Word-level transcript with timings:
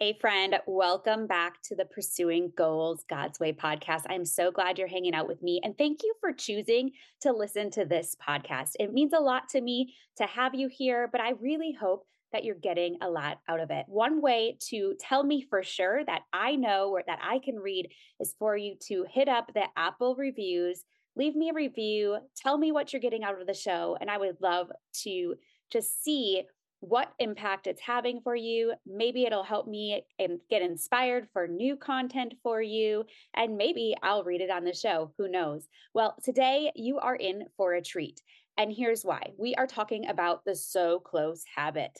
Hey, 0.00 0.16
friend, 0.20 0.56
welcome 0.68 1.26
back 1.26 1.60
to 1.62 1.74
the 1.74 1.84
Pursuing 1.84 2.52
Goals 2.56 3.02
God's 3.10 3.40
Way 3.40 3.52
podcast. 3.52 4.02
I'm 4.08 4.24
so 4.24 4.52
glad 4.52 4.78
you're 4.78 4.86
hanging 4.86 5.12
out 5.12 5.26
with 5.26 5.42
me. 5.42 5.60
And 5.64 5.76
thank 5.76 6.04
you 6.04 6.14
for 6.20 6.32
choosing 6.32 6.92
to 7.22 7.32
listen 7.32 7.68
to 7.72 7.84
this 7.84 8.14
podcast. 8.16 8.76
It 8.78 8.92
means 8.92 9.12
a 9.12 9.18
lot 9.18 9.48
to 9.48 9.60
me 9.60 9.96
to 10.18 10.26
have 10.26 10.54
you 10.54 10.68
here, 10.68 11.08
but 11.10 11.20
I 11.20 11.30
really 11.40 11.72
hope 11.72 12.06
that 12.30 12.44
you're 12.44 12.54
getting 12.54 12.98
a 13.02 13.10
lot 13.10 13.40
out 13.48 13.58
of 13.58 13.72
it. 13.72 13.86
One 13.88 14.22
way 14.22 14.56
to 14.68 14.94
tell 15.00 15.24
me 15.24 15.44
for 15.50 15.64
sure 15.64 16.04
that 16.04 16.22
I 16.32 16.54
know 16.54 16.90
or 16.90 17.02
that 17.04 17.18
I 17.20 17.40
can 17.40 17.56
read 17.56 17.88
is 18.20 18.36
for 18.38 18.56
you 18.56 18.76
to 18.86 19.04
hit 19.10 19.28
up 19.28 19.52
the 19.52 19.64
Apple 19.76 20.14
reviews, 20.14 20.84
leave 21.16 21.34
me 21.34 21.50
a 21.50 21.54
review, 21.54 22.18
tell 22.36 22.56
me 22.56 22.70
what 22.70 22.92
you're 22.92 23.02
getting 23.02 23.24
out 23.24 23.40
of 23.40 23.48
the 23.48 23.52
show. 23.52 23.98
And 24.00 24.08
I 24.08 24.18
would 24.18 24.36
love 24.40 24.70
to 25.02 25.34
just 25.72 26.04
see 26.04 26.44
what 26.80 27.12
impact 27.18 27.66
it's 27.66 27.80
having 27.80 28.20
for 28.20 28.36
you. 28.36 28.72
Maybe 28.86 29.24
it'll 29.24 29.42
help 29.42 29.66
me 29.66 30.04
and 30.18 30.40
get 30.48 30.62
inspired 30.62 31.28
for 31.32 31.48
new 31.48 31.76
content 31.76 32.34
for 32.42 32.62
you, 32.62 33.04
and 33.34 33.56
maybe 33.56 33.94
I'll 34.02 34.24
read 34.24 34.40
it 34.40 34.50
on 34.50 34.64
the 34.64 34.74
show. 34.74 35.12
Who 35.18 35.28
knows? 35.28 35.68
Well, 35.94 36.14
today 36.22 36.70
you 36.74 36.98
are 36.98 37.16
in 37.16 37.44
for 37.56 37.74
a 37.74 37.82
treat. 37.82 38.22
And 38.56 38.72
here's 38.72 39.04
why 39.04 39.32
we 39.38 39.54
are 39.54 39.66
talking 39.66 40.08
about 40.08 40.44
the 40.44 40.56
so 40.56 40.98
close 40.98 41.44
habit. 41.54 41.96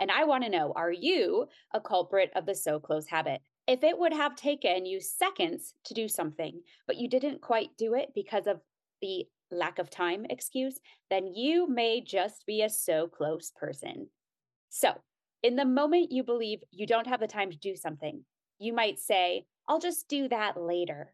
And 0.00 0.10
I 0.10 0.24
want 0.24 0.44
to 0.44 0.50
know 0.50 0.72
are 0.76 0.92
you 0.92 1.46
a 1.72 1.80
culprit 1.80 2.30
of 2.34 2.46
the 2.46 2.54
so 2.54 2.78
close 2.78 3.06
habit? 3.06 3.40
If 3.66 3.82
it 3.82 3.98
would 3.98 4.12
have 4.12 4.36
taken 4.36 4.84
you 4.84 5.00
seconds 5.00 5.72
to 5.84 5.94
do 5.94 6.08
something, 6.08 6.60
but 6.86 6.96
you 6.96 7.08
didn't 7.08 7.40
quite 7.40 7.70
do 7.78 7.94
it 7.94 8.10
because 8.14 8.46
of 8.46 8.60
the 9.00 9.26
lack 9.50 9.78
of 9.78 9.90
time 9.90 10.26
excuse, 10.28 10.78
then 11.10 11.34
you 11.34 11.68
may 11.68 12.00
just 12.00 12.44
be 12.46 12.62
a 12.62 12.68
so 12.68 13.06
close 13.06 13.52
person. 13.54 14.08
So, 14.68 14.92
in 15.42 15.56
the 15.56 15.64
moment 15.64 16.10
you 16.10 16.24
believe 16.24 16.60
you 16.70 16.86
don't 16.86 17.06
have 17.06 17.20
the 17.20 17.26
time 17.26 17.50
to 17.50 17.58
do 17.58 17.76
something, 17.76 18.24
you 18.58 18.72
might 18.72 18.98
say, 18.98 19.44
I'll 19.68 19.80
just 19.80 20.08
do 20.08 20.28
that 20.28 20.60
later. 20.60 21.12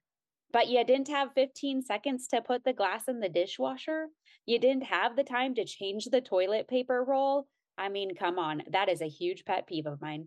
But 0.52 0.68
you 0.68 0.84
didn't 0.84 1.08
have 1.08 1.32
15 1.34 1.82
seconds 1.82 2.26
to 2.28 2.42
put 2.42 2.64
the 2.64 2.72
glass 2.72 3.08
in 3.08 3.20
the 3.20 3.28
dishwasher. 3.28 4.06
You 4.46 4.58
didn't 4.58 4.84
have 4.84 5.16
the 5.16 5.24
time 5.24 5.54
to 5.54 5.64
change 5.64 6.06
the 6.06 6.20
toilet 6.20 6.68
paper 6.68 7.04
roll. 7.06 7.46
I 7.78 7.88
mean, 7.88 8.14
come 8.14 8.38
on, 8.38 8.62
that 8.72 8.88
is 8.88 9.00
a 9.00 9.08
huge 9.08 9.44
pet 9.44 9.66
peeve 9.66 9.86
of 9.86 10.00
mine. 10.00 10.26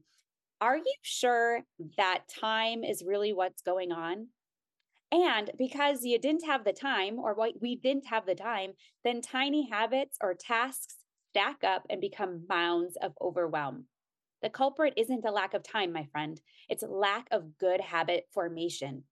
Are 0.62 0.78
you 0.78 0.94
sure 1.02 1.62
that 1.98 2.24
time 2.30 2.84
is 2.84 3.04
really 3.06 3.34
what's 3.34 3.62
going 3.62 3.92
on? 3.92 4.28
And 5.14 5.52
because 5.60 6.04
you 6.04 6.18
didn't 6.18 6.44
have 6.46 6.64
the 6.64 6.74
time, 6.74 7.20
or 7.20 7.38
we 7.62 7.76
didn't 7.76 8.08
have 8.08 8.26
the 8.26 8.34
time, 8.34 8.72
then 9.04 9.22
tiny 9.22 9.70
habits 9.70 10.18
or 10.20 10.34
tasks 10.34 10.96
stack 11.30 11.64
up 11.64 11.86
and 11.88 12.02
become 12.02 12.48
mounds 12.50 12.98
of 13.00 13.14
overwhelm. 13.22 13.86
The 14.42 14.50
culprit 14.50 14.96
isn't 14.98 15.24
a 15.24 15.32
lack 15.32 15.54
of 15.54 15.62
time, 15.62 15.94
my 15.94 16.06
friend, 16.12 16.42
it's 16.68 16.82
lack 16.82 17.28
of 17.30 17.60
good 17.60 17.80
habit 17.80 18.26
formation, 18.34 19.04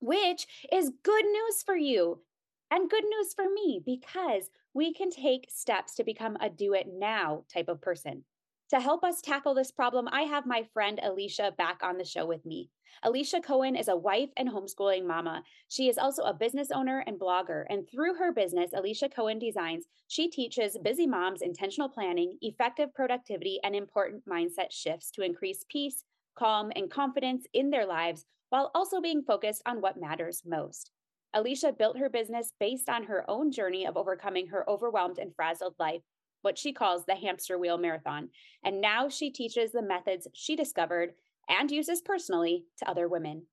which 0.00 0.46
is 0.72 0.92
good 1.02 1.26
news 1.26 1.62
for 1.62 1.76
you 1.76 2.22
and 2.70 2.88
good 2.88 3.04
news 3.04 3.34
for 3.34 3.44
me 3.52 3.82
because 3.84 4.48
we 4.72 4.94
can 4.94 5.10
take 5.10 5.50
steps 5.50 5.94
to 5.96 6.04
become 6.04 6.38
a 6.40 6.48
do 6.48 6.72
it 6.72 6.86
now 6.90 7.44
type 7.52 7.68
of 7.68 7.82
person. 7.82 8.24
To 8.70 8.80
help 8.80 9.02
us 9.02 9.22
tackle 9.22 9.54
this 9.54 9.70
problem, 9.70 10.08
I 10.12 10.22
have 10.22 10.44
my 10.44 10.62
friend 10.74 11.00
Alicia 11.02 11.54
back 11.56 11.80
on 11.82 11.96
the 11.96 12.04
show 12.04 12.26
with 12.26 12.44
me. 12.44 12.68
Alicia 13.02 13.40
Cohen 13.40 13.74
is 13.74 13.88
a 13.88 13.96
wife 13.96 14.28
and 14.36 14.46
homeschooling 14.46 15.06
mama. 15.06 15.42
She 15.68 15.88
is 15.88 15.96
also 15.96 16.24
a 16.24 16.34
business 16.34 16.70
owner 16.70 17.02
and 17.06 17.18
blogger. 17.18 17.64
And 17.70 17.88
through 17.88 18.16
her 18.16 18.30
business, 18.30 18.72
Alicia 18.74 19.08
Cohen 19.08 19.38
Designs, 19.38 19.86
she 20.08 20.28
teaches 20.28 20.76
busy 20.82 21.06
moms 21.06 21.40
intentional 21.40 21.88
planning, 21.88 22.36
effective 22.42 22.92
productivity, 22.92 23.58
and 23.64 23.74
important 23.74 24.26
mindset 24.28 24.70
shifts 24.70 25.10
to 25.12 25.22
increase 25.22 25.64
peace, 25.70 26.04
calm, 26.36 26.70
and 26.76 26.90
confidence 26.90 27.46
in 27.54 27.70
their 27.70 27.86
lives 27.86 28.26
while 28.50 28.70
also 28.74 29.00
being 29.00 29.22
focused 29.22 29.62
on 29.64 29.80
what 29.80 29.98
matters 29.98 30.42
most. 30.44 30.90
Alicia 31.32 31.72
built 31.72 31.98
her 31.98 32.10
business 32.10 32.52
based 32.60 32.90
on 32.90 33.04
her 33.04 33.24
own 33.28 33.50
journey 33.50 33.86
of 33.86 33.96
overcoming 33.96 34.48
her 34.48 34.68
overwhelmed 34.68 35.18
and 35.18 35.34
frazzled 35.34 35.74
life 35.78 36.02
what 36.42 36.58
she 36.58 36.72
calls 36.72 37.04
the 37.04 37.16
hamster 37.16 37.58
wheel 37.58 37.78
marathon. 37.78 38.28
And 38.64 38.80
now 38.80 39.08
she 39.08 39.30
teaches 39.30 39.72
the 39.72 39.82
methods 39.82 40.28
she 40.34 40.56
discovered 40.56 41.12
and 41.48 41.70
uses 41.70 42.00
personally 42.00 42.64
to 42.78 42.88
other 42.88 43.08
women. 43.08 43.46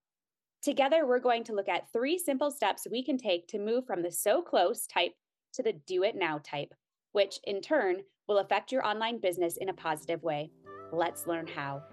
Together, 0.61 1.05
we're 1.05 1.19
going 1.19 1.43
to 1.43 1.53
look 1.53 1.69
at 1.69 1.91
three 1.93 2.17
simple 2.17 2.51
steps 2.51 2.87
we 2.89 3.03
can 3.03 3.17
take 3.17 3.47
to 3.47 3.59
move 3.59 3.85
from 3.85 4.01
the 4.01 4.11
so 4.11 4.41
close 4.41 4.87
type 4.87 5.13
to 5.53 5.63
the 5.63 5.73
do 5.85 6.03
it 6.03 6.15
now 6.15 6.39
type, 6.43 6.73
which 7.11 7.39
in 7.45 7.61
turn 7.61 7.97
will 8.27 8.39
affect 8.39 8.71
your 8.71 8.85
online 8.85 9.19
business 9.19 9.57
in 9.57 9.69
a 9.69 9.73
positive 9.73 10.23
way. 10.23 10.49
Let's 10.91 11.27
learn 11.27 11.47
how. 11.47 11.83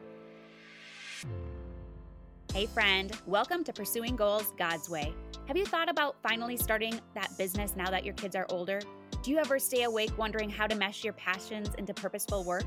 Hey, 2.52 2.66
friend, 2.66 3.12
welcome 3.26 3.64
to 3.64 3.72
Pursuing 3.72 4.16
Goals 4.16 4.52
God's 4.58 4.88
Way. 4.88 5.14
Have 5.48 5.56
you 5.56 5.66
thought 5.66 5.90
about 5.90 6.16
finally 6.22 6.56
starting 6.56 7.00
that 7.14 7.36
business 7.36 7.76
now 7.76 7.90
that 7.90 8.04
your 8.04 8.14
kids 8.14 8.36
are 8.36 8.46
older? 8.50 8.80
Do 9.22 9.30
you 9.30 9.38
ever 9.38 9.60
stay 9.60 9.84
awake 9.84 10.18
wondering 10.18 10.50
how 10.50 10.66
to 10.66 10.74
mesh 10.74 11.04
your 11.04 11.12
passions 11.12 11.70
into 11.78 11.94
purposeful 11.94 12.42
work? 12.42 12.64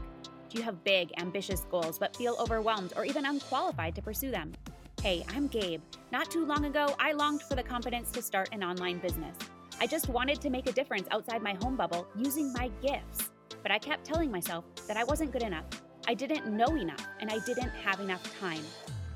Do 0.50 0.58
you 0.58 0.64
have 0.64 0.86
big, 0.86 1.12
ambitious 1.18 1.66
goals 1.70 2.00
but 2.00 2.16
feel 2.16 2.38
overwhelmed 2.40 2.94
or 2.96 3.04
even 3.04 3.26
unqualified 3.26 3.94
to 3.96 4.02
pursue 4.02 4.32
them? 4.32 4.54
Hey, 5.02 5.26
I'm 5.36 5.48
Gabe. 5.48 5.82
Not 6.14 6.32
too 6.32 6.46
long 6.46 6.64
ago, 6.64 6.96
I 6.98 7.12
longed 7.12 7.42
for 7.42 7.56
the 7.56 7.64
confidence 7.64 8.10
to 8.12 8.22
start 8.22 8.48
an 8.54 8.64
online 8.64 9.00
business. 9.00 9.36
I 9.82 9.88
just 9.88 10.08
wanted 10.08 10.40
to 10.40 10.50
make 10.50 10.70
a 10.70 10.72
difference 10.72 11.10
outside 11.12 11.44
my 11.44 11.56
home 11.62 11.76
bubble 11.76 12.08
using 12.16 12.54
my 12.54 12.72
gifts. 12.82 13.32
But 13.62 13.74
I 13.74 13.78
kept 13.78 14.06
telling 14.06 14.32
myself 14.32 14.64
that 14.88 14.96
I 14.96 15.04
wasn't 15.04 15.34
good 15.34 15.44
enough. 15.44 15.66
I 16.08 16.14
didn't 16.14 16.48
know 16.48 16.78
enough, 16.78 17.06
and 17.20 17.30
I 17.30 17.40
didn't 17.40 17.72
have 17.84 18.00
enough 18.00 18.24
time. 18.40 18.64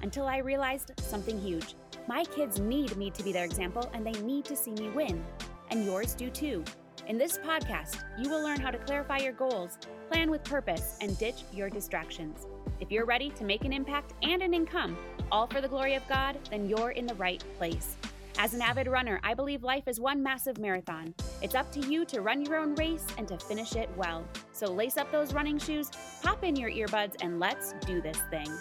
Until 0.02 0.28
I 0.28 0.40
realized 0.40 0.92
something 0.98 1.40
huge. 1.40 1.76
My 2.06 2.26
kids 2.26 2.60
need 2.60 2.98
me 2.98 3.12
to 3.12 3.24
be 3.24 3.32
their 3.32 3.46
example, 3.46 3.90
and 3.94 4.06
they 4.06 4.20
need 4.24 4.44
to 4.44 4.58
see 4.58 4.72
me 4.72 4.90
win. 4.90 5.24
And 5.72 5.86
yours 5.86 6.16
do 6.16 6.30
too. 6.30 6.66
In 7.10 7.18
this 7.18 7.40
podcast, 7.40 8.04
you 8.20 8.30
will 8.30 8.44
learn 8.44 8.60
how 8.60 8.70
to 8.70 8.78
clarify 8.78 9.18
your 9.18 9.34
goals, 9.34 9.80
plan 10.12 10.30
with 10.30 10.44
purpose, 10.44 10.96
and 11.02 11.18
ditch 11.18 11.44
your 11.52 11.68
distractions. 11.68 12.46
If 12.80 12.92
you're 12.92 13.08
ready 13.08 13.32
to 13.32 13.44
make 13.44 13.66
an 13.66 13.74
impact 13.74 14.14
and 14.22 14.44
an 14.44 14.54
income, 14.54 14.96
all 15.32 15.48
for 15.48 15.60
the 15.60 15.68
glory 15.68 15.96
of 15.96 16.08
God, 16.08 16.38
then 16.52 16.70
you're 16.70 16.92
in 16.92 17.08
the 17.08 17.16
right 17.16 17.44
place. 17.58 17.98
As 18.38 18.54
an 18.54 18.62
avid 18.62 18.86
runner, 18.86 19.20
I 19.24 19.34
believe 19.34 19.64
life 19.64 19.88
is 19.88 20.00
one 20.00 20.22
massive 20.22 20.60
marathon. 20.60 21.16
It's 21.42 21.56
up 21.56 21.72
to 21.72 21.80
you 21.80 22.06
to 22.06 22.22
run 22.22 22.46
your 22.46 22.58
own 22.58 22.76
race 22.76 23.08
and 23.18 23.28
to 23.30 23.40
finish 23.40 23.76
it 23.76 23.90
well. 23.98 24.24
So 24.52 24.72
lace 24.72 24.98
up 24.98 25.12
those 25.12 25.34
running 25.34 25.58
shoes, 25.58 25.90
pop 26.22 26.44
in 26.44 26.56
your 26.56 26.70
earbuds, 26.70 27.16
and 27.24 27.40
let's 27.40 27.74
do 27.88 28.04
this 28.04 28.20
thing. 28.30 28.56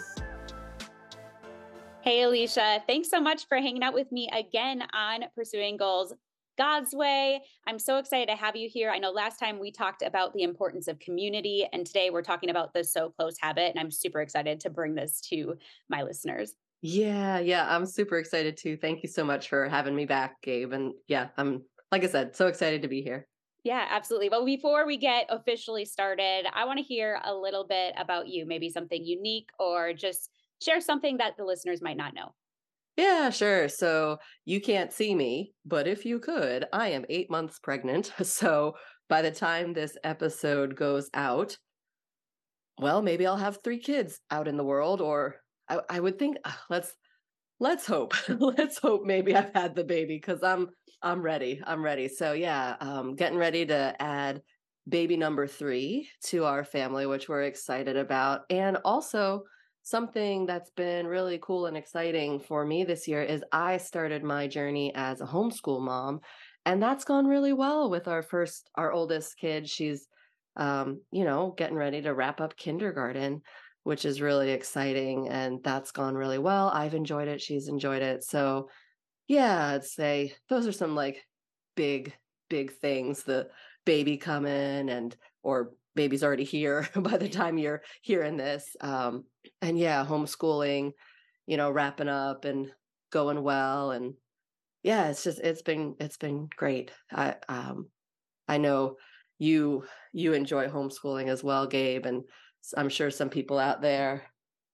Hey, 2.01 2.23
Alicia, 2.23 2.81
thanks 2.87 3.11
so 3.11 3.21
much 3.21 3.47
for 3.47 3.57
hanging 3.59 3.83
out 3.83 3.93
with 3.93 4.11
me 4.11 4.27
again 4.33 4.81
on 4.91 5.25
Pursuing 5.35 5.77
Goals. 5.77 6.15
God's 6.59 6.93
way. 6.93 7.41
I'm 7.65 7.79
so 7.79 7.97
excited 7.97 8.27
to 8.27 8.35
have 8.35 8.57
you 8.57 8.67
here. 8.69 8.91
I 8.91 8.99
know 8.99 9.11
last 9.11 9.39
time 9.39 9.59
we 9.59 9.71
talked 9.71 10.01
about 10.01 10.33
the 10.33 10.43
importance 10.43 10.89
of 10.89 10.99
community, 10.99 11.65
and 11.71 11.85
today 11.85 12.09
we're 12.09 12.21
talking 12.21 12.49
about 12.49 12.73
the 12.73 12.83
so 12.83 13.09
close 13.09 13.37
habit. 13.39 13.71
And 13.71 13.79
I'm 13.79 13.89
super 13.89 14.19
excited 14.19 14.59
to 14.59 14.69
bring 14.69 14.93
this 14.93 15.21
to 15.29 15.55
my 15.89 16.03
listeners. 16.03 16.55
Yeah, 16.81 17.39
yeah, 17.39 17.65
I'm 17.73 17.85
super 17.85 18.17
excited 18.17 18.57
too. 18.57 18.75
Thank 18.75 19.03
you 19.03 19.09
so 19.09 19.23
much 19.23 19.47
for 19.47 19.69
having 19.69 19.95
me 19.95 20.05
back, 20.05 20.41
Gabe. 20.41 20.73
And 20.73 20.93
yeah, 21.07 21.29
I'm, 21.37 21.63
like 21.93 22.03
I 22.03 22.07
said, 22.07 22.35
so 22.35 22.47
excited 22.47 22.81
to 22.81 22.89
be 22.89 23.01
here. 23.01 23.25
Yeah, 23.63 23.85
absolutely. 23.89 24.27
Well, 24.27 24.45
before 24.45 24.85
we 24.85 24.97
get 24.97 25.27
officially 25.29 25.85
started, 25.85 26.45
I 26.53 26.65
want 26.65 26.77
to 26.77 26.83
hear 26.83 27.21
a 27.23 27.33
little 27.33 27.65
bit 27.65 27.93
about 27.97 28.27
you, 28.27 28.45
maybe 28.45 28.69
something 28.69 29.03
unique 29.03 29.49
or 29.59 29.93
just 29.93 30.29
share 30.61 30.81
something 30.81 31.17
that 31.17 31.37
the 31.37 31.45
listeners 31.45 31.81
might 31.81 31.97
not 31.97 32.13
know. 32.13 32.33
Yeah, 32.99 33.29
sure. 33.29 33.69
So 33.69 34.17
you 34.43 34.59
can't 34.59 34.91
see 34.91 35.15
me, 35.15 35.53
but 35.65 35.87
if 35.87 36.05
you 36.05 36.19
could, 36.19 36.65
I 36.73 36.89
am 36.89 37.05
eight 37.09 37.29
months 37.31 37.57
pregnant. 37.57 38.11
So 38.25 38.75
by 39.07 39.21
the 39.21 39.31
time 39.31 39.71
this 39.73 39.95
episode 40.03 40.75
goes 40.75 41.09
out, 41.13 41.57
well, 42.77 43.01
maybe 43.01 43.25
I'll 43.25 43.37
have 43.37 43.59
three 43.63 43.79
kids 43.79 44.19
out 44.31 44.47
in 44.47 44.57
the 44.57 44.63
world, 44.63 45.01
or 45.01 45.37
I, 45.69 45.79
I 45.89 45.99
would 45.99 46.17
think 46.19 46.37
uh, 46.43 46.51
let's 46.69 46.93
let's 47.59 47.85
hope 47.87 48.13
let's 48.29 48.79
hope 48.79 49.03
maybe 49.05 49.35
I've 49.35 49.53
had 49.53 49.75
the 49.75 49.83
baby 49.85 50.17
because 50.17 50.43
I'm 50.43 50.69
I'm 51.01 51.21
ready. 51.21 51.61
I'm 51.65 51.83
ready. 51.83 52.07
So 52.09 52.33
yeah, 52.33 52.75
um, 52.81 53.15
getting 53.15 53.37
ready 53.37 53.65
to 53.67 53.95
add 54.01 54.41
baby 54.89 55.17
number 55.17 55.47
three 55.47 56.09
to 56.27 56.45
our 56.45 56.63
family, 56.65 57.05
which 57.05 57.29
we're 57.29 57.43
excited 57.43 57.97
about, 57.97 58.41
and 58.49 58.77
also 58.85 59.43
something 59.83 60.45
that's 60.45 60.71
been 60.71 61.07
really 61.07 61.39
cool 61.41 61.65
and 61.65 61.77
exciting 61.77 62.39
for 62.39 62.65
me 62.65 62.83
this 62.83 63.07
year 63.07 63.23
is 63.23 63.43
I 63.51 63.77
started 63.77 64.23
my 64.23 64.47
journey 64.47 64.93
as 64.95 65.21
a 65.21 65.25
homeschool 65.25 65.81
mom 65.81 66.19
and 66.65 66.81
that's 66.81 67.05
gone 67.05 67.25
really 67.25 67.53
well 67.53 67.89
with 67.89 68.07
our 68.07 68.21
first 68.21 68.69
our 68.75 68.91
oldest 68.91 69.37
kid. 69.37 69.69
She's 69.69 70.07
um 70.57 71.01
you 71.11 71.23
know 71.23 71.53
getting 71.57 71.77
ready 71.77 72.01
to 72.01 72.13
wrap 72.13 72.41
up 72.41 72.55
kindergarten 72.57 73.41
which 73.83 74.03
is 74.03 74.21
really 74.21 74.51
exciting 74.51 75.29
and 75.29 75.63
that's 75.63 75.91
gone 75.91 76.15
really 76.15 76.37
well. 76.37 76.69
I've 76.69 76.93
enjoyed 76.93 77.27
it 77.27 77.41
she's 77.41 77.67
enjoyed 77.67 78.01
it. 78.01 78.23
So 78.23 78.69
yeah 79.27 79.67
I'd 79.67 79.85
say 79.85 80.33
those 80.49 80.67
are 80.67 80.71
some 80.71 80.95
like 80.95 81.25
big 81.75 82.13
big 82.49 82.71
things 82.73 83.23
the 83.23 83.47
baby 83.85 84.17
coming 84.17 84.89
and 84.89 85.15
or 85.43 85.71
baby's 85.99 86.23
already 86.23 86.45
here 86.45 86.87
by 86.95 87.17
the 87.17 87.27
time 87.27 87.57
you're 87.57 87.81
hearing 88.01 88.37
this. 88.37 88.63
Um, 88.79 89.25
and 89.61 89.77
yeah, 89.77 90.05
homeschooling, 90.05 90.93
you 91.45 91.57
know, 91.57 91.69
wrapping 91.71 92.07
up 92.07 92.45
and 92.45 92.71
going 93.11 93.43
well. 93.43 93.91
And 93.91 94.13
yeah, 94.81 95.09
it's 95.09 95.25
just, 95.25 95.41
it's 95.41 95.61
been, 95.61 95.95
it's 95.99 96.15
been 96.15 96.47
great. 96.55 96.91
I, 97.11 97.35
um, 97.49 97.89
I 98.47 98.59
know 98.59 98.95
you, 99.39 99.83
you 100.13 100.31
enjoy 100.31 100.67
homeschooling 100.69 101.27
as 101.27 101.43
well, 101.43 101.67
Gabe. 101.67 102.05
And 102.05 102.23
I'm 102.77 102.87
sure 102.87 103.11
some 103.11 103.29
people 103.29 103.59
out 103.59 103.81
there, 103.81 104.23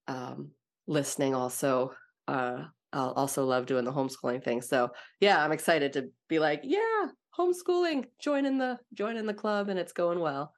um, 0.08 0.52
listening 0.86 1.34
also, 1.34 1.92
uh, 2.28 2.66
I'll 2.94 3.14
also 3.14 3.46
love 3.46 3.66
doing 3.66 3.84
the 3.84 3.92
homeschooling 3.92 4.44
thing. 4.44 4.62
So 4.62 4.92
yeah, 5.20 5.44
I'm 5.44 5.52
excited 5.52 5.94
to 5.94 6.10
be 6.30 6.38
like, 6.38 6.62
yeah, 6.64 7.08
homeschooling, 7.38 8.06
join 8.22 8.46
in 8.46 8.60
the 8.60 8.78
join 8.94 9.18
in 9.18 9.26
the 9.26 9.34
club, 9.34 9.70
and 9.70 9.78
it's 9.78 9.92
going 9.92 10.20
well. 10.20 10.54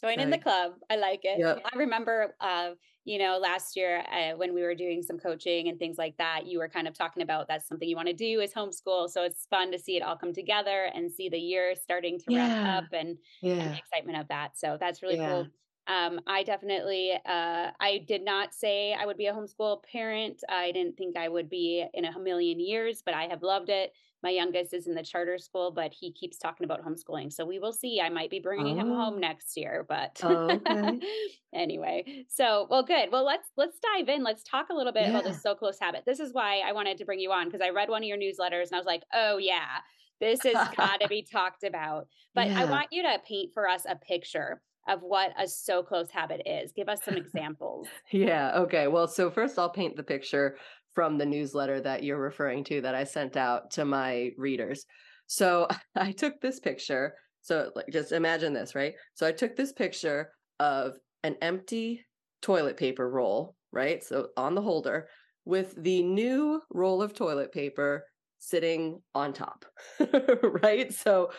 Join 0.00 0.20
in 0.20 0.30
the 0.30 0.38
club. 0.38 0.72
I 0.88 0.96
like 0.96 1.20
it. 1.24 1.38
Yep. 1.38 1.62
I 1.72 1.76
remember, 1.76 2.34
uh, 2.40 2.70
you 3.04 3.18
know, 3.18 3.38
last 3.38 3.76
year 3.76 4.02
uh, 4.10 4.36
when 4.36 4.54
we 4.54 4.62
were 4.62 4.74
doing 4.74 5.02
some 5.02 5.18
coaching 5.18 5.68
and 5.68 5.78
things 5.78 5.98
like 5.98 6.16
that, 6.18 6.46
you 6.46 6.58
were 6.58 6.68
kind 6.68 6.88
of 6.88 6.94
talking 6.94 7.22
about 7.22 7.48
that's 7.48 7.68
something 7.68 7.88
you 7.88 7.96
want 7.96 8.08
to 8.08 8.14
do 8.14 8.40
is 8.40 8.52
homeschool. 8.52 9.10
So 9.10 9.22
it's 9.24 9.46
fun 9.50 9.70
to 9.72 9.78
see 9.78 9.96
it 9.96 10.02
all 10.02 10.16
come 10.16 10.32
together 10.32 10.90
and 10.94 11.10
see 11.10 11.28
the 11.28 11.38
year 11.38 11.74
starting 11.74 12.18
to 12.18 12.24
yeah. 12.28 12.62
wrap 12.62 12.84
up 12.84 12.92
and, 12.92 13.18
yeah. 13.42 13.54
and, 13.54 13.74
the 13.74 13.78
excitement 13.78 14.18
of 14.18 14.28
that. 14.28 14.58
So 14.58 14.76
that's 14.80 15.02
really 15.02 15.16
yeah. 15.16 15.28
cool. 15.28 15.46
Um, 15.86 16.20
I 16.26 16.44
definitely, 16.44 17.12
uh, 17.26 17.70
I 17.80 18.04
did 18.06 18.24
not 18.24 18.54
say 18.54 18.94
I 18.94 19.06
would 19.06 19.16
be 19.16 19.26
a 19.26 19.32
homeschool 19.32 19.82
parent. 19.90 20.40
I 20.48 20.70
didn't 20.70 20.96
think 20.96 21.16
I 21.16 21.28
would 21.28 21.50
be 21.50 21.84
in 21.94 22.04
a 22.04 22.18
million 22.18 22.60
years, 22.60 23.02
but 23.04 23.14
I 23.14 23.24
have 23.24 23.42
loved 23.42 23.70
it. 23.70 23.92
My 24.22 24.30
youngest 24.30 24.74
is 24.74 24.86
in 24.86 24.94
the 24.94 25.02
charter 25.02 25.38
school, 25.38 25.70
but 25.70 25.92
he 25.98 26.12
keeps 26.12 26.36
talking 26.36 26.64
about 26.64 26.84
homeschooling. 26.84 27.32
So 27.32 27.46
we 27.46 27.58
will 27.58 27.72
see. 27.72 28.00
I 28.00 28.10
might 28.10 28.30
be 28.30 28.40
bringing 28.40 28.76
oh. 28.78 28.80
him 28.80 28.88
home 28.88 29.14
oh. 29.14 29.18
next 29.18 29.56
year, 29.56 29.86
but 29.88 30.20
oh, 30.22 30.50
okay. 30.50 31.00
anyway. 31.54 32.26
So, 32.28 32.66
well, 32.70 32.82
good. 32.82 33.10
Well, 33.10 33.24
let's 33.24 33.48
let's 33.56 33.78
dive 33.78 34.08
in. 34.08 34.22
Let's 34.22 34.42
talk 34.42 34.66
a 34.70 34.74
little 34.74 34.92
bit 34.92 35.04
yeah. 35.04 35.10
about 35.10 35.24
the 35.24 35.34
so 35.34 35.54
close 35.54 35.78
habit. 35.80 36.02
This 36.06 36.20
is 36.20 36.34
why 36.34 36.60
I 36.66 36.72
wanted 36.72 36.98
to 36.98 37.04
bring 37.04 37.20
you 37.20 37.32
on 37.32 37.46
because 37.46 37.62
I 37.62 37.70
read 37.70 37.88
one 37.88 38.02
of 38.02 38.08
your 38.08 38.18
newsletters 38.18 38.66
and 38.66 38.74
I 38.74 38.78
was 38.78 38.86
like, 38.86 39.02
oh 39.14 39.38
yeah, 39.38 39.78
this 40.20 40.40
has 40.44 40.68
got 40.76 41.00
to 41.00 41.08
be 41.08 41.22
talked 41.22 41.64
about. 41.64 42.06
But 42.32 42.46
yeah. 42.46 42.60
I 42.60 42.64
want 42.66 42.86
you 42.92 43.02
to 43.02 43.18
paint 43.26 43.50
for 43.52 43.68
us 43.68 43.86
a 43.88 43.96
picture 43.96 44.62
of 44.88 45.00
what 45.02 45.32
a 45.36 45.48
so 45.48 45.82
close 45.82 46.10
habit 46.10 46.42
is. 46.46 46.70
Give 46.70 46.88
us 46.88 47.02
some 47.04 47.16
examples. 47.16 47.88
yeah. 48.12 48.52
Okay. 48.54 48.86
Well, 48.86 49.08
so 49.08 49.32
first 49.32 49.58
I'll 49.58 49.68
paint 49.68 49.96
the 49.96 50.04
picture 50.04 50.56
from 51.00 51.16
the 51.16 51.24
newsletter 51.24 51.80
that 51.80 52.04
you're 52.04 52.20
referring 52.20 52.62
to 52.62 52.82
that 52.82 52.94
I 52.94 53.04
sent 53.04 53.34
out 53.34 53.70
to 53.70 53.86
my 53.86 54.32
readers. 54.36 54.84
So 55.28 55.66
I 55.96 56.12
took 56.12 56.38
this 56.42 56.60
picture. 56.60 57.14
So 57.40 57.70
like 57.74 57.86
just 57.90 58.12
imagine 58.12 58.52
this, 58.52 58.74
right? 58.74 58.92
So 59.14 59.26
I 59.26 59.32
took 59.32 59.56
this 59.56 59.72
picture 59.72 60.28
of 60.58 60.92
an 61.22 61.36
empty 61.40 62.04
toilet 62.42 62.76
paper 62.76 63.08
roll, 63.08 63.56
right? 63.72 64.04
So 64.04 64.28
on 64.36 64.54
the 64.54 64.60
holder 64.60 65.08
with 65.46 65.74
the 65.82 66.02
new 66.02 66.60
roll 66.70 67.00
of 67.00 67.14
toilet 67.14 67.50
paper 67.50 68.04
sitting 68.38 69.00
on 69.14 69.32
top, 69.32 69.64
right? 70.62 70.92
So 70.92 71.30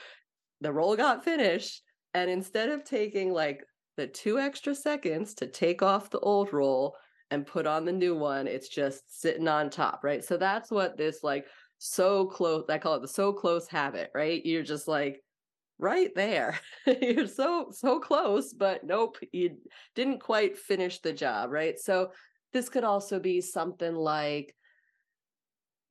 the 0.61 0.73
roll 0.73 0.95
got 0.95 1.23
finished. 1.23 1.83
And 2.15 2.31
instead 2.31 2.69
of 2.69 2.83
taking 2.83 3.31
like 3.31 3.63
the 3.95 4.07
two 4.07 4.39
extra 4.39 4.73
seconds 4.73 5.35
to 5.35 5.45
take 5.45 5.83
off 5.83 6.09
the 6.09 6.19
old 6.21 6.51
roll 6.51 6.95
and 7.31 7.47
put 7.47 7.65
on 7.65 7.85
the 7.85 7.91
new 7.91 8.15
one. 8.15 8.45
It's 8.45 8.69
just 8.69 9.21
sitting 9.21 9.47
on 9.47 9.69
top, 9.69 10.03
right? 10.03 10.23
So 10.23 10.37
that's 10.37 10.69
what 10.69 10.97
this 10.97 11.23
like 11.23 11.45
so 11.79 12.27
close, 12.27 12.65
I 12.69 12.77
call 12.77 12.95
it 12.95 13.01
the 13.01 13.07
so 13.07 13.33
close 13.33 13.67
habit, 13.67 14.11
right? 14.13 14.45
You're 14.45 14.63
just 14.63 14.87
like 14.87 15.23
right 15.79 16.13
there. 16.13 16.59
You're 17.01 17.25
so, 17.25 17.71
so 17.71 17.99
close, 17.99 18.53
but 18.53 18.83
nope, 18.83 19.17
you 19.31 19.57
didn't 19.95 20.19
quite 20.19 20.57
finish 20.57 20.99
the 20.99 21.13
job, 21.13 21.49
right? 21.51 21.79
So 21.79 22.11
this 22.53 22.69
could 22.69 22.83
also 22.83 23.19
be 23.19 23.41
something 23.41 23.95
like 23.95 24.55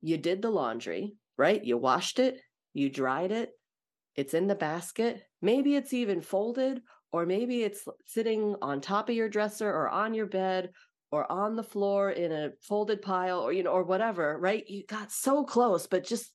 you 0.01 0.17
did 0.17 0.41
the 0.41 0.49
laundry, 0.49 1.15
right? 1.37 1.63
You 1.63 1.77
washed 1.77 2.19
it, 2.19 2.39
you 2.73 2.89
dried 2.89 3.31
it, 3.31 3.49
it's 4.15 4.33
in 4.33 4.47
the 4.47 4.55
basket. 4.55 5.21
Maybe 5.41 5.75
it's 5.75 5.93
even 5.93 6.21
folded, 6.21 6.81
or 7.11 7.25
maybe 7.25 7.63
it's 7.63 7.85
sitting 8.05 8.55
on 8.61 8.79
top 8.79 9.09
of 9.09 9.15
your 9.15 9.29
dresser 9.29 9.69
or 9.69 9.89
on 9.89 10.13
your 10.13 10.27
bed 10.27 10.69
or 11.11 11.29
on 11.31 11.55
the 11.55 11.63
floor 11.63 12.09
in 12.09 12.31
a 12.31 12.51
folded 12.61 13.01
pile 13.01 13.39
or 13.39 13.51
you 13.51 13.63
know 13.63 13.71
or 13.71 13.83
whatever 13.83 14.37
right? 14.39 14.63
You 14.67 14.83
got 14.87 15.11
so 15.11 15.43
close 15.43 15.87
but 15.87 16.05
just 16.05 16.31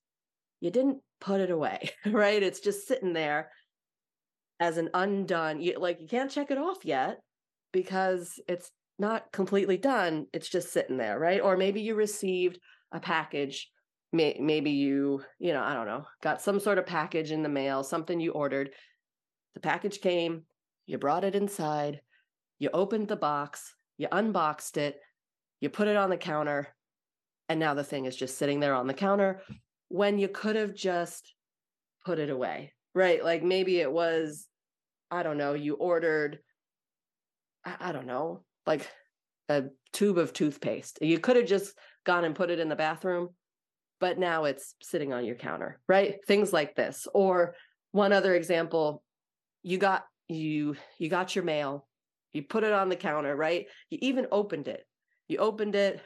you 0.60 0.70
didn't 0.70 0.98
put 1.20 1.40
it 1.40 1.50
away 1.50 1.90
right? 2.06 2.42
It's 2.42 2.60
just 2.60 2.86
sitting 2.86 3.12
there 3.12 3.50
as 4.60 4.78
an 4.78 4.90
undone 4.94 5.60
you 5.60 5.78
like 5.78 6.00
you 6.00 6.08
can't 6.08 6.30
check 6.30 6.50
it 6.50 6.58
off 6.58 6.84
yet 6.84 7.18
because 7.72 8.40
it's 8.48 8.70
not 8.98 9.30
completely 9.30 9.76
done 9.76 10.26
it's 10.32 10.48
just 10.48 10.72
sitting 10.72 10.96
there 10.96 11.18
right? 11.18 11.40
Or 11.40 11.56
maybe 11.56 11.80
you 11.80 11.94
received 11.94 12.58
a 12.92 13.00
package 13.00 13.70
May, 14.12 14.38
maybe 14.40 14.70
you 14.70 15.22
you 15.40 15.52
know 15.52 15.62
i 15.62 15.74
don't 15.74 15.88
know 15.88 16.04
got 16.22 16.40
some 16.40 16.60
sort 16.60 16.78
of 16.78 16.86
package 16.86 17.32
in 17.32 17.42
the 17.42 17.48
mail 17.48 17.82
something 17.82 18.20
you 18.20 18.32
ordered. 18.32 18.70
The 19.54 19.60
package 19.60 20.00
came 20.00 20.42
you 20.86 20.96
brought 20.96 21.24
it 21.24 21.34
inside 21.34 22.00
you 22.58 22.70
opened 22.72 23.08
the 23.08 23.16
box 23.16 23.74
you 23.98 24.08
unboxed 24.10 24.76
it, 24.76 25.00
you 25.60 25.68
put 25.70 25.88
it 25.88 25.96
on 25.96 26.10
the 26.10 26.16
counter, 26.16 26.68
and 27.48 27.60
now 27.60 27.74
the 27.74 27.84
thing 27.84 28.04
is 28.04 28.16
just 28.16 28.38
sitting 28.38 28.60
there 28.60 28.74
on 28.74 28.86
the 28.86 28.94
counter 28.94 29.42
when 29.88 30.18
you 30.18 30.28
could 30.28 30.56
have 30.56 30.74
just 30.74 31.34
put 32.04 32.18
it 32.18 32.30
away, 32.30 32.72
right? 32.94 33.24
Like 33.24 33.42
maybe 33.42 33.80
it 33.80 33.90
was, 33.90 34.46
I 35.10 35.22
don't 35.22 35.38
know, 35.38 35.54
you 35.54 35.74
ordered, 35.74 36.40
I, 37.64 37.76
I 37.80 37.92
don't 37.92 38.06
know, 38.06 38.44
like 38.66 38.88
a 39.48 39.64
tube 39.92 40.18
of 40.18 40.32
toothpaste. 40.32 40.98
You 41.00 41.18
could 41.18 41.36
have 41.36 41.46
just 41.46 41.76
gone 42.04 42.24
and 42.24 42.34
put 42.34 42.50
it 42.50 42.58
in 42.58 42.68
the 42.68 42.76
bathroom, 42.76 43.28
but 44.00 44.18
now 44.18 44.44
it's 44.44 44.74
sitting 44.82 45.12
on 45.12 45.24
your 45.24 45.36
counter, 45.36 45.80
right? 45.88 46.16
Things 46.26 46.52
like 46.52 46.74
this. 46.74 47.06
Or 47.14 47.54
one 47.92 48.12
other 48.12 48.34
example, 48.34 49.02
you 49.62 49.78
got 49.78 50.04
you 50.28 50.76
you 50.98 51.08
got 51.08 51.36
your 51.36 51.44
mail 51.44 51.85
you 52.36 52.42
put 52.42 52.64
it 52.64 52.72
on 52.72 52.88
the 52.88 52.96
counter, 52.96 53.34
right? 53.34 53.66
You 53.90 53.98
even 54.02 54.26
opened 54.30 54.68
it. 54.68 54.86
You 55.28 55.38
opened 55.38 55.74
it 55.74 56.00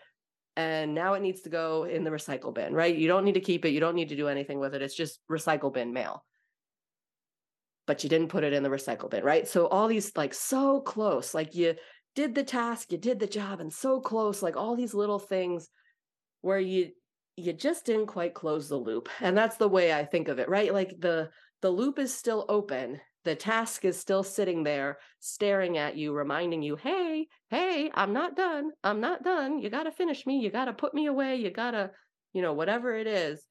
and 0.56 0.94
now 0.94 1.14
it 1.14 1.22
needs 1.22 1.42
to 1.42 1.48
go 1.48 1.84
in 1.84 2.04
the 2.04 2.10
recycle 2.10 2.54
bin, 2.54 2.74
right? 2.74 2.94
You 2.94 3.08
don't 3.08 3.24
need 3.24 3.34
to 3.34 3.40
keep 3.40 3.64
it. 3.64 3.70
You 3.70 3.80
don't 3.80 3.94
need 3.94 4.08
to 4.10 4.16
do 4.16 4.28
anything 4.28 4.58
with 4.58 4.74
it. 4.74 4.82
It's 4.82 4.94
just 4.94 5.20
recycle 5.30 5.72
bin 5.72 5.92
mail. 5.92 6.24
But 7.86 8.02
you 8.02 8.10
didn't 8.10 8.28
put 8.28 8.44
it 8.44 8.52
in 8.52 8.62
the 8.62 8.68
recycle 8.68 9.10
bin, 9.10 9.24
right? 9.24 9.46
So 9.46 9.66
all 9.66 9.88
these 9.88 10.12
like 10.16 10.34
so 10.34 10.80
close, 10.80 11.34
like 11.34 11.54
you 11.54 11.74
did 12.14 12.34
the 12.34 12.42
task, 12.42 12.92
you 12.92 12.98
did 12.98 13.20
the 13.20 13.26
job 13.26 13.60
and 13.60 13.72
so 13.72 14.00
close, 14.00 14.42
like 14.42 14.56
all 14.56 14.76
these 14.76 14.94
little 14.94 15.18
things 15.18 15.68
where 16.40 16.60
you 16.60 16.90
you 17.36 17.52
just 17.52 17.86
didn't 17.86 18.06
quite 18.06 18.34
close 18.34 18.68
the 18.68 18.76
loop. 18.76 19.08
And 19.20 19.36
that's 19.36 19.56
the 19.56 19.68
way 19.68 19.92
I 19.92 20.04
think 20.04 20.28
of 20.28 20.38
it, 20.38 20.48
right? 20.48 20.72
Like 20.72 20.94
the 20.98 21.30
the 21.62 21.70
loop 21.70 21.98
is 21.98 22.14
still 22.14 22.44
open 22.48 23.00
the 23.24 23.34
task 23.34 23.84
is 23.84 23.98
still 23.98 24.22
sitting 24.22 24.62
there 24.62 24.98
staring 25.18 25.76
at 25.76 25.96
you 25.96 26.12
reminding 26.12 26.62
you 26.62 26.76
hey 26.76 27.26
hey 27.50 27.90
i'm 27.94 28.12
not 28.12 28.36
done. 28.36 28.70
I'm 28.82 29.00
not 29.00 29.22
done. 29.22 29.58
You 29.58 29.68
got 29.70 29.84
to 29.84 29.92
finish 29.92 30.26
me. 30.26 30.38
You 30.38 30.50
got 30.50 30.66
to 30.66 30.72
put 30.72 30.94
me 30.94 31.06
away. 31.06 31.36
You 31.36 31.50
got 31.50 31.72
to 31.72 31.90
you 32.32 32.42
know 32.42 32.52
whatever 32.52 32.94
it 32.94 33.06
is. 33.06 33.44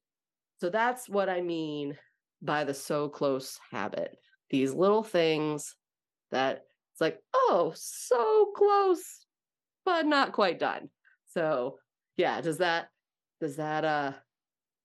So 0.62 0.70
that's 0.70 1.08
what 1.08 1.30
i 1.30 1.42
mean 1.42 1.98
by 2.42 2.64
the 2.64 2.74
so 2.74 3.10
close 3.10 3.60
habit. 3.72 4.16
These 4.50 4.74
little 4.74 5.04
things 5.04 5.76
that 6.32 6.64
it's 6.94 7.02
like 7.02 7.20
oh 7.34 7.74
so 7.76 8.52
close 8.56 9.26
but 9.86 10.06
not 10.06 10.34
quite 10.34 10.60
done. 10.60 10.90
So 11.28 11.78
yeah 12.18 12.42
does 12.42 12.58
that 12.58 12.88
does 13.40 13.58
that 13.58 13.86
uh 13.86 14.14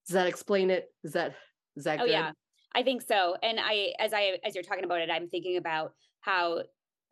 does 0.07 0.13
that 0.13 0.27
explain 0.27 0.69
it? 0.69 0.85
Is 1.03 1.13
that 1.13 1.33
is 1.75 1.85
that 1.85 1.99
oh, 1.99 2.05
good? 2.05 2.11
yeah 2.11 2.31
I 2.75 2.83
think 2.83 3.01
so. 3.01 3.35
And 3.41 3.59
I, 3.59 3.93
as 3.99 4.13
I, 4.13 4.37
as 4.43 4.53
you're 4.53 4.63
talking 4.63 4.83
about 4.83 4.99
it, 4.99 5.09
I'm 5.09 5.29
thinking 5.29 5.57
about 5.57 5.93
how 6.19 6.63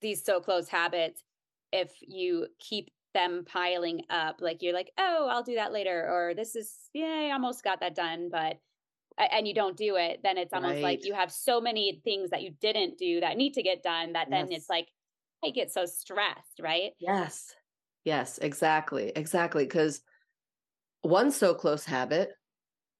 these 0.01 0.23
so 0.23 0.41
close 0.41 0.67
habits, 0.67 1.23
if 1.71 1.91
you 2.01 2.47
keep 2.59 2.91
them 3.13 3.45
piling 3.45 4.01
up, 4.09 4.41
like 4.41 4.61
you're 4.61 4.73
like, 4.73 4.91
oh, 4.97 5.29
I'll 5.31 5.43
do 5.43 5.55
that 5.55 5.71
later, 5.71 6.07
or 6.11 6.33
this 6.35 6.55
is, 6.55 6.71
yeah, 6.93 7.29
I 7.29 7.31
almost 7.31 7.63
got 7.63 7.79
that 7.79 7.95
done, 7.95 8.29
but, 8.31 8.57
and 9.17 9.47
you 9.47 9.53
don't 9.53 9.77
do 9.77 9.95
it, 9.95 10.19
then 10.23 10.37
it's 10.37 10.51
almost 10.53 10.73
right. 10.73 10.83
like 10.83 11.05
you 11.05 11.13
have 11.13 11.31
so 11.31 11.61
many 11.61 12.01
things 12.03 12.31
that 12.31 12.41
you 12.41 12.51
didn't 12.59 12.97
do 12.97 13.21
that 13.21 13.37
need 13.37 13.53
to 13.53 13.63
get 13.63 13.83
done 13.83 14.13
that 14.13 14.29
then 14.29 14.51
yes. 14.51 14.61
it's 14.61 14.69
like, 14.69 14.87
I 15.45 15.51
get 15.51 15.71
so 15.71 15.85
stressed, 15.85 16.59
right? 16.61 16.91
Yes. 16.99 17.55
Yes, 18.05 18.37
exactly. 18.39 19.11
Exactly. 19.15 19.63
Because 19.65 20.01
one 21.03 21.31
so 21.31 21.53
close 21.53 21.85
habit, 21.85 22.31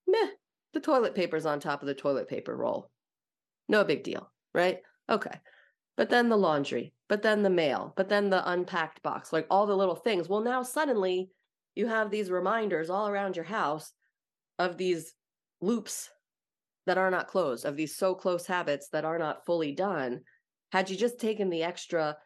meh, 0.08 0.28
the 0.74 0.80
toilet 0.80 1.16
paper's 1.16 1.46
on 1.46 1.60
top 1.60 1.82
of 1.82 1.88
the 1.88 1.94
toilet 1.94 2.28
paper 2.28 2.56
roll. 2.56 2.90
No 3.70 3.84
big 3.84 4.04
deal, 4.04 4.32
right? 4.54 4.82
Okay. 5.10 5.40
But 5.96 6.10
then 6.10 6.30
the 6.30 6.38
laundry, 6.38 6.94
but 7.08 7.22
then 7.22 7.44
the 7.44 7.50
mail, 7.50 7.94
but 7.96 8.10
then 8.10 8.30
the 8.30 8.50
unpacked 8.50 9.04
box, 9.04 9.32
like 9.32 9.46
all 9.50 9.68
the 9.68 9.78
little 9.78 9.96
things. 9.96 10.28
Well, 10.28 10.42
now 10.42 10.64
suddenly 10.64 11.30
you 11.76 11.88
have 11.88 12.10
these 12.10 12.32
reminders 12.32 12.90
all 12.90 13.08
around 13.08 13.36
your 13.36 13.46
house 13.46 13.92
of 14.58 14.78
these 14.78 15.14
loops 15.62 16.10
that 16.86 16.98
are 16.98 17.12
not 17.12 17.28
closed, 17.28 17.66
of 17.66 17.76
these 17.76 17.96
so 17.96 18.14
close 18.16 18.46
habits 18.46 18.90
that 18.90 19.06
are 19.06 19.18
not 19.18 19.46
fully 19.46 19.72
done. 19.72 20.22
had 20.72 20.90
you 20.90 20.98
just 20.98 21.20
taken 21.20 21.50
the 21.50 21.64
extra 21.64 22.18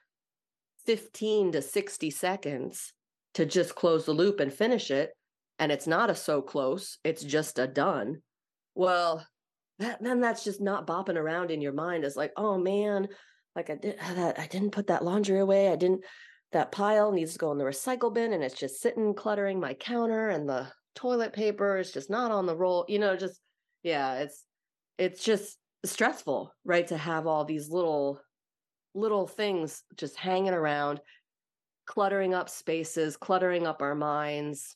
15 0.86 1.52
to 1.52 1.62
60 1.62 2.10
seconds 2.10 2.94
to 3.34 3.46
just 3.46 3.76
close 3.76 4.06
the 4.06 4.14
loop 4.14 4.40
and 4.40 4.54
finish 4.54 4.90
it, 4.90 5.12
and 5.60 5.72
it's 5.72 5.86
not 5.86 6.10
a 6.10 6.16
so 6.16 6.42
close, 6.42 6.98
it's 7.04 7.24
just 7.24 7.60
a 7.60 7.68
done. 7.68 8.22
Well, 8.78 9.26
that, 9.80 10.02
then 10.02 10.22
that's 10.22 10.44
just 10.44 10.62
not 10.62 10.86
bopping 10.86 11.18
around 11.18 11.50
in 11.50 11.62
your 11.62 11.74
mind 11.74 12.04
it's 12.04 12.16
like, 12.16 12.32
oh 12.38 12.58
man, 12.58 13.08
like 13.56 13.72
I 13.72 13.76
did 13.76 13.98
that, 14.16 14.40
I 14.40 14.46
didn't 14.48 14.72
put 14.72 14.88
that 14.88 15.04
laundry 15.04 15.40
away. 15.40 15.70
I 15.70 15.76
didn't, 15.76 16.04
that 16.54 16.72
pile 16.72 17.12
needs 17.12 17.34
to 17.34 17.40
go 17.40 17.52
in 17.52 17.58
the 17.58 17.66
recycle 17.66 18.14
bin 18.14 18.34
and 18.34 18.44
it's 18.44 18.58
just 18.58 18.82
sitting 18.82 19.14
cluttering 19.14 19.60
my 19.60 19.74
counter 19.74 20.30
and 20.30 20.48
the 20.48 20.68
toilet 20.96 21.34
paper 21.34 21.78
is 21.78 21.92
just 21.92 22.10
not 22.10 22.32
on 22.32 22.46
the 22.46 22.56
roll. 22.56 22.86
You 22.88 23.00
know, 23.00 23.18
just, 23.18 23.42
yeah, 23.84 24.20
it's, 24.20 24.46
it's 24.98 25.24
just 25.24 25.58
stressful, 25.84 26.54
right? 26.64 26.88
To 26.88 26.98
have 26.98 27.28
all 27.28 27.46
these 27.46 27.70
little, 27.70 28.22
little 28.94 29.28
things 29.28 29.84
just 29.96 30.16
hanging 30.16 30.54
around, 30.54 31.02
cluttering 31.86 32.34
up 32.34 32.48
spaces, 32.48 33.18
cluttering 33.18 33.66
up 33.66 33.82
our 33.82 33.96
minds. 33.96 34.76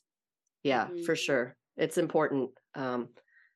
Yeah, 0.64 0.86
mm-hmm. 0.86 1.04
for 1.04 1.16
sure. 1.16 1.56
It's 1.76 1.98
important. 1.98 2.50
Um, 2.74 3.08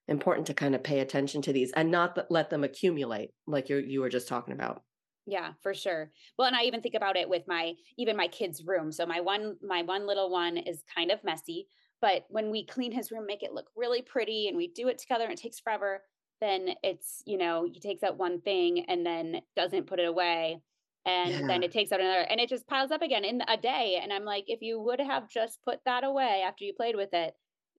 important 0.09 0.47
to 0.47 0.55
kind 0.55 0.75
of 0.75 0.83
pay 0.83 1.01
attention 1.01 1.43
to 1.43 1.53
these 1.53 1.73
and 1.73 1.91
not 1.91 2.19
let 2.31 2.51
them 2.51 2.65
accumulate 2.65 3.31
like 3.47 3.69
you 3.69 3.79
you 3.79 4.01
were 4.01 4.09
just 4.09 4.29
talking 4.29 4.55
about. 4.55 4.83
Yeah 5.27 5.53
for 5.63 5.75
sure. 5.75 6.11
Well 6.39 6.47
and 6.47 6.57
i 6.57 6.63
even 6.63 6.81
think 6.81 6.95
about 6.95 7.17
it 7.17 7.29
with 7.29 7.43
my 7.49 7.75
even 7.99 8.17
my 8.17 8.29
kids 8.29 8.63
room. 8.65 8.93
So 8.93 9.07
my 9.07 9.21
one 9.21 9.57
my 9.63 9.83
one 9.83 10.07
little 10.07 10.31
one 10.31 10.57
is 10.57 10.83
kind 10.95 11.11
of 11.11 11.25
messy 11.25 11.67
but 12.01 12.25
when 12.29 12.51
we 12.51 12.65
clean 12.65 12.93
his 12.93 13.11
room 13.11 13.27
make 13.27 13.43
it 13.43 13.53
look 13.53 13.67
really 13.75 14.03
pretty 14.03 14.49
and 14.49 14.57
we 14.57 14.69
do 14.69 14.89
it 14.89 14.99
together 14.99 15.25
and 15.25 15.33
it 15.33 15.41
takes 15.41 15.61
forever 15.61 16.03
then 16.41 16.71
it's 16.83 17.23
you 17.27 17.39
know 17.39 17.67
he 17.71 17.81
takes 17.81 18.03
out 18.03 18.19
one 18.19 18.41
thing 18.41 18.85
and 18.89 19.05
then 19.05 19.41
doesn't 19.57 19.87
put 19.87 20.01
it 20.01 20.09
away 20.09 20.61
and 21.07 21.31
yeah. 21.31 21.47
then 21.47 21.63
it 21.63 21.73
takes 21.73 21.93
out 21.93 22.01
another 22.01 22.27
and 22.29 22.41
it 22.41 22.49
just 22.49 22.67
piles 22.67 22.91
up 22.91 23.01
again 23.01 23.25
in 23.25 23.41
a 23.49 23.57
day. 23.57 23.99
And 24.03 24.13
i'm 24.13 24.25
like 24.25 24.45
if 24.49 24.61
you 24.63 24.81
would 24.81 25.01
have 25.01 25.29
just 25.29 25.63
put 25.65 25.81
that 25.85 26.05
away 26.05 26.43
after 26.47 26.65
you 26.65 26.75
played 26.75 26.97
with 26.97 27.13
it 27.13 27.35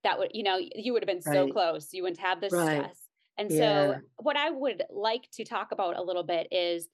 that 0.08 0.18
would 0.18 0.32
you 0.34 0.44
know 0.44 0.58
you 0.76 0.94
would 0.94 1.04
have 1.04 1.08
been 1.08 1.22
right. 1.26 1.36
so 1.36 1.52
close 1.52 1.90
you 1.92 2.02
wouldn't 2.02 2.20
have 2.20 2.40
this 2.40 2.54
right. 2.54 2.78
stress 2.78 2.98
and 3.38 3.52
yeah. 3.52 3.58
so 3.58 3.96
what 4.18 4.38
i 4.38 4.50
would 4.50 4.84
like 4.90 5.30
to 5.34 5.44
talk 5.44 5.72
about 5.72 5.98
a 5.98 6.02
little 6.02 6.24
bit 6.24 6.48
is 6.50 6.88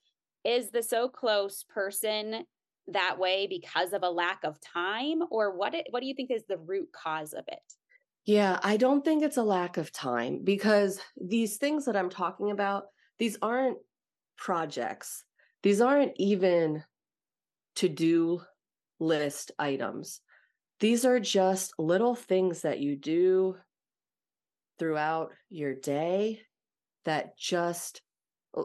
is 0.43 0.71
the 0.71 0.81
so 0.81 1.07
close 1.07 1.63
person 1.69 2.43
that 2.87 3.17
way 3.17 3.47
because 3.47 3.93
of 3.93 4.01
a 4.03 4.09
lack 4.09 4.43
of 4.43 4.59
time 4.59 5.21
or 5.29 5.55
what 5.55 5.73
it, 5.73 5.85
what 5.91 6.01
do 6.01 6.07
you 6.07 6.13
think 6.15 6.31
is 6.31 6.43
the 6.49 6.57
root 6.57 6.89
cause 6.91 7.33
of 7.33 7.45
it 7.47 7.61
yeah 8.25 8.59
i 8.63 8.75
don't 8.77 9.05
think 9.05 9.23
it's 9.23 9.37
a 9.37 9.43
lack 9.43 9.77
of 9.77 9.91
time 9.91 10.41
because 10.43 10.99
these 11.15 11.57
things 11.57 11.85
that 11.85 11.95
i'm 11.95 12.09
talking 12.09 12.49
about 12.49 12.85
these 13.19 13.37
aren't 13.43 13.77
projects 14.37 15.23
these 15.61 15.81
aren't 15.81 16.13
even 16.17 16.83
to 17.75 17.87
do 17.87 18.41
list 18.99 19.51
items 19.59 20.19
these 20.83 21.05
are 21.05 21.17
just 21.17 21.73
little 21.79 22.13
things 22.13 22.63
that 22.63 22.81
you 22.81 22.97
do 22.97 23.55
throughout 24.77 25.31
your 25.49 25.73
day 25.73 26.41
that 27.05 27.37
just 27.37 28.01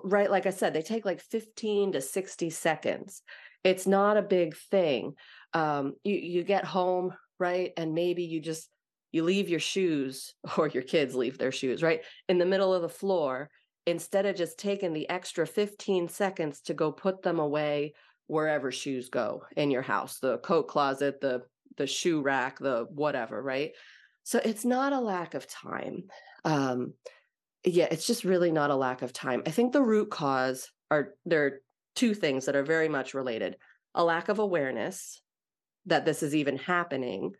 right 0.02 0.28
like 0.28 0.44
i 0.44 0.50
said 0.50 0.74
they 0.74 0.82
take 0.82 1.04
like 1.04 1.20
15 1.20 1.92
to 1.92 2.00
60 2.00 2.50
seconds. 2.50 3.22
It's 3.62 3.86
not 3.86 4.16
a 4.16 4.22
big 4.22 4.56
thing. 4.56 5.14
Um 5.54 5.94
you 6.02 6.16
you 6.16 6.42
get 6.42 6.64
home 6.64 7.14
right 7.38 7.72
and 7.76 7.94
maybe 7.94 8.24
you 8.24 8.40
just 8.40 8.68
you 9.12 9.22
leave 9.22 9.48
your 9.48 9.60
shoes 9.60 10.34
or 10.56 10.66
your 10.66 10.82
kids 10.82 11.14
leave 11.14 11.38
their 11.38 11.52
shoes 11.52 11.84
right 11.84 12.00
in 12.28 12.38
the 12.38 12.46
middle 12.46 12.74
of 12.74 12.82
the 12.82 12.88
floor 12.88 13.48
instead 13.86 14.26
of 14.26 14.34
just 14.34 14.58
taking 14.58 14.92
the 14.92 15.08
extra 15.08 15.46
15 15.46 16.08
seconds 16.08 16.62
to 16.62 16.74
go 16.74 16.90
put 16.90 17.22
them 17.22 17.38
away 17.38 17.94
wherever 18.26 18.72
shoes 18.72 19.08
go 19.08 19.44
in 19.56 19.70
your 19.70 19.82
house 19.82 20.18
the 20.18 20.38
coat 20.38 20.66
closet 20.66 21.20
the 21.20 21.42
the 21.78 21.86
shoe 21.86 22.20
rack 22.20 22.58
the 22.58 22.86
whatever 22.90 23.42
right 23.42 23.72
so 24.24 24.38
it's 24.44 24.64
not 24.64 24.92
a 24.92 25.00
lack 25.00 25.34
of 25.34 25.46
time 25.46 26.04
um 26.44 26.92
yeah, 27.64 27.88
it's 27.90 28.06
just 28.06 28.24
really 28.24 28.52
not 28.52 28.70
a 28.70 28.76
lack 28.76 29.02
of 29.02 29.12
time. 29.12 29.42
I 29.46 29.50
think 29.50 29.72
the 29.72 29.82
root 29.82 30.10
cause 30.10 30.70
are 30.90 31.14
there 31.26 31.46
are 31.46 31.60
two 31.94 32.14
things 32.14 32.46
that 32.46 32.56
are 32.56 32.62
very 32.62 32.88
much 32.88 33.14
related 33.14 33.56
a 33.94 34.04
lack 34.04 34.28
of 34.28 34.38
awareness 34.38 35.20
that 35.86 36.04
this 36.04 36.22
is 36.22 36.34
even 36.34 36.56
happening. 36.56 37.32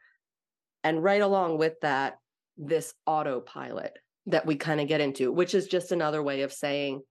And 0.83 1.03
right 1.03 1.21
along 1.21 1.59
with 1.59 1.75
that, 1.83 2.19
this 2.57 2.95
autopilot 3.07 3.93
that 4.27 4.47
we 4.47 4.57
kind 4.57 4.81
of 4.81 4.89
get 4.89 5.01
into, 5.01 5.31
which 5.31 5.55
is 5.55 5.69
just 5.69 5.93
another 5.93 6.23
way 6.23 6.43
of 6.43 6.53
saying 6.53 7.03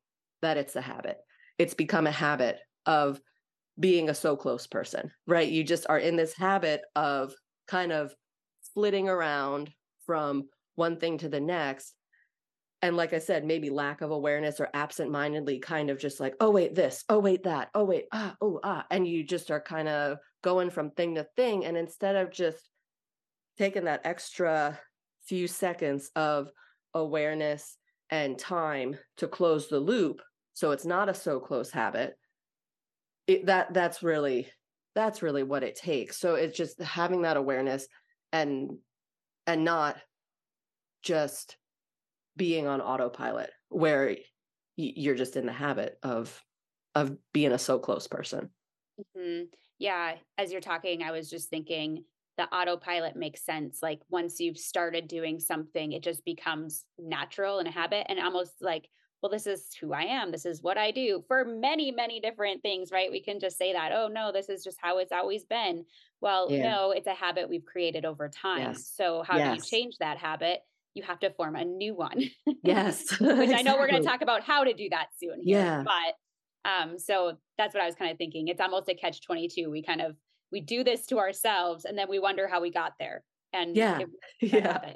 that 0.42 0.58
it's 0.58 0.76
a 0.76 0.82
habit. 0.82 1.18
It's 1.58 1.76
become 1.76 2.08
a 2.08 2.12
habit 2.12 2.58
of 2.86 3.22
being 3.80 4.10
a 4.10 4.14
so 4.14 4.36
close 4.36 4.68
person, 4.68 5.12
right? 5.28 5.50
You 5.50 5.64
just 5.64 5.86
are 5.90 6.00
in 6.00 6.16
this 6.16 6.34
habit 6.34 6.82
of 6.96 7.34
kind 7.68 7.92
of 7.92 8.14
flitting 8.74 9.08
around 9.10 9.70
from 10.06 10.46
one 10.76 10.98
thing 10.98 11.18
to 11.20 11.30
the 11.30 11.40
next. 11.40 11.94
And 12.84 12.96
like 12.96 13.12
i 13.12 13.18
said 13.18 13.44
maybe 13.44 13.72
lack 13.72 14.02
of 14.02 14.12
awareness 14.12 14.60
or 14.60 14.70
absent-mindedly 14.72 15.58
kind 15.60 15.90
of 15.90 16.00
just 16.00 16.20
like 16.20 16.36
oh 16.40 16.52
wait 16.52 16.76
this 16.76 17.04
oh 17.10 17.18
wait 17.18 17.44
that 17.44 17.70
oh 17.74 17.84
wait 17.84 18.06
ah 18.12 18.36
oh 18.40 18.60
ah. 18.64 18.86
And 18.92 19.08
you 19.08 19.24
just 19.24 19.50
are 19.50 19.60
kind 19.60 19.88
of 19.88 20.20
going 20.44 20.70
from 20.70 20.92
thing 20.92 21.16
to 21.16 21.26
thing. 21.36 21.66
And 21.66 21.76
instead 21.76 22.16
of 22.16 22.32
just 22.32 22.70
taking 23.58 23.86
that 23.86 24.02
extra 24.04 24.80
few 25.26 25.48
seconds 25.48 26.12
of 26.16 26.50
awareness 26.94 27.78
and 28.10 28.38
time 28.38 28.98
to 29.18 29.28
close 29.28 29.68
the 29.68 29.80
loop 29.80 30.22
so 30.54 30.72
it's 30.72 30.86
not 30.86 31.10
a 31.10 31.14
so 31.14 31.40
close 31.40 31.70
habit 31.72 32.16
it, 33.28 33.46
that 33.46 33.74
that's 33.74 34.02
really 34.02 34.50
that's 34.96 35.22
really 35.22 35.44
what 35.44 35.64
it 35.64 35.76
takes. 35.76 36.18
So 36.18 36.36
it's 36.36 36.58
just 36.58 36.82
having 36.82 37.22
that 37.22 37.38
awareness 37.38 37.88
and 38.32 38.72
and 39.46 39.64
not 39.64 39.98
just 41.04 41.58
being 42.36 42.68
on 42.68 42.82
autopilot 42.82 43.52
where 43.70 44.16
you're 44.76 45.16
just 45.16 45.36
in 45.36 45.46
the 45.46 45.54
habit 45.54 45.98
of 46.04 46.42
of 46.96 47.16
being 47.34 47.52
a 47.52 47.60
so 47.60 47.80
close 47.80 48.08
person. 48.08 48.50
Mm-hmm. 49.16 49.44
yeah 49.78 50.16
as 50.40 50.52
you're 50.52 50.60
talking 50.60 51.04
i 51.04 51.12
was 51.12 51.30
just 51.30 51.52
thinking 51.52 52.04
the 52.38 52.46
autopilot 52.56 53.16
makes 53.16 53.44
sense. 53.44 53.80
Like 53.82 54.00
once 54.10 54.40
you've 54.40 54.58
started 54.58 55.08
doing 55.08 55.40
something 55.40 55.92
it 55.92 56.04
just 56.04 56.24
becomes 56.24 56.86
natural 56.98 57.60
and 57.60 57.68
a 57.68 57.72
habit 57.72 58.06
and 58.10 58.20
almost 58.20 58.54
like 58.62 58.88
well 59.22 59.30
this 59.32 59.48
is 59.48 59.76
who 59.80 59.94
i 59.94 60.04
am 60.04 60.32
this 60.32 60.46
is 60.46 60.62
what 60.62 60.78
i 60.78 60.92
do 60.92 61.24
for 61.28 61.44
many 61.46 61.92
many 61.92 62.20
different 62.20 62.62
things 62.62 62.92
right 62.92 63.12
we 63.12 63.22
can 63.22 63.40
just 63.40 63.58
say 63.58 63.74
that 63.74 63.92
oh 63.92 64.08
no 64.08 64.32
this 64.32 64.50
is 64.50 64.64
just 64.64 64.78
how 64.82 64.98
it's 64.98 65.12
always 65.12 65.44
been 65.46 65.84
well 66.22 66.48
yeah. 66.50 66.70
no 66.70 66.92
it's 66.92 67.08
a 67.08 67.14
habit 67.14 67.50
we've 67.50 67.66
created 67.66 68.06
over 68.06 68.30
time 68.30 68.60
yes. 68.60 68.92
so 68.96 69.24
how 69.28 69.38
yes. 69.38 69.50
do 69.50 69.56
you 69.56 69.62
change 69.62 69.98
that 69.98 70.18
habit 70.18 70.62
you 70.98 71.04
have 71.04 71.20
to 71.20 71.30
form 71.30 71.56
a 71.56 71.64
new 71.64 71.96
one. 71.96 72.24
Yes. 72.64 73.12
Which 73.22 73.30
exactly. 73.30 73.56
I 73.56 73.62
know 73.62 73.78
we're 73.78 73.90
going 73.90 74.02
to 74.02 74.08
talk 74.08 74.22
about 74.22 74.44
how 74.44 74.66
to 74.66 74.74
do 74.74 74.90
that 74.90 75.08
soon. 75.18 75.42
Here, 75.42 75.60
yeah. 75.60 75.84
But 75.84 76.70
um, 76.70 77.00
so 77.00 77.38
that's 77.58 77.74
what 77.74 77.82
I 77.82 77.86
was 77.86 77.96
kind 77.96 78.12
of 78.12 78.18
thinking. 78.18 78.50
It's 78.50 78.60
almost 78.60 78.90
a 78.90 78.94
catch 78.94 79.22
22. 79.22 79.70
We 79.70 79.84
kind 79.84 80.02
of, 80.02 80.18
we 80.52 80.60
do 80.60 80.84
this 80.84 81.06
to 81.08 81.20
ourselves 81.20 81.86
and 81.86 81.98
then 81.98 82.10
we 82.10 82.20
wonder 82.20 82.46
how 82.48 82.60
we 82.62 82.72
got 82.72 82.94
there. 83.00 83.24
And 83.54 83.76
yeah. 83.76 84.00
yeah. 84.42 84.96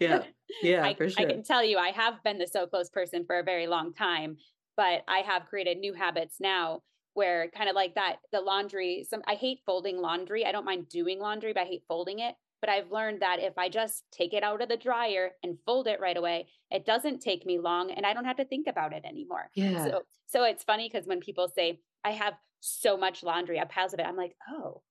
Yeah. 0.00 0.22
Yeah. 0.62 0.86
I, 0.86 0.94
for 0.94 1.10
sure. 1.10 1.26
I 1.26 1.30
can 1.30 1.42
tell 1.42 1.62
you, 1.62 1.76
I 1.76 1.90
have 1.90 2.22
been 2.22 2.38
the 2.38 2.46
so 2.46 2.66
close 2.66 2.88
person 2.88 3.24
for 3.26 3.38
a 3.38 3.42
very 3.42 3.66
long 3.66 3.92
time, 3.92 4.38
but 4.74 5.02
I 5.06 5.18
have 5.18 5.46
created 5.46 5.76
new 5.76 5.92
habits 5.92 6.36
now 6.40 6.82
where 7.12 7.50
kind 7.50 7.68
of 7.68 7.74
like 7.74 7.94
that, 7.96 8.16
the 8.30 8.40
laundry, 8.40 9.04
some, 9.08 9.22
I 9.26 9.34
hate 9.34 9.60
folding 9.66 9.98
laundry. 9.98 10.46
I 10.46 10.52
don't 10.52 10.64
mind 10.64 10.88
doing 10.88 11.18
laundry, 11.18 11.52
but 11.52 11.64
I 11.64 11.66
hate 11.66 11.82
folding 11.88 12.20
it. 12.20 12.34
But 12.60 12.70
I've 12.70 12.90
learned 12.90 13.20
that 13.22 13.40
if 13.40 13.58
I 13.58 13.68
just 13.68 14.04
take 14.12 14.32
it 14.32 14.42
out 14.42 14.62
of 14.62 14.68
the 14.68 14.76
dryer 14.76 15.32
and 15.42 15.58
fold 15.66 15.88
it 15.88 16.00
right 16.00 16.16
away, 16.16 16.46
it 16.70 16.86
doesn't 16.86 17.20
take 17.20 17.44
me 17.44 17.58
long 17.58 17.90
and 17.90 18.06
I 18.06 18.14
don't 18.14 18.24
have 18.24 18.36
to 18.36 18.44
think 18.44 18.66
about 18.66 18.92
it 18.92 19.04
anymore. 19.04 19.50
Yeah. 19.54 19.84
So, 19.84 20.02
so 20.26 20.44
it's 20.44 20.64
funny 20.64 20.88
because 20.90 21.06
when 21.06 21.20
people 21.20 21.48
say, 21.48 21.80
I 22.04 22.12
have 22.12 22.34
so 22.60 22.96
much 22.96 23.22
laundry, 23.22 23.60
I 23.60 23.64
piles 23.64 23.92
of 23.92 23.98
it, 23.98 24.06
I'm 24.06 24.16
like, 24.16 24.36
oh, 24.48 24.82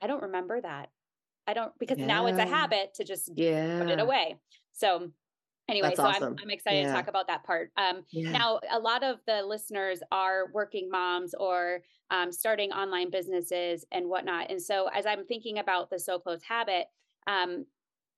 I 0.00 0.06
don't 0.06 0.22
remember 0.22 0.60
that. 0.60 0.90
I 1.48 1.54
don't, 1.54 1.72
because 1.80 1.98
yeah. 1.98 2.06
now 2.06 2.26
it's 2.26 2.38
a 2.38 2.46
habit 2.46 2.94
to 2.94 3.04
just 3.04 3.30
yeah. 3.34 3.80
put 3.80 3.88
it 3.88 3.98
away. 3.98 4.36
So 4.72 5.10
anyway, 5.68 5.88
That's 5.88 5.96
so 5.96 6.04
awesome. 6.04 6.36
I'm, 6.38 6.44
I'm 6.44 6.50
excited 6.50 6.82
yeah. 6.82 6.88
to 6.88 6.92
talk 6.92 7.08
about 7.08 7.26
that 7.28 7.42
part. 7.42 7.70
Um, 7.76 8.04
yeah. 8.10 8.32
Now, 8.32 8.60
a 8.70 8.78
lot 8.78 9.02
of 9.02 9.18
the 9.26 9.42
listeners 9.42 10.00
are 10.12 10.50
working 10.52 10.90
moms 10.90 11.34
or 11.34 11.80
um, 12.10 12.30
starting 12.30 12.70
online 12.72 13.10
businesses 13.10 13.84
and 13.92 14.08
whatnot. 14.08 14.50
And 14.50 14.60
so, 14.60 14.88
as 14.94 15.06
I'm 15.06 15.24
thinking 15.24 15.58
about 15.58 15.90
the 15.90 15.98
so 15.98 16.18
close 16.18 16.42
habit, 16.42 16.86
um, 17.26 17.66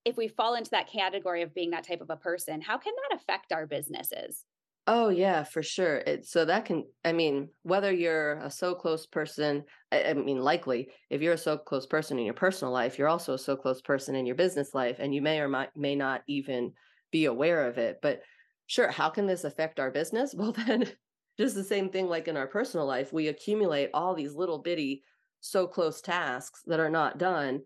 if 0.05 0.17
we 0.17 0.29
fall 0.29 0.55
into 0.55 0.71
that 0.71 0.89
category 0.89 1.43
of 1.43 1.55
being 1.55 1.71
that 1.71 1.87
type 1.87 2.01
of 2.01 2.11
a 2.11 2.17
person, 2.17 2.61
how 2.61 2.79
can 2.79 2.95
that 2.95 3.17
affect 3.17 3.53
our 3.53 3.67
businesses? 3.67 4.45
Oh 4.87 5.09
yeah, 5.09 5.45
for 5.45 5.63
sure. 5.63 5.99
It, 5.99 6.27
so 6.27 6.45
that 6.45 6.65
can, 6.65 6.85
I 7.05 7.13
mean, 7.13 7.49
whether 7.63 7.93
you're 7.93 8.39
a 8.41 8.51
so 8.51 8.75
close 8.75 9.07
person, 9.07 9.65
I, 9.93 10.05
I, 10.05 10.15
mean, 10.15 10.39
likely 10.41 10.89
if 11.11 11.21
you're 11.21 11.35
a 11.35 11.39
so 11.39 11.59
close 11.59 11.87
person 11.87 12.19
in 12.19 12.25
your 12.25 12.35
personal 12.35 12.73
life, 12.73 12.99
you're 12.99 13.09
also 13.09 13.35
a 13.35 13.39
so 13.39 13.57
close 13.57 13.81
person 13.83 14.17
in 14.17 14.27
your 14.27 14.35
business 14.35 14.75
life, 14.75 14.97
and 14.99 15.15
you 15.15 15.23
may 15.23 15.41
or 15.41 15.49
might, 15.49 15.71
may 15.77 15.95
not 15.95 16.23
even 16.27 16.73
be 17.13 17.27
aware 17.27 17.69
of 17.69 17.79
it. 17.79 17.99
But 18.03 18.23
sure, 18.67 18.91
how 18.91 19.11
can 19.11 19.27
this 19.27 19.45
affect 19.45 19.79
our 19.79 19.91
business? 19.91 20.35
Well, 20.39 20.53
then 20.53 20.91
just 21.39 21.55
the 21.55 21.65
same 21.65 21.91
thing 21.91 22.07
like 22.09 22.27
in 22.27 22.37
our 22.37 22.49
personal 22.49 22.87
life, 22.87 23.13
we 23.13 23.29
accumulate 23.29 23.91
all 23.95 24.15
these 24.15 24.35
little 24.35 24.59
bitty, 24.59 25.03
so 25.41 25.67
close 25.67 26.01
tasks 26.01 26.63
that 26.67 26.81
are 26.81 26.91
not 26.91 27.19
done. 27.19 27.61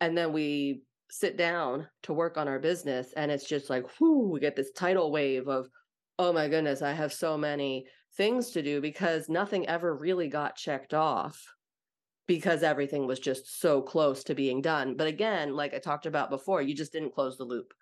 And 0.00 0.16
then 0.16 0.32
we 0.32 0.82
sit 1.10 1.36
down 1.36 1.88
to 2.04 2.12
work 2.12 2.36
on 2.36 2.48
our 2.48 2.58
business. 2.58 3.12
And 3.16 3.30
it's 3.30 3.48
just 3.48 3.70
like, 3.70 3.84
whoo, 4.00 4.28
we 4.28 4.40
get 4.40 4.56
this 4.56 4.72
tidal 4.72 5.10
wave 5.10 5.48
of, 5.48 5.68
oh 6.18 6.32
my 6.32 6.48
goodness, 6.48 6.82
I 6.82 6.92
have 6.92 7.12
so 7.12 7.36
many 7.36 7.86
things 8.16 8.50
to 8.52 8.62
do 8.62 8.80
because 8.80 9.28
nothing 9.28 9.68
ever 9.68 9.94
really 9.94 10.28
got 10.28 10.56
checked 10.56 10.94
off 10.94 11.42
because 12.26 12.62
everything 12.62 13.06
was 13.06 13.20
just 13.20 13.60
so 13.60 13.80
close 13.80 14.24
to 14.24 14.34
being 14.34 14.60
done. 14.60 14.96
But 14.96 15.06
again, 15.06 15.54
like 15.54 15.74
I 15.74 15.78
talked 15.78 16.06
about 16.06 16.30
before, 16.30 16.62
you 16.62 16.74
just 16.74 16.92
didn't 16.92 17.14
close 17.14 17.36
the 17.36 17.44
loop. 17.44 17.72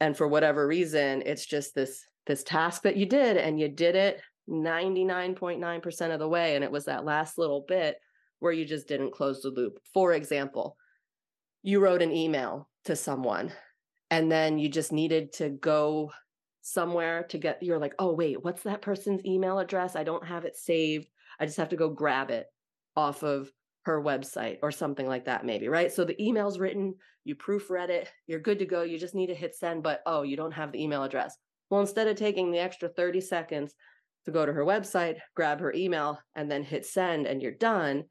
And 0.00 0.16
for 0.16 0.28
whatever 0.28 0.66
reason, 0.66 1.22
it's 1.26 1.46
just 1.46 1.74
this 1.74 2.04
this 2.26 2.42
task 2.42 2.82
that 2.82 2.96
you 2.96 3.06
did 3.06 3.36
and 3.36 3.60
you 3.60 3.68
did 3.68 3.94
it 3.94 4.20
99.9% 4.50 6.12
of 6.12 6.18
the 6.18 6.28
way 6.28 6.56
and 6.56 6.64
it 6.64 6.70
was 6.70 6.86
that 6.86 7.04
last 7.04 7.38
little 7.38 7.64
bit 7.68 7.96
where 8.40 8.52
you 8.52 8.64
just 8.64 8.88
didn't 8.88 9.12
close 9.12 9.42
the 9.42 9.50
loop. 9.50 9.78
For 9.94 10.12
example, 10.12 10.76
you 11.62 11.80
wrote 11.80 12.02
an 12.02 12.12
email 12.12 12.68
to 12.84 12.96
someone 12.96 13.52
and 14.10 14.30
then 14.30 14.58
you 14.58 14.68
just 14.68 14.92
needed 14.92 15.32
to 15.34 15.50
go 15.50 16.10
somewhere 16.66 17.22
to 17.24 17.38
get 17.38 17.62
you're 17.62 17.78
like, 17.78 17.94
"Oh 17.98 18.12
wait, 18.12 18.42
what's 18.42 18.62
that 18.64 18.82
person's 18.82 19.24
email 19.24 19.58
address? 19.58 19.94
I 19.94 20.04
don't 20.04 20.26
have 20.26 20.44
it 20.44 20.56
saved. 20.56 21.08
I 21.38 21.46
just 21.46 21.58
have 21.58 21.68
to 21.70 21.76
go 21.76 21.88
grab 21.88 22.30
it 22.30 22.46
off 22.96 23.22
of 23.22 23.52
her 23.82 24.02
website 24.02 24.58
or 24.62 24.72
something 24.72 25.06
like 25.06 25.26
that 25.26 25.46
maybe 25.46 25.68
right? 25.68 25.92
So 25.92 26.04
the 26.04 26.20
email's 26.20 26.58
written 26.58 26.94
you 27.24 27.36
proofread 27.36 27.88
it 27.88 28.10
you're 28.26 28.40
good 28.40 28.58
to 28.58 28.66
go 28.66 28.82
you 28.82 28.98
just 28.98 29.14
need 29.14 29.28
to 29.28 29.34
hit 29.34 29.54
send 29.54 29.82
but 29.82 30.00
oh 30.06 30.22
you 30.22 30.36
don't 30.36 30.52
have 30.52 30.72
the 30.72 30.82
email 30.82 31.04
address. 31.04 31.36
Well 31.70 31.80
instead 31.80 32.08
of 32.08 32.16
taking 32.16 32.50
the 32.50 32.58
extra 32.58 32.88
30 32.88 33.20
seconds 33.20 33.74
to 34.24 34.32
go 34.32 34.44
to 34.44 34.52
her 34.52 34.64
website 34.64 35.18
grab 35.36 35.60
her 35.60 35.72
email 35.72 36.18
and 36.34 36.50
then 36.50 36.64
hit 36.64 36.84
send 36.84 37.26
and 37.26 37.40
you're 37.40 37.52
done 37.52 38.04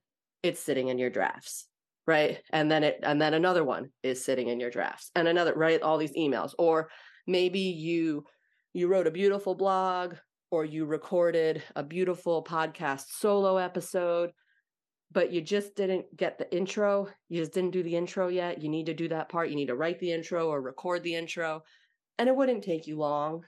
it's 0.44 0.62
sitting 0.62 0.88
in 0.88 0.98
your 0.98 1.10
drafts 1.10 1.68
right? 2.08 2.40
And 2.52 2.72
then 2.72 2.84
it 2.84 3.00
and 3.04 3.20
then 3.20 3.34
another 3.34 3.64
one 3.64 3.90
is 4.04 4.24
sitting 4.24 4.48
in 4.48 4.60
your 4.60 4.70
drafts 4.70 5.12
and 5.16 5.28
another 5.28 5.54
right? 5.56 5.82
All 5.82 5.98
these 5.98 6.16
emails. 6.16 6.52
Or 6.58 6.90
maybe 7.28 7.60
you 7.60 8.26
you 8.76 8.88
wrote 8.88 9.08
a 9.08 9.12
beautiful 9.12 9.56
blog 9.56 10.16
or 10.52 10.66
you 10.66 10.86
recorded 10.86 11.64
a 11.76 11.84
beautiful 11.84 12.44
podcast 12.44 13.06
solo 13.10 13.58
episode 13.58 14.32
but 15.12 15.32
you 15.32 15.40
just 15.40 15.76
didn't 15.76 16.06
get 16.18 16.38
the 16.38 16.54
intro. 16.54 17.08
You 17.30 17.40
just 17.40 17.54
didn't 17.54 17.72
do 17.72 17.84
the 17.84 17.96
intro 17.96 18.28
yet. 18.28 18.62
You 18.62 18.68
need 18.68 18.88
to 18.88 18.94
do 18.94 19.08
that 19.08 19.30
part. 19.30 19.50
You 19.50 19.56
need 19.56 19.68
to 19.68 19.76
write 19.76 19.98
the 20.00 20.12
intro 20.12 20.50
or 20.50 20.62
record 20.62 21.04
the 21.04 21.16
intro. 21.16 21.64
And 22.18 22.28
it 22.28 22.36
wouldn't 22.36 22.66
take 22.66 22.86
you 22.86 22.98
long. 22.98 23.44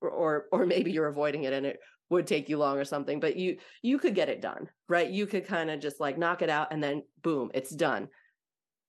Or 0.00 0.10
or, 0.10 0.44
or 0.52 0.64
maybe 0.64 0.92
you're 0.92 1.08
avoiding 1.08 1.44
it 1.44 1.52
and 1.52 1.66
it 1.66 1.78
would 2.08 2.26
take 2.26 2.48
you 2.48 2.56
long 2.56 2.78
or 2.78 2.84
something, 2.84 3.20
but 3.20 3.36
you 3.36 3.58
you 3.82 3.98
could 3.98 4.14
get 4.14 4.30
it 4.30 4.40
done, 4.40 4.70
right? 4.88 5.10
You 5.10 5.26
could 5.26 5.46
kind 5.46 5.70
of 5.70 5.80
just 5.80 6.00
like 6.00 6.16
knock 6.16 6.40
it 6.40 6.48
out 6.48 6.72
and 6.72 6.82
then 6.82 7.02
boom, 7.22 7.50
it's 7.52 7.74
done. 7.74 8.08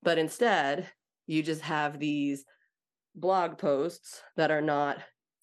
But 0.02 0.18
instead, 0.18 0.90
you 1.26 1.44
just 1.44 1.62
have 1.62 2.00
these 2.00 2.46
blog 3.16 3.58
posts 3.58 4.22
that 4.38 4.52
are 4.52 4.62
not 4.62 5.00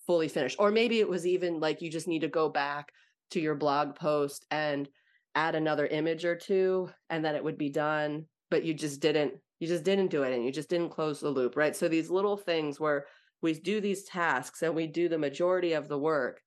fully 0.07 0.29
finished. 0.29 0.57
Or 0.59 0.71
maybe 0.71 1.01
it 1.01 1.09
was 1.09 1.27
even 1.27 1.61
like 1.61 1.83
you 1.83 1.91
just 1.91 2.09
need 2.09 2.21
to 2.21 2.29
go 2.29 2.49
back 2.49 2.93
to 3.31 3.41
your 3.41 3.55
blog 3.55 3.95
post 3.95 4.47
and 4.51 4.89
add 5.35 5.55
another 5.55 5.87
image 5.87 6.25
or 6.25 6.37
two 6.37 6.91
and 7.11 7.25
then 7.25 7.35
it 7.35 7.45
would 7.45 7.59
be 7.59 7.71
done. 7.71 8.27
But 8.51 8.65
you 8.65 8.75
just 8.75 9.01
didn't 9.01 9.35
you 9.61 9.69
just 9.69 9.85
didn't 9.85 10.11
do 10.11 10.23
it 10.23 10.35
and 10.35 10.45
you 10.45 10.53
just 10.53 10.69
didn't 10.69 10.91
close 10.91 11.21
the 11.21 11.31
loop 11.31 11.57
right? 11.57 11.75
So 11.75 11.89
these 11.89 12.11
little 12.11 12.37
things 12.37 12.79
where 12.79 13.07
we 13.43 13.55
do 13.55 13.81
these 13.81 14.05
tasks 14.05 14.63
and 14.63 14.75
we 14.75 14.87
do 14.87 15.09
the 15.09 15.19
majority 15.19 15.73
of 15.73 15.89
the 15.89 15.99
work 15.99 16.41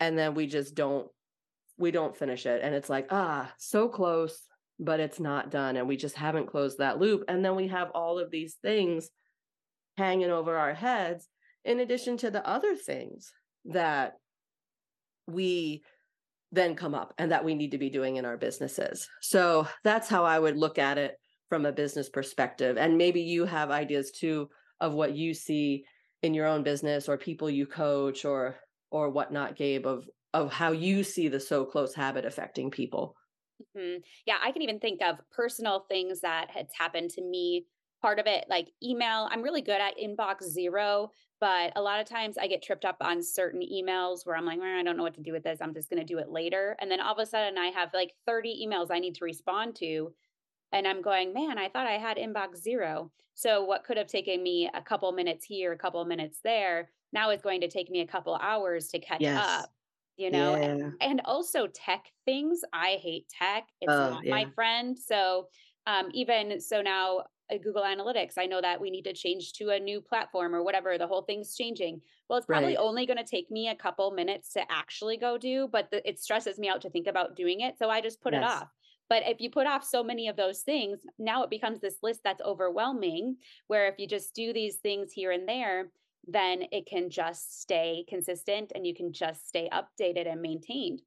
and 0.00 0.18
then 0.18 0.34
we 0.34 0.46
just 0.46 0.74
don't 0.74 1.08
we 1.76 1.90
don't 1.90 2.16
finish 2.16 2.46
it. 2.46 2.60
And 2.62 2.74
it's 2.74 2.90
like 2.90 3.08
ah 3.10 3.52
so 3.58 3.88
close 3.88 4.40
but 4.80 4.98
it's 4.98 5.20
not 5.20 5.52
done 5.52 5.76
and 5.76 5.86
we 5.86 5.96
just 5.96 6.16
haven't 6.16 6.48
closed 6.48 6.78
that 6.78 6.98
loop. 6.98 7.24
And 7.28 7.44
then 7.44 7.54
we 7.54 7.68
have 7.68 7.90
all 7.94 8.18
of 8.18 8.30
these 8.30 8.56
things 8.60 9.08
hanging 9.96 10.30
over 10.30 10.56
our 10.56 10.74
heads 10.74 11.28
in 11.64 11.80
addition 11.80 12.16
to 12.18 12.30
the 12.30 12.46
other 12.46 12.74
things 12.74 13.32
that 13.66 14.14
we 15.26 15.82
then 16.52 16.74
come 16.76 16.94
up 16.94 17.14
and 17.18 17.32
that 17.32 17.44
we 17.44 17.54
need 17.54 17.72
to 17.72 17.78
be 17.78 17.90
doing 17.90 18.16
in 18.16 18.24
our 18.24 18.36
businesses. 18.36 19.08
So 19.20 19.66
that's 19.82 20.08
how 20.08 20.24
I 20.24 20.38
would 20.38 20.56
look 20.56 20.78
at 20.78 20.98
it 20.98 21.16
from 21.48 21.66
a 21.66 21.72
business 21.72 22.08
perspective. 22.08 22.76
And 22.76 22.96
maybe 22.96 23.20
you 23.20 23.44
have 23.44 23.70
ideas 23.70 24.10
too 24.12 24.48
of 24.80 24.92
what 24.92 25.14
you 25.14 25.34
see 25.34 25.84
in 26.22 26.34
your 26.34 26.46
own 26.46 26.62
business 26.62 27.08
or 27.08 27.16
people 27.16 27.50
you 27.50 27.66
coach 27.66 28.24
or 28.24 28.56
or 28.90 29.10
whatnot, 29.10 29.56
Gabe, 29.56 29.86
of 29.86 30.04
of 30.32 30.52
how 30.52 30.72
you 30.72 31.02
see 31.04 31.28
the 31.28 31.40
so 31.40 31.64
close 31.64 31.94
habit 31.94 32.24
affecting 32.24 32.70
people. 32.70 33.14
Mm-hmm. 33.76 33.98
Yeah, 34.26 34.36
I 34.42 34.52
can 34.52 34.62
even 34.62 34.80
think 34.80 35.00
of 35.02 35.18
personal 35.30 35.84
things 35.88 36.20
that 36.20 36.50
has 36.50 36.66
happened 36.76 37.10
to 37.10 37.22
me. 37.22 37.66
Part 38.02 38.18
of 38.18 38.26
it, 38.26 38.44
like 38.50 38.68
email, 38.82 39.28
I'm 39.30 39.42
really 39.42 39.62
good 39.62 39.80
at 39.80 39.94
inbox 39.96 40.42
zero, 40.42 41.10
but 41.44 41.72
a 41.76 41.82
lot 41.82 42.00
of 42.00 42.08
times 42.08 42.38
I 42.38 42.46
get 42.46 42.62
tripped 42.62 42.86
up 42.86 42.96
on 43.02 43.22
certain 43.22 43.60
emails 43.60 44.24
where 44.24 44.34
I'm 44.34 44.46
like, 44.46 44.60
I 44.60 44.82
don't 44.82 44.96
know 44.96 45.02
what 45.02 45.12
to 45.16 45.20
do 45.20 45.32
with 45.32 45.44
this. 45.44 45.58
I'm 45.60 45.74
just 45.74 45.90
going 45.90 46.00
to 46.00 46.06
do 46.06 46.18
it 46.18 46.30
later. 46.30 46.74
And 46.80 46.90
then 46.90 47.02
all 47.02 47.12
of 47.12 47.18
a 47.18 47.26
sudden 47.26 47.58
I 47.58 47.66
have 47.66 47.92
like 47.92 48.14
30 48.24 48.66
emails 48.66 48.86
I 48.90 48.98
need 48.98 49.14
to 49.16 49.26
respond 49.26 49.76
to. 49.76 50.10
And 50.72 50.88
I'm 50.88 51.02
going, 51.02 51.34
man, 51.34 51.58
I 51.58 51.68
thought 51.68 51.86
I 51.86 51.98
had 51.98 52.16
inbox 52.16 52.62
zero. 52.62 53.12
So 53.34 53.62
what 53.62 53.84
could 53.84 53.98
have 53.98 54.06
taken 54.06 54.42
me 54.42 54.70
a 54.72 54.80
couple 54.80 55.12
minutes 55.12 55.44
here, 55.44 55.72
a 55.72 55.76
couple 55.76 56.02
minutes 56.06 56.38
there, 56.42 56.88
now 57.12 57.28
is 57.28 57.42
going 57.42 57.60
to 57.60 57.68
take 57.68 57.90
me 57.90 58.00
a 58.00 58.06
couple 58.06 58.34
hours 58.36 58.88
to 58.88 58.98
catch 58.98 59.20
yes. 59.20 59.44
up. 59.46 59.70
You 60.16 60.30
know, 60.30 60.56
yeah. 60.56 60.62
and, 60.62 60.92
and, 61.02 61.20
also 61.26 61.66
tech 61.66 62.06
things. 62.24 62.60
I 62.72 62.98
hate 63.02 63.26
tech. 63.28 63.64
It's 63.82 63.92
oh, 63.92 64.10
not 64.10 64.24
yeah. 64.24 64.30
my 64.30 64.46
friend. 64.54 64.98
So 64.98 65.48
um, 65.86 66.08
even 66.14 66.58
so 66.58 66.80
now 66.80 67.24
Google 67.62 67.82
Analytics. 67.82 68.38
I 68.38 68.46
know 68.46 68.60
that 68.60 68.80
we 68.80 68.90
need 68.90 69.04
to 69.04 69.12
change 69.12 69.52
to 69.54 69.70
a 69.70 69.78
new 69.78 70.00
platform 70.00 70.54
or 70.54 70.62
whatever. 70.62 70.96
The 70.96 71.06
whole 71.06 71.22
thing's 71.22 71.54
changing. 71.54 72.00
Well, 72.28 72.38
it's 72.38 72.46
probably 72.46 72.76
right. 72.76 72.78
only 72.78 73.06
going 73.06 73.18
to 73.18 73.24
take 73.24 73.50
me 73.50 73.68
a 73.68 73.74
couple 73.74 74.10
minutes 74.10 74.52
to 74.54 74.62
actually 74.70 75.16
go 75.16 75.36
do, 75.36 75.68
but 75.70 75.90
the, 75.90 76.06
it 76.08 76.18
stresses 76.18 76.58
me 76.58 76.68
out 76.68 76.80
to 76.82 76.90
think 76.90 77.06
about 77.06 77.36
doing 77.36 77.60
it. 77.60 77.78
So 77.78 77.90
I 77.90 78.00
just 78.00 78.22
put 78.22 78.32
yes. 78.32 78.42
it 78.42 78.46
off. 78.46 78.68
But 79.10 79.24
if 79.26 79.40
you 79.40 79.50
put 79.50 79.66
off 79.66 79.84
so 79.84 80.02
many 80.02 80.28
of 80.28 80.36
those 80.36 80.60
things, 80.60 81.00
now 81.18 81.42
it 81.44 81.50
becomes 81.50 81.80
this 81.80 81.98
list 82.02 82.20
that's 82.24 82.40
overwhelming. 82.40 83.36
Where 83.66 83.86
if 83.88 83.98
you 83.98 84.08
just 84.08 84.34
do 84.34 84.52
these 84.52 84.76
things 84.76 85.12
here 85.12 85.30
and 85.30 85.46
there, 85.46 85.90
then 86.26 86.64
it 86.72 86.86
can 86.86 87.10
just 87.10 87.60
stay 87.60 88.04
consistent 88.08 88.72
and 88.74 88.86
you 88.86 88.94
can 88.94 89.12
just 89.12 89.46
stay 89.46 89.68
updated 89.70 90.30
and 90.30 90.40
maintained. 90.40 91.02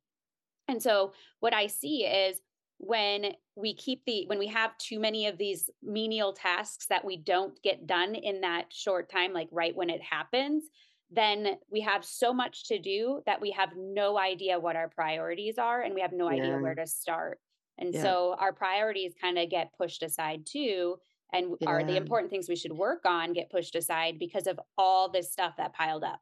And 0.67 0.83
so 0.83 1.13
what 1.39 1.53
I 1.53 1.67
see 1.67 2.03
is 2.03 2.39
when 2.79 3.33
we 3.55 3.73
keep 3.73 4.03
the 4.05 4.25
when 4.27 4.37
we 4.37 4.47
have 4.47 4.77
too 4.77 4.99
many 4.99 5.25
of 5.27 5.37
these 5.37 5.69
menial 5.81 6.33
tasks 6.33 6.85
that 6.87 7.03
we 7.03 7.17
don't 7.17 7.61
get 7.63 7.87
done 7.87 8.13
in 8.13 8.41
that 8.41 8.65
short 8.69 9.09
time 9.09 9.33
like 9.33 9.47
right 9.51 9.75
when 9.75 9.89
it 9.89 10.01
happens 10.01 10.65
then 11.09 11.55
we 11.71 11.81
have 11.81 12.03
so 12.03 12.33
much 12.33 12.67
to 12.67 12.79
do 12.79 13.21
that 13.25 13.41
we 13.41 13.51
have 13.51 13.69
no 13.75 14.19
idea 14.19 14.59
what 14.59 14.75
our 14.75 14.89
priorities 14.89 15.57
are 15.57 15.81
and 15.81 15.95
we 15.95 16.01
have 16.01 16.11
no 16.11 16.29
yeah. 16.29 16.43
idea 16.43 16.57
where 16.57 16.75
to 16.75 16.85
start 16.85 17.39
and 17.79 17.93
yeah. 17.93 18.01
so 18.01 18.35
our 18.39 18.53
priorities 18.53 19.13
kind 19.19 19.39
of 19.39 19.49
get 19.49 19.71
pushed 19.77 20.03
aside 20.03 20.45
too 20.45 20.95
and 21.33 21.55
yeah. 21.59 21.69
are 21.69 21.83
the 21.83 21.97
important 21.97 22.29
things 22.29 22.47
we 22.47 22.55
should 22.55 22.71
work 22.71 23.05
on 23.05 23.33
get 23.33 23.49
pushed 23.49 23.75
aside 23.75 24.19
because 24.19 24.45
of 24.45 24.59
all 24.77 25.09
this 25.09 25.31
stuff 25.31 25.53
that 25.57 25.73
piled 25.73 26.03
up 26.03 26.19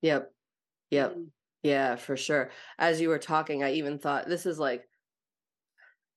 yep 0.00 0.32
yep 0.90 1.12
mm-hmm. 1.12 1.24
yeah 1.62 1.94
for 1.94 2.16
sure 2.16 2.50
as 2.78 3.00
you 3.00 3.08
were 3.08 3.18
talking 3.18 3.62
i 3.62 3.72
even 3.72 3.98
thought 3.98 4.26
this 4.26 4.46
is 4.46 4.58
like 4.58 4.88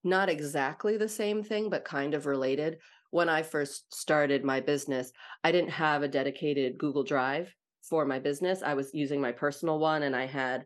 not 0.05 0.29
exactly 0.29 0.97
the 0.97 1.09
same 1.09 1.43
thing, 1.43 1.69
but 1.69 1.83
kind 1.83 2.13
of 2.13 2.25
related. 2.25 2.77
When 3.11 3.29
I 3.29 3.43
first 3.43 3.93
started 3.93 4.43
my 4.43 4.59
business, 4.59 5.11
I 5.43 5.51
didn't 5.51 5.71
have 5.71 6.03
a 6.03 6.07
dedicated 6.07 6.77
Google 6.77 7.03
Drive 7.03 7.53
for 7.81 8.05
my 8.05 8.19
business. 8.19 8.61
I 8.63 8.73
was 8.73 8.93
using 8.93 9.21
my 9.21 9.31
personal 9.31 9.79
one 9.79 10.03
and 10.03 10.15
I 10.15 10.25
had 10.25 10.65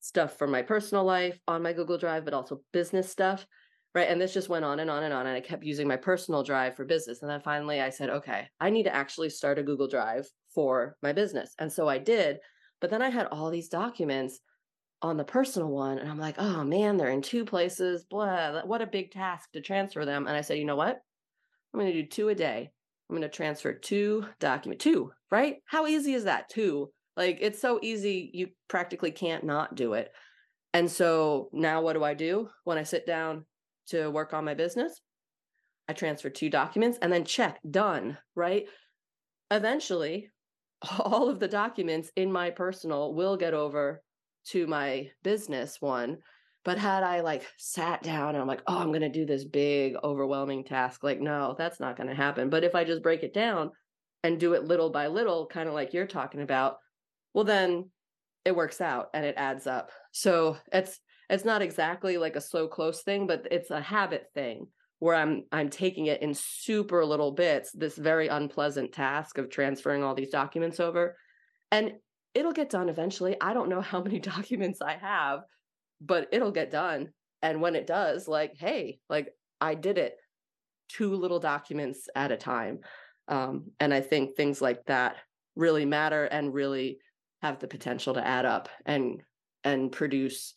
stuff 0.00 0.36
from 0.36 0.50
my 0.50 0.62
personal 0.62 1.04
life 1.04 1.38
on 1.48 1.62
my 1.62 1.72
Google 1.72 1.98
Drive, 1.98 2.24
but 2.24 2.34
also 2.34 2.60
business 2.72 3.10
stuff. 3.10 3.46
Right. 3.94 4.08
And 4.08 4.20
this 4.20 4.34
just 4.34 4.48
went 4.48 4.64
on 4.64 4.80
and 4.80 4.90
on 4.90 5.04
and 5.04 5.14
on. 5.14 5.26
And 5.26 5.36
I 5.36 5.40
kept 5.40 5.64
using 5.64 5.86
my 5.86 5.96
personal 5.96 6.42
drive 6.42 6.74
for 6.74 6.84
business. 6.84 7.22
And 7.22 7.30
then 7.30 7.40
finally 7.40 7.80
I 7.80 7.90
said, 7.90 8.10
okay, 8.10 8.48
I 8.60 8.70
need 8.70 8.82
to 8.84 8.94
actually 8.94 9.30
start 9.30 9.58
a 9.58 9.62
Google 9.62 9.86
Drive 9.86 10.26
for 10.52 10.96
my 11.00 11.12
business. 11.12 11.54
And 11.60 11.72
so 11.72 11.88
I 11.88 11.98
did. 11.98 12.38
But 12.80 12.90
then 12.90 13.02
I 13.02 13.08
had 13.08 13.26
all 13.26 13.50
these 13.50 13.68
documents 13.68 14.40
on 15.04 15.18
the 15.18 15.24
personal 15.24 15.68
one 15.68 15.98
and 15.98 16.08
I'm 16.08 16.18
like, 16.18 16.36
oh 16.38 16.64
man, 16.64 16.96
they're 16.96 17.10
in 17.10 17.20
two 17.20 17.44
places, 17.44 18.04
blah, 18.04 18.62
what 18.62 18.80
a 18.80 18.86
big 18.86 19.10
task 19.10 19.52
to 19.52 19.60
transfer 19.60 20.06
them. 20.06 20.26
And 20.26 20.34
I 20.34 20.40
said, 20.40 20.56
you 20.56 20.64
know 20.64 20.76
what? 20.76 20.98
I'm 21.72 21.80
going 21.80 21.92
to 21.92 22.02
do 22.02 22.08
two 22.08 22.30
a 22.30 22.34
day. 22.34 22.70
I'm 23.08 23.14
going 23.14 23.20
to 23.20 23.28
transfer 23.28 23.74
two 23.74 24.24
document, 24.40 24.80
two, 24.80 25.12
right? 25.30 25.56
How 25.66 25.86
easy 25.86 26.14
is 26.14 26.24
that? 26.24 26.48
Two. 26.48 26.90
Like 27.18 27.36
it's 27.42 27.60
so 27.60 27.78
easy, 27.82 28.30
you 28.32 28.48
practically 28.68 29.10
can't 29.10 29.44
not 29.44 29.74
do 29.74 29.92
it. 29.92 30.10
And 30.72 30.90
so 30.90 31.50
now 31.52 31.82
what 31.82 31.92
do 31.92 32.02
I 32.02 32.14
do 32.14 32.48
when 32.64 32.78
I 32.78 32.82
sit 32.82 33.06
down 33.06 33.44
to 33.88 34.08
work 34.08 34.32
on 34.32 34.46
my 34.46 34.54
business? 34.54 35.02
I 35.86 35.92
transfer 35.92 36.30
two 36.30 36.48
documents 36.48 36.98
and 37.02 37.12
then 37.12 37.26
check, 37.26 37.60
done, 37.70 38.16
right? 38.34 38.64
Eventually, 39.50 40.30
all 40.98 41.28
of 41.28 41.40
the 41.40 41.48
documents 41.48 42.10
in 42.16 42.32
my 42.32 42.48
personal 42.48 43.12
will 43.12 43.36
get 43.36 43.52
over 43.52 44.00
to 44.50 44.66
my 44.66 45.10
business 45.22 45.80
one. 45.80 46.18
But 46.64 46.78
had 46.78 47.02
I 47.02 47.20
like 47.20 47.46
sat 47.58 48.02
down 48.02 48.30
and 48.30 48.38
I'm 48.38 48.48
like, 48.48 48.62
oh, 48.66 48.78
I'm 48.78 48.88
going 48.88 49.02
to 49.02 49.10
do 49.10 49.26
this 49.26 49.44
big, 49.44 49.96
overwhelming 50.02 50.64
task, 50.64 51.04
like, 51.04 51.20
no, 51.20 51.54
that's 51.58 51.78
not 51.78 51.96
going 51.96 52.08
to 52.08 52.14
happen. 52.14 52.48
But 52.48 52.64
if 52.64 52.74
I 52.74 52.84
just 52.84 53.02
break 53.02 53.22
it 53.22 53.34
down 53.34 53.70
and 54.22 54.40
do 54.40 54.54
it 54.54 54.64
little 54.64 54.88
by 54.90 55.08
little, 55.08 55.46
kind 55.46 55.68
of 55.68 55.74
like 55.74 55.92
you're 55.92 56.06
talking 56.06 56.40
about, 56.40 56.76
well, 57.34 57.44
then 57.44 57.90
it 58.46 58.56
works 58.56 58.80
out 58.80 59.08
and 59.12 59.26
it 59.26 59.34
adds 59.36 59.66
up. 59.66 59.90
So 60.12 60.56
it's, 60.72 60.98
it's 61.28 61.44
not 61.44 61.60
exactly 61.60 62.16
like 62.16 62.36
a 62.36 62.40
slow 62.40 62.66
close 62.66 63.02
thing, 63.02 63.26
but 63.26 63.46
it's 63.50 63.70
a 63.70 63.80
habit 63.80 64.26
thing 64.34 64.68
where 65.04 65.14
I'm 65.14 65.44
I'm 65.52 65.68
taking 65.68 66.06
it 66.06 66.22
in 66.22 66.32
super 66.32 67.04
little 67.04 67.32
bits, 67.32 67.72
this 67.72 67.96
very 67.96 68.28
unpleasant 68.28 68.92
task 68.92 69.36
of 69.36 69.50
transferring 69.50 70.02
all 70.02 70.14
these 70.14 70.30
documents 70.30 70.80
over. 70.80 71.16
And 71.70 71.92
it'll 72.34 72.52
get 72.52 72.70
done 72.70 72.88
eventually. 72.88 73.36
I 73.40 73.54
don't 73.54 73.68
know 73.68 73.80
how 73.80 74.02
many 74.02 74.18
documents 74.20 74.80
I 74.82 74.94
have, 74.94 75.40
but 76.00 76.28
it'll 76.32 76.52
get 76.52 76.70
done. 76.70 77.10
And 77.42 77.60
when 77.60 77.76
it 77.76 77.86
does, 77.86 78.26
like, 78.28 78.54
hey, 78.58 78.98
like 79.08 79.28
I 79.60 79.74
did 79.74 79.98
it 79.98 80.16
two 80.88 81.14
little 81.14 81.40
documents 81.40 82.08
at 82.14 82.32
a 82.32 82.36
time. 82.36 82.80
Um, 83.28 83.70
and 83.80 83.92
I 83.92 84.00
think 84.00 84.36
things 84.36 84.60
like 84.60 84.84
that 84.86 85.16
really 85.56 85.86
matter 85.86 86.24
and 86.24 86.52
really 86.52 86.98
have 87.42 87.58
the 87.58 87.68
potential 87.68 88.14
to 88.14 88.26
add 88.26 88.44
up 88.44 88.68
and 88.86 89.22
and 89.64 89.92
produce 89.92 90.54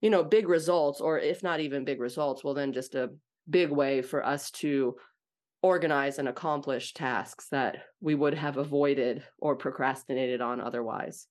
you 0.00 0.10
know 0.10 0.22
big 0.22 0.48
results 0.48 1.00
or 1.00 1.18
if 1.18 1.42
not 1.42 1.60
even 1.60 1.84
big 1.84 2.00
results 2.00 2.44
well 2.44 2.54
then 2.54 2.72
just 2.72 2.94
a 2.94 3.10
big 3.48 3.70
way 3.70 4.02
for 4.02 4.24
us 4.24 4.50
to 4.50 4.94
organize 5.62 6.18
and 6.18 6.28
accomplish 6.28 6.92
tasks 6.92 7.46
that 7.50 7.84
we 8.00 8.14
would 8.14 8.34
have 8.34 8.56
avoided 8.56 9.22
or 9.38 9.56
procrastinated 9.56 10.40
on 10.40 10.60
otherwise. 10.60 11.28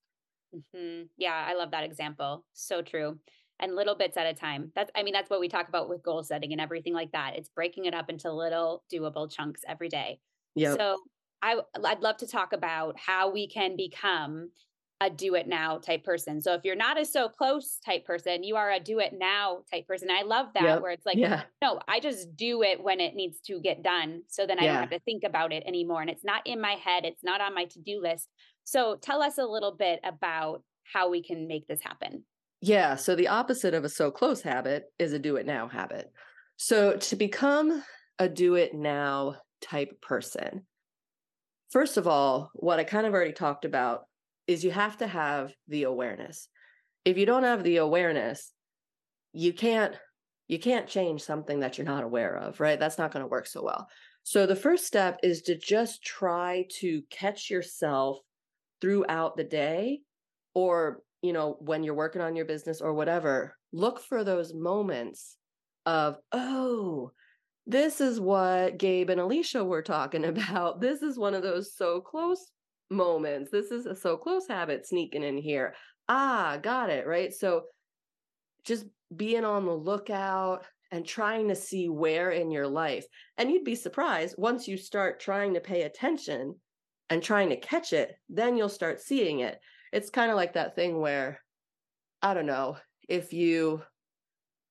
Mm-hmm. 0.56 1.04
Yeah, 1.18 1.46
I 1.48 1.54
love 1.54 1.72
that 1.72 1.84
example. 1.84 2.46
So 2.54 2.82
true. 2.82 3.20
And 3.60 3.76
little 3.76 3.96
bits 3.96 4.18
at 4.18 4.26
a 4.26 4.34
time. 4.34 4.72
That's, 4.74 4.90
I 4.96 5.04
mean, 5.04 5.14
that's 5.14 5.30
what 5.30 5.40
we 5.40 5.48
talk 5.48 5.70
about 5.70 5.90
with 5.90 6.02
goal 6.02 6.24
setting 6.24 6.52
and 6.52 6.62
everything 6.62 6.94
like 6.94 7.12
that. 7.12 7.36
It's 7.36 7.50
breaking 7.50 7.86
it 7.86 7.94
up 7.94 8.10
into 8.10 8.32
little 8.32 8.84
doable 8.92 9.32
chunks 9.32 9.62
every 9.68 9.90
day. 9.90 10.20
Yeah. 10.56 10.76
So 10.76 10.98
I, 11.42 11.60
I'd 11.84 12.02
love 12.02 12.18
to 12.18 12.28
talk 12.28 12.54
about 12.54 12.98
how 13.00 13.32
we 13.32 13.48
can 13.48 13.76
become 13.76 14.50
a 15.02 15.10
do 15.10 15.34
it 15.34 15.48
now 15.48 15.80
type 15.80 16.04
person. 16.04 16.40
So 16.40 16.54
if 16.54 16.62
you're 16.64 16.76
not 16.76 17.02
a 17.02 17.04
so 17.04 17.28
close 17.28 17.80
type 17.84 18.06
person, 18.06 18.44
you 18.44 18.56
are 18.56 18.70
a 18.70 18.80
do 18.80 19.00
it 19.00 19.14
now 19.18 19.64
type 19.74 19.88
person. 19.88 20.10
I 20.12 20.22
love 20.22 20.48
that 20.54 20.64
yep. 20.64 20.82
where 20.82 20.92
it's 20.92 21.08
like, 21.08 21.18
yeah. 21.18 21.42
no, 21.62 21.80
I 21.88 22.00
just 22.00 22.36
do 22.36 22.62
it 22.62 22.82
when 22.82 23.00
it 23.00 23.16
needs 23.16 23.40
to 23.48 23.60
get 23.60 23.82
done. 23.82 24.22
So 24.28 24.46
then 24.46 24.60
I 24.60 24.66
yeah. 24.66 24.74
don't 24.74 24.82
have 24.82 24.92
to 24.92 25.00
think 25.00 25.24
about 25.24 25.52
it 25.52 25.64
anymore. 25.66 26.02
And 26.02 26.10
it's 26.10 26.24
not 26.24 26.46
in 26.46 26.62
my 26.62 26.74
head, 26.74 27.04
it's 27.04 27.24
not 27.24 27.42
on 27.42 27.56
my 27.56 27.66
to 27.66 27.80
do 27.80 28.00
list. 28.00 28.30
So 28.64 28.96
tell 29.02 29.24
us 29.24 29.40
a 29.40 29.44
little 29.44 29.76
bit 29.76 30.00
about 30.04 30.62
how 30.84 31.10
we 31.10 31.24
can 31.24 31.48
make 31.48 31.68
this 31.68 31.82
happen. 31.82 32.24
Yeah. 32.62 32.96
So 32.96 33.16
the 33.16 33.30
opposite 33.30 33.74
of 33.74 33.84
a 33.84 33.90
so 33.90 34.12
close 34.12 34.44
habit 34.44 34.84
is 35.00 35.14
a 35.14 35.20
do 35.20 35.38
it 35.38 35.48
now 35.48 35.68
habit. 35.68 36.12
So 36.58 36.96
to 36.96 37.16
become 37.16 37.84
a 38.20 38.30
do 38.30 38.54
it 38.54 38.76
now 38.76 39.38
type 39.64 40.00
person, 40.00 40.68
first 41.72 41.98
of 41.98 42.08
all, 42.08 42.52
what 42.54 42.80
I 42.80 42.84
kind 42.84 43.08
of 43.08 43.14
already 43.14 43.34
talked 43.34 43.66
about 43.66 44.04
is 44.48 44.64
you 44.64 44.72
have 44.72 44.98
to 44.98 45.08
have 45.08 45.54
the 45.68 45.84
awareness. 45.84 46.48
If 47.06 47.18
you 47.18 47.26
don't 47.26 47.44
have 47.44 47.64
the 47.64 47.78
awareness, 47.78 48.52
you 49.34 49.54
can't 49.54 49.96
you 50.48 50.60
can't 50.60 50.88
change 50.88 51.22
something 51.22 51.62
that 51.62 51.78
you're 51.78 51.88
not 51.88 52.04
aware 52.04 52.36
of, 52.36 52.60
right? 52.60 52.78
That's 52.78 52.98
not 52.98 53.14
going 53.14 53.24
to 53.24 53.30
work 53.30 53.48
so 53.48 53.64
well. 53.64 53.88
So 54.24 54.46
the 54.46 54.56
first 54.56 54.86
step 54.86 55.18
is 55.24 55.44
to 55.44 55.58
just 55.58 56.04
try 56.04 56.66
to 56.80 57.02
catch 57.10 57.50
yourself 57.50 58.20
throughout 58.82 59.38
the 59.38 59.46
day 59.46 60.02
or, 60.54 61.04
you 61.22 61.32
know, 61.32 61.56
when 61.60 61.84
you're 61.84 61.94
working 61.94 62.22
on 62.22 62.36
your 62.36 62.44
business 62.44 62.82
or 62.82 62.94
whatever, 62.94 63.56
look 63.72 64.02
for 64.02 64.26
those 64.26 64.54
moments 64.54 65.38
of, 65.86 66.18
oh, 66.34 67.12
this 67.66 68.02
is 68.02 68.20
what 68.20 68.78
Gabe 68.78 69.10
and 69.10 69.22
Alicia 69.22 69.64
were 69.64 69.82
talking 69.82 70.26
about. 70.26 70.82
This 70.82 71.02
is 71.02 71.18
one 71.18 71.34
of 71.34 71.44
those 71.44 71.74
so 71.74 72.02
close 72.02 72.52
moments. 72.92 73.50
This 73.50 73.72
is 73.72 73.86
a 73.86 73.96
so 73.96 74.18
close 74.18 74.48
habit 74.48 74.86
sneaking 74.86 75.24
in 75.24 75.38
here. 75.38 75.74
Ah, 76.08 76.60
got 76.62 76.90
it. 76.90 77.08
Right. 77.08 77.34
So 77.34 77.64
just 78.66 78.86
being 79.16 79.46
on 79.46 79.66
the 79.66 79.74
lookout 79.74 80.66
and 80.92 81.06
trying 81.06 81.48
to 81.48 81.56
see 81.56 81.90
where 81.90 82.32
in 82.32 82.52
your 82.52 82.68
life. 82.68 83.06
And 83.38 83.50
you'd 83.50 83.64
be 83.64 83.76
surprised 83.76 84.36
once 84.38 84.68
you 84.68 84.78
start 84.78 85.20
trying 85.20 85.54
to 85.54 85.62
pay 85.62 85.84
attention 85.84 86.56
and 87.10 87.24
trying 87.24 87.50
to 87.50 87.60
catch 87.60 87.94
it, 87.94 88.14
then 88.30 88.58
you'll 88.58 88.70
start 88.70 89.02
seeing 89.02 89.40
it. 89.40 89.58
It's 89.94 90.10
kind 90.10 90.30
of 90.30 90.38
like 90.38 90.54
that 90.54 90.76
thing 90.76 91.00
where, 91.00 91.42
I 92.22 92.34
don't 92.34 92.46
know, 92.46 92.78
if 93.08 93.34
you 93.34 93.82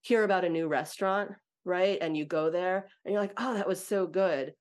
hear 0.03 0.25
about 0.25 0.45
a 0.45 0.49
new 0.49 0.69
restaurant, 0.69 1.33
right? 1.65 1.99
And 2.01 2.17
you 2.17 2.25
go 2.25 2.51
there 2.51 2.89
and 3.05 3.13
you're 3.13 3.21
like, 3.21 3.35
oh, 3.37 3.55
that 3.55 3.69
was 3.69 3.85
so 3.85 4.07
good 4.07 4.53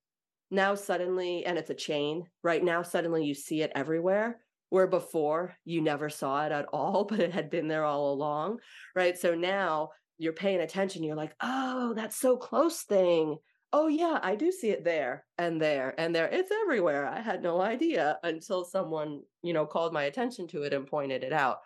now 0.52 0.76
suddenly 0.76 1.46
and 1.46 1.58
it's 1.58 1.70
a 1.70 1.76
chain 1.76 2.26
right? 2.44 2.64
Now 2.64 2.82
suddenly 2.82 3.26
you 3.26 3.34
see 3.34 3.62
it 3.62 3.72
everywhere 3.76 4.40
where 4.70 4.88
before 4.88 5.56
you 5.66 5.82
never 5.82 6.10
saw 6.10 6.46
it 6.46 6.52
at 6.52 6.68
all 6.74 7.04
but 7.10 7.20
it 7.20 7.32
had 7.32 7.50
been 7.50 7.68
there 7.68 7.86
all 7.86 8.14
along 8.14 8.60
right? 8.96 9.18
So 9.18 9.36
now 9.36 9.90
you're 10.18 10.34
paying 10.34 10.60
attention 10.60 11.04
you're 11.04 11.16
like 11.16 11.36
oh 11.42 11.94
that's 11.96 12.16
so 12.16 12.38
close 12.38 12.84
thing. 12.84 13.38
Oh 13.72 13.88
yeah 13.88 14.18
i 14.24 14.34
do 14.36 14.52
see 14.52 14.72
it 14.72 14.84
there 14.84 15.26
and 15.38 15.62
there 15.62 15.94
and 15.98 16.16
there. 16.16 16.28
It's 16.28 16.52
everywhere. 16.52 17.08
I 17.08 17.22
had 17.22 17.44
no 17.44 17.62
idea 17.62 18.18
until 18.24 18.66
someone 18.66 19.22
you 19.44 19.54
know 19.54 19.66
called 19.66 19.94
my 19.94 20.04
attention 20.04 20.48
to 20.50 20.64
it 20.64 20.74
and 20.74 20.88
pointed 20.88 21.24
it 21.24 21.34
out. 21.34 21.58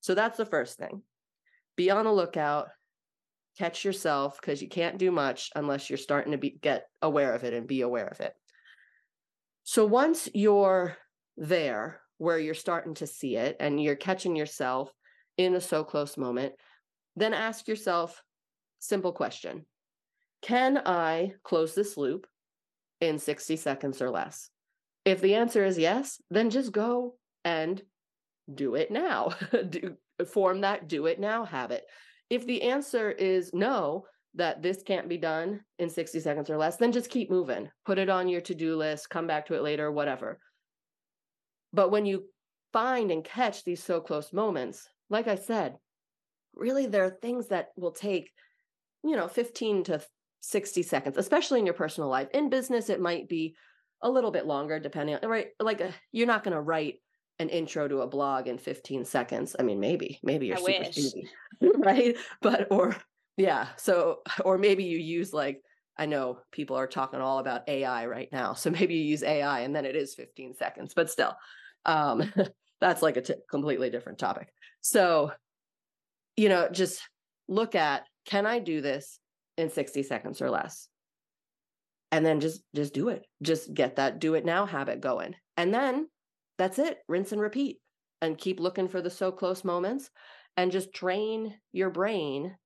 So 0.00 0.14
that's 0.14 0.36
the 0.36 0.46
first 0.46 0.78
thing. 0.78 1.02
Be 1.76 1.90
on 1.90 2.04
the 2.04 2.12
lookout 2.12 2.68
catch 3.58 3.84
yourself 3.84 4.40
because 4.40 4.62
you 4.62 4.68
can't 4.68 4.98
do 4.98 5.10
much 5.10 5.50
unless 5.54 5.90
you're 5.90 5.96
starting 5.96 6.32
to 6.32 6.38
be, 6.38 6.50
get 6.50 6.86
aware 7.00 7.34
of 7.34 7.44
it 7.44 7.54
and 7.54 7.66
be 7.66 7.82
aware 7.82 8.06
of 8.06 8.20
it. 8.20 8.34
So 9.64 9.84
once 9.84 10.28
you're 10.34 10.96
there 11.36 12.00
where 12.18 12.38
you're 12.38 12.54
starting 12.54 12.94
to 12.94 13.06
see 13.06 13.36
it 13.36 13.56
and 13.60 13.82
you're 13.82 13.96
catching 13.96 14.36
yourself 14.36 14.92
in 15.36 15.54
a 15.54 15.60
so 15.60 15.84
close 15.84 16.16
moment, 16.16 16.54
then 17.16 17.34
ask 17.34 17.68
yourself 17.68 18.22
simple 18.78 19.12
question. 19.12 19.66
Can 20.40 20.82
I 20.84 21.34
close 21.44 21.74
this 21.74 21.96
loop 21.96 22.26
in 23.00 23.18
60 23.18 23.56
seconds 23.56 24.02
or 24.02 24.10
less? 24.10 24.50
If 25.04 25.20
the 25.20 25.34
answer 25.36 25.64
is 25.64 25.78
yes, 25.78 26.20
then 26.30 26.50
just 26.50 26.72
go 26.72 27.16
and 27.44 27.80
do 28.52 28.74
it 28.74 28.90
now. 28.90 29.30
do, 29.68 29.96
form 30.26 30.62
that 30.62 30.88
do 30.88 31.06
it 31.06 31.20
now 31.20 31.44
habit. 31.44 31.84
If 32.32 32.46
the 32.46 32.62
answer 32.62 33.10
is 33.10 33.52
no, 33.52 34.06
that 34.36 34.62
this 34.62 34.82
can't 34.82 35.06
be 35.06 35.18
done 35.18 35.60
in 35.78 35.90
60 35.90 36.18
seconds 36.18 36.48
or 36.48 36.56
less, 36.56 36.78
then 36.78 36.90
just 36.90 37.10
keep 37.10 37.30
moving. 37.30 37.68
Put 37.84 37.98
it 37.98 38.08
on 38.08 38.26
your 38.26 38.40
to 38.40 38.54
do 38.54 38.74
list, 38.74 39.10
come 39.10 39.26
back 39.26 39.44
to 39.46 39.54
it 39.54 39.62
later, 39.62 39.92
whatever. 39.92 40.40
But 41.74 41.90
when 41.90 42.06
you 42.06 42.24
find 42.72 43.10
and 43.10 43.22
catch 43.22 43.64
these 43.64 43.84
so 43.84 44.00
close 44.00 44.32
moments, 44.32 44.88
like 45.10 45.28
I 45.28 45.34
said, 45.34 45.76
really 46.54 46.86
there 46.86 47.04
are 47.04 47.18
things 47.20 47.48
that 47.48 47.68
will 47.76 47.92
take, 47.92 48.30
you 49.04 49.14
know, 49.14 49.28
15 49.28 49.84
to 49.84 50.00
60 50.40 50.82
seconds, 50.84 51.18
especially 51.18 51.58
in 51.58 51.66
your 51.66 51.74
personal 51.74 52.08
life. 52.08 52.28
In 52.32 52.48
business, 52.48 52.88
it 52.88 52.98
might 52.98 53.28
be 53.28 53.56
a 54.00 54.08
little 54.08 54.30
bit 54.30 54.46
longer, 54.46 54.80
depending 54.80 55.16
on, 55.16 55.28
right? 55.28 55.48
Like 55.60 55.82
a, 55.82 55.88
uh, 55.88 55.92
you're 56.12 56.26
not 56.26 56.44
going 56.44 56.54
to 56.54 56.62
write 56.62 56.94
an 57.42 57.50
intro 57.50 57.86
to 57.88 58.00
a 58.00 58.06
blog 58.06 58.48
in 58.48 58.56
15 58.56 59.04
seconds. 59.04 59.54
I 59.58 59.62
mean, 59.62 59.80
maybe, 59.80 60.18
maybe 60.22 60.46
you're 60.46 60.56
I 60.56 60.60
super 60.60 60.92
speedy, 60.92 61.28
right? 61.78 62.16
But, 62.40 62.68
or, 62.70 62.96
yeah. 63.36 63.68
So, 63.76 64.20
or 64.44 64.56
maybe 64.56 64.84
you 64.84 64.98
use 64.98 65.32
like, 65.32 65.60
I 65.98 66.06
know 66.06 66.38
people 66.50 66.76
are 66.76 66.86
talking 66.86 67.20
all 67.20 67.38
about 67.38 67.68
AI 67.68 68.06
right 68.06 68.28
now. 68.32 68.54
So 68.54 68.70
maybe 68.70 68.94
you 68.94 69.04
use 69.04 69.22
AI 69.22 69.60
and 69.60 69.76
then 69.76 69.84
it 69.84 69.94
is 69.94 70.14
15 70.14 70.54
seconds, 70.54 70.94
but 70.94 71.10
still, 71.10 71.34
um, 71.84 72.32
that's 72.80 73.02
like 73.02 73.16
a 73.16 73.22
t- 73.22 73.34
completely 73.50 73.90
different 73.90 74.18
topic. 74.18 74.48
So, 74.80 75.32
you 76.36 76.48
know, 76.48 76.68
just 76.70 77.02
look 77.48 77.74
at 77.74 78.04
can 78.24 78.46
I 78.46 78.58
do 78.58 78.80
this 78.80 79.18
in 79.56 79.70
60 79.70 80.02
seconds 80.02 80.40
or 80.40 80.50
less? 80.50 80.88
And 82.10 82.24
then 82.24 82.40
just 82.40 82.62
just 82.74 82.94
do 82.94 83.08
it. 83.08 83.26
Just 83.42 83.72
get 83.72 83.96
that 83.96 84.18
do 84.18 84.34
it 84.34 84.44
now 84.44 84.66
habit 84.66 85.00
going. 85.00 85.34
And 85.56 85.72
then 85.72 86.08
that's 86.58 86.78
it. 86.78 86.98
Rinse 87.08 87.32
and 87.32 87.40
repeat 87.40 87.78
and 88.20 88.38
keep 88.38 88.60
looking 88.60 88.88
for 88.88 89.02
the 89.02 89.10
so 89.10 89.32
close 89.32 89.64
moments 89.64 90.10
and 90.56 90.70
just 90.70 90.92
train 90.92 91.54
your 91.72 91.90
brain 91.90 92.56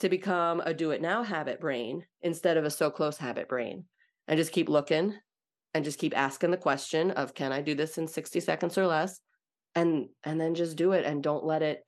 to 0.00 0.08
become 0.08 0.60
a 0.60 0.72
do 0.72 0.92
it 0.92 1.02
now 1.02 1.22
habit 1.22 1.60
brain 1.60 2.04
instead 2.22 2.56
of 2.56 2.64
a 2.64 2.70
so 2.70 2.90
close 2.90 3.18
habit 3.18 3.48
brain. 3.48 3.84
And 4.28 4.38
just 4.38 4.52
keep 4.52 4.68
looking 4.68 5.14
and 5.74 5.84
just 5.84 5.98
keep 5.98 6.16
asking 6.16 6.50
the 6.50 6.56
question 6.56 7.10
of 7.12 7.34
can 7.34 7.52
I 7.52 7.62
do 7.62 7.74
this 7.74 7.98
in 7.98 8.06
60 8.06 8.40
seconds 8.40 8.78
or 8.78 8.86
less? 8.86 9.20
And 9.74 10.08
and 10.24 10.40
then 10.40 10.54
just 10.54 10.76
do 10.76 10.92
it 10.92 11.04
and 11.04 11.22
don't 11.22 11.44
let 11.44 11.62
it 11.62 11.80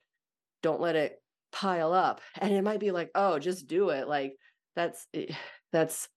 don't 0.61 0.81
let 0.81 0.95
it 0.95 1.21
pile 1.51 1.93
up. 1.93 2.21
And 2.39 2.53
it 2.53 2.63
might 2.63 2.79
be 2.79 2.91
like, 2.91 3.11
"Oh, 3.15 3.39
just 3.39 3.67
do 3.67 3.89
it." 3.89 4.07
Like 4.07 4.33
that's 4.75 5.07
that's 5.71 6.09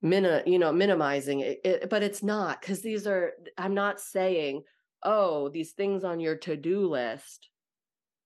min 0.00 0.42
you 0.46 0.58
know 0.58 0.72
minimizing 0.72 1.40
it, 1.40 1.60
it 1.64 1.90
but 1.90 2.02
it's 2.02 2.22
not 2.22 2.60
because 2.60 2.82
these 2.82 3.06
are 3.06 3.32
i'm 3.56 3.74
not 3.74 4.00
saying 4.00 4.62
oh 5.02 5.48
these 5.48 5.72
things 5.72 6.04
on 6.04 6.20
your 6.20 6.36
to-do 6.36 6.88
list 6.88 7.48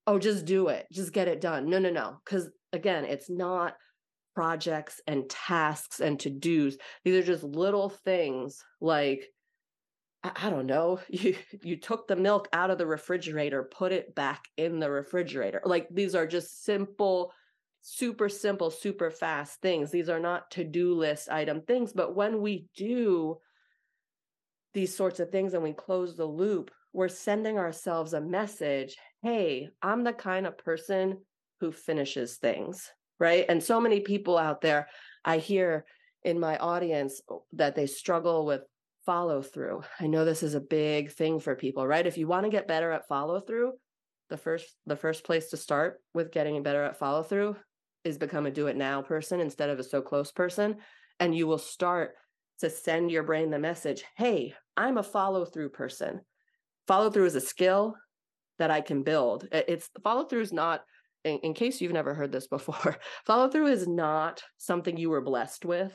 oh, 0.06 0.18
just 0.18 0.44
do 0.44 0.68
it, 0.68 0.86
just 0.92 1.12
get 1.12 1.28
it 1.28 1.40
done. 1.40 1.68
No, 1.68 1.78
no, 1.78 1.90
no. 1.90 2.18
Because 2.24 2.50
again, 2.72 3.04
it's 3.04 3.30
not 3.30 3.76
projects 4.34 5.00
and 5.06 5.28
tasks 5.28 6.00
and 6.00 6.18
to 6.20 6.30
dos. 6.30 6.76
These 7.04 7.16
are 7.16 7.26
just 7.26 7.44
little 7.44 7.88
things 7.88 8.62
like, 8.80 9.28
I, 10.24 10.50
don't 10.50 10.66
know, 10.66 11.00
you 11.08 11.36
you 11.62 11.76
took 11.76 12.06
the 12.06 12.16
milk 12.16 12.48
out 12.52 12.70
of 12.70 12.78
the 12.78 12.86
refrigerator, 12.86 13.64
put 13.64 13.92
it 13.92 14.14
back 14.14 14.44
in 14.56 14.78
the 14.78 14.90
refrigerator. 14.90 15.60
Like 15.64 15.88
these 15.90 16.14
are 16.14 16.26
just 16.26 16.64
simple, 16.64 17.32
super 17.82 18.28
simple, 18.28 18.70
super 18.70 19.10
fast 19.10 19.60
things. 19.60 19.90
These 19.90 20.08
are 20.08 20.20
not 20.20 20.50
to-do 20.52 20.94
list 20.94 21.28
item 21.28 21.62
things, 21.62 21.92
but 21.92 22.14
when 22.14 22.40
we 22.40 22.66
do 22.76 23.38
these 24.72 24.96
sorts 24.96 25.20
of 25.20 25.30
things 25.30 25.52
and 25.52 25.62
we 25.62 25.72
close 25.72 26.16
the 26.16 26.24
loop, 26.24 26.70
we're 26.92 27.08
sending 27.08 27.58
ourselves 27.58 28.14
a 28.14 28.20
message 28.20 28.96
hey, 29.22 29.68
I'm 29.80 30.02
the 30.02 30.12
kind 30.12 30.48
of 30.48 30.58
person 30.58 31.18
who 31.60 31.70
finishes 31.70 32.38
things, 32.38 32.90
right? 33.20 33.44
And 33.48 33.62
so 33.62 33.80
many 33.80 34.00
people 34.00 34.36
out 34.36 34.60
there, 34.60 34.88
I 35.24 35.38
hear 35.38 35.84
in 36.24 36.40
my 36.40 36.56
audience 36.56 37.20
oh, 37.30 37.44
that 37.52 37.76
they 37.76 37.86
struggle 37.86 38.44
with 38.44 38.62
follow 39.06 39.40
through. 39.40 39.82
I 40.00 40.08
know 40.08 40.24
this 40.24 40.42
is 40.42 40.56
a 40.56 40.60
big 40.60 41.12
thing 41.12 41.38
for 41.38 41.54
people, 41.54 41.86
right? 41.86 42.04
If 42.04 42.18
you 42.18 42.26
want 42.26 42.46
to 42.46 42.50
get 42.50 42.66
better 42.66 42.90
at 42.90 43.06
follow 43.06 43.38
through, 43.38 43.74
the 44.28 44.36
first 44.36 44.66
the 44.86 44.96
first 44.96 45.24
place 45.24 45.50
to 45.50 45.56
start 45.56 46.00
with 46.14 46.32
getting 46.32 46.60
better 46.62 46.82
at 46.82 46.98
follow 46.98 47.22
through 47.22 47.56
is 48.04 48.18
become 48.18 48.46
a 48.46 48.50
do 48.50 48.66
it 48.66 48.76
now 48.76 49.02
person 49.02 49.40
instead 49.40 49.70
of 49.70 49.78
a 49.78 49.84
so 49.84 50.02
close 50.02 50.32
person 50.32 50.76
and 51.20 51.36
you 51.36 51.46
will 51.46 51.58
start 51.58 52.14
to 52.58 52.70
send 52.70 53.10
your 53.10 53.22
brain 53.22 53.50
the 53.50 53.58
message, 53.58 54.04
"Hey, 54.16 54.54
I'm 54.76 54.98
a 54.98 55.02
follow 55.02 55.44
through 55.44 55.70
person." 55.70 56.20
Follow 56.86 57.10
through 57.10 57.26
is 57.26 57.34
a 57.34 57.40
skill 57.40 57.94
that 58.58 58.70
I 58.70 58.80
can 58.80 59.02
build. 59.02 59.48
It's 59.52 59.88
follow 60.02 60.24
through 60.24 60.42
is 60.42 60.52
not, 60.52 60.84
in, 61.24 61.38
in 61.38 61.54
case 61.54 61.80
you've 61.80 61.92
never 61.92 62.14
heard 62.14 62.32
this 62.32 62.46
before, 62.56 62.96
follow 63.26 63.48
through 63.48 63.68
is 63.68 63.86
not 63.86 64.42
something 64.58 64.96
you 64.96 65.10
were 65.10 65.20
blessed 65.20 65.64
with 65.64 65.92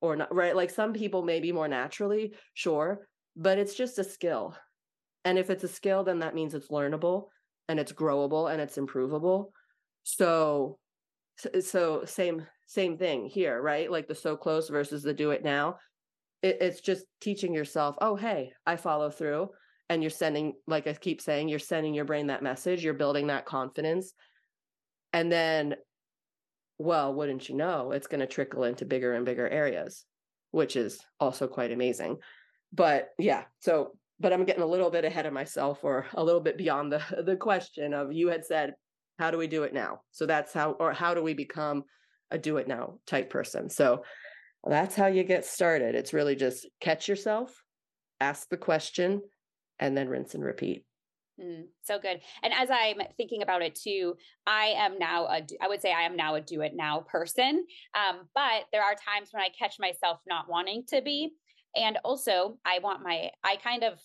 or 0.00 0.16
not, 0.16 0.34
right? 0.34 0.54
Like 0.54 0.70
some 0.70 0.92
people 0.92 1.22
maybe 1.22 1.52
more 1.52 1.68
naturally, 1.68 2.34
sure, 2.54 3.06
but 3.34 3.58
it's 3.58 3.74
just 3.74 3.98
a 3.98 4.04
skill. 4.04 4.56
And 5.24 5.38
if 5.38 5.50
it's 5.50 5.64
a 5.64 5.68
skill, 5.68 6.04
then 6.04 6.20
that 6.20 6.34
means 6.34 6.54
it's 6.54 6.68
learnable 6.68 7.26
and 7.68 7.80
it's 7.80 7.92
growable 7.92 8.52
and 8.52 8.60
it's 8.60 8.78
improvable. 8.78 9.52
So, 10.04 10.78
so 11.60 12.04
same 12.04 12.46
same 12.66 12.96
thing 12.96 13.26
here, 13.26 13.60
right? 13.60 13.90
Like 13.90 14.08
the 14.08 14.14
so 14.14 14.36
close 14.36 14.68
versus 14.68 15.02
the 15.02 15.14
do 15.14 15.30
it 15.30 15.44
now. 15.44 15.76
It, 16.42 16.58
it's 16.60 16.80
just 16.80 17.04
teaching 17.20 17.54
yourself, 17.54 17.96
oh 18.00 18.16
hey, 18.16 18.52
I 18.66 18.76
follow 18.76 19.10
through 19.10 19.50
and 19.88 20.02
you're 20.02 20.10
sending 20.10 20.54
like 20.66 20.86
i 20.86 20.92
keep 20.92 21.20
saying 21.20 21.48
you're 21.48 21.58
sending 21.58 21.94
your 21.94 22.04
brain 22.04 22.28
that 22.28 22.42
message 22.42 22.84
you're 22.84 22.94
building 22.94 23.28
that 23.28 23.46
confidence 23.46 24.12
and 25.12 25.30
then 25.30 25.74
well 26.78 27.14
wouldn't 27.14 27.48
you 27.48 27.54
know 27.54 27.92
it's 27.92 28.06
going 28.06 28.20
to 28.20 28.26
trickle 28.26 28.64
into 28.64 28.84
bigger 28.84 29.14
and 29.14 29.24
bigger 29.24 29.48
areas 29.48 30.04
which 30.50 30.76
is 30.76 31.00
also 31.20 31.46
quite 31.46 31.72
amazing 31.72 32.16
but 32.72 33.08
yeah 33.18 33.44
so 33.60 33.92
but 34.20 34.32
i'm 34.32 34.44
getting 34.44 34.62
a 34.62 34.66
little 34.66 34.90
bit 34.90 35.04
ahead 35.04 35.26
of 35.26 35.32
myself 35.32 35.80
or 35.82 36.06
a 36.14 36.24
little 36.24 36.40
bit 36.40 36.58
beyond 36.58 36.92
the 36.92 37.02
the 37.24 37.36
question 37.36 37.94
of 37.94 38.12
you 38.12 38.28
had 38.28 38.44
said 38.44 38.74
how 39.18 39.30
do 39.30 39.38
we 39.38 39.46
do 39.46 39.62
it 39.62 39.74
now 39.74 40.00
so 40.10 40.26
that's 40.26 40.52
how 40.52 40.72
or 40.72 40.92
how 40.92 41.14
do 41.14 41.22
we 41.22 41.34
become 41.34 41.84
a 42.30 42.38
do 42.38 42.56
it 42.56 42.68
now 42.68 42.98
type 43.06 43.30
person 43.30 43.68
so 43.70 44.02
that's 44.68 44.96
how 44.96 45.06
you 45.06 45.22
get 45.22 45.44
started 45.44 45.94
it's 45.94 46.12
really 46.12 46.34
just 46.34 46.66
catch 46.80 47.08
yourself 47.08 47.62
ask 48.20 48.48
the 48.48 48.56
question 48.56 49.22
and 49.78 49.96
then 49.96 50.08
rinse 50.08 50.34
and 50.34 50.44
repeat. 50.44 50.84
Mm, 51.40 51.64
so 51.82 51.98
good. 51.98 52.20
And 52.42 52.52
as 52.54 52.70
I'm 52.70 52.98
thinking 53.16 53.42
about 53.42 53.62
it 53.62 53.74
too, 53.74 54.14
I 54.46 54.74
am 54.76 54.98
now 54.98 55.26
a, 55.26 55.42
I 55.60 55.68
would 55.68 55.82
say 55.82 55.92
I 55.92 56.02
am 56.02 56.16
now 56.16 56.34
a 56.34 56.40
do 56.40 56.62
it 56.62 56.72
now 56.74 57.00
person. 57.00 57.66
Um, 57.94 58.22
but 58.34 58.64
there 58.72 58.82
are 58.82 58.94
times 58.94 59.28
when 59.32 59.42
I 59.42 59.48
catch 59.58 59.76
myself 59.78 60.20
not 60.26 60.48
wanting 60.48 60.84
to 60.88 61.02
be. 61.02 61.32
And 61.74 61.98
also, 62.04 62.56
I 62.64 62.78
want 62.78 63.02
my, 63.02 63.30
I 63.44 63.56
kind 63.56 63.84
of 63.84 63.98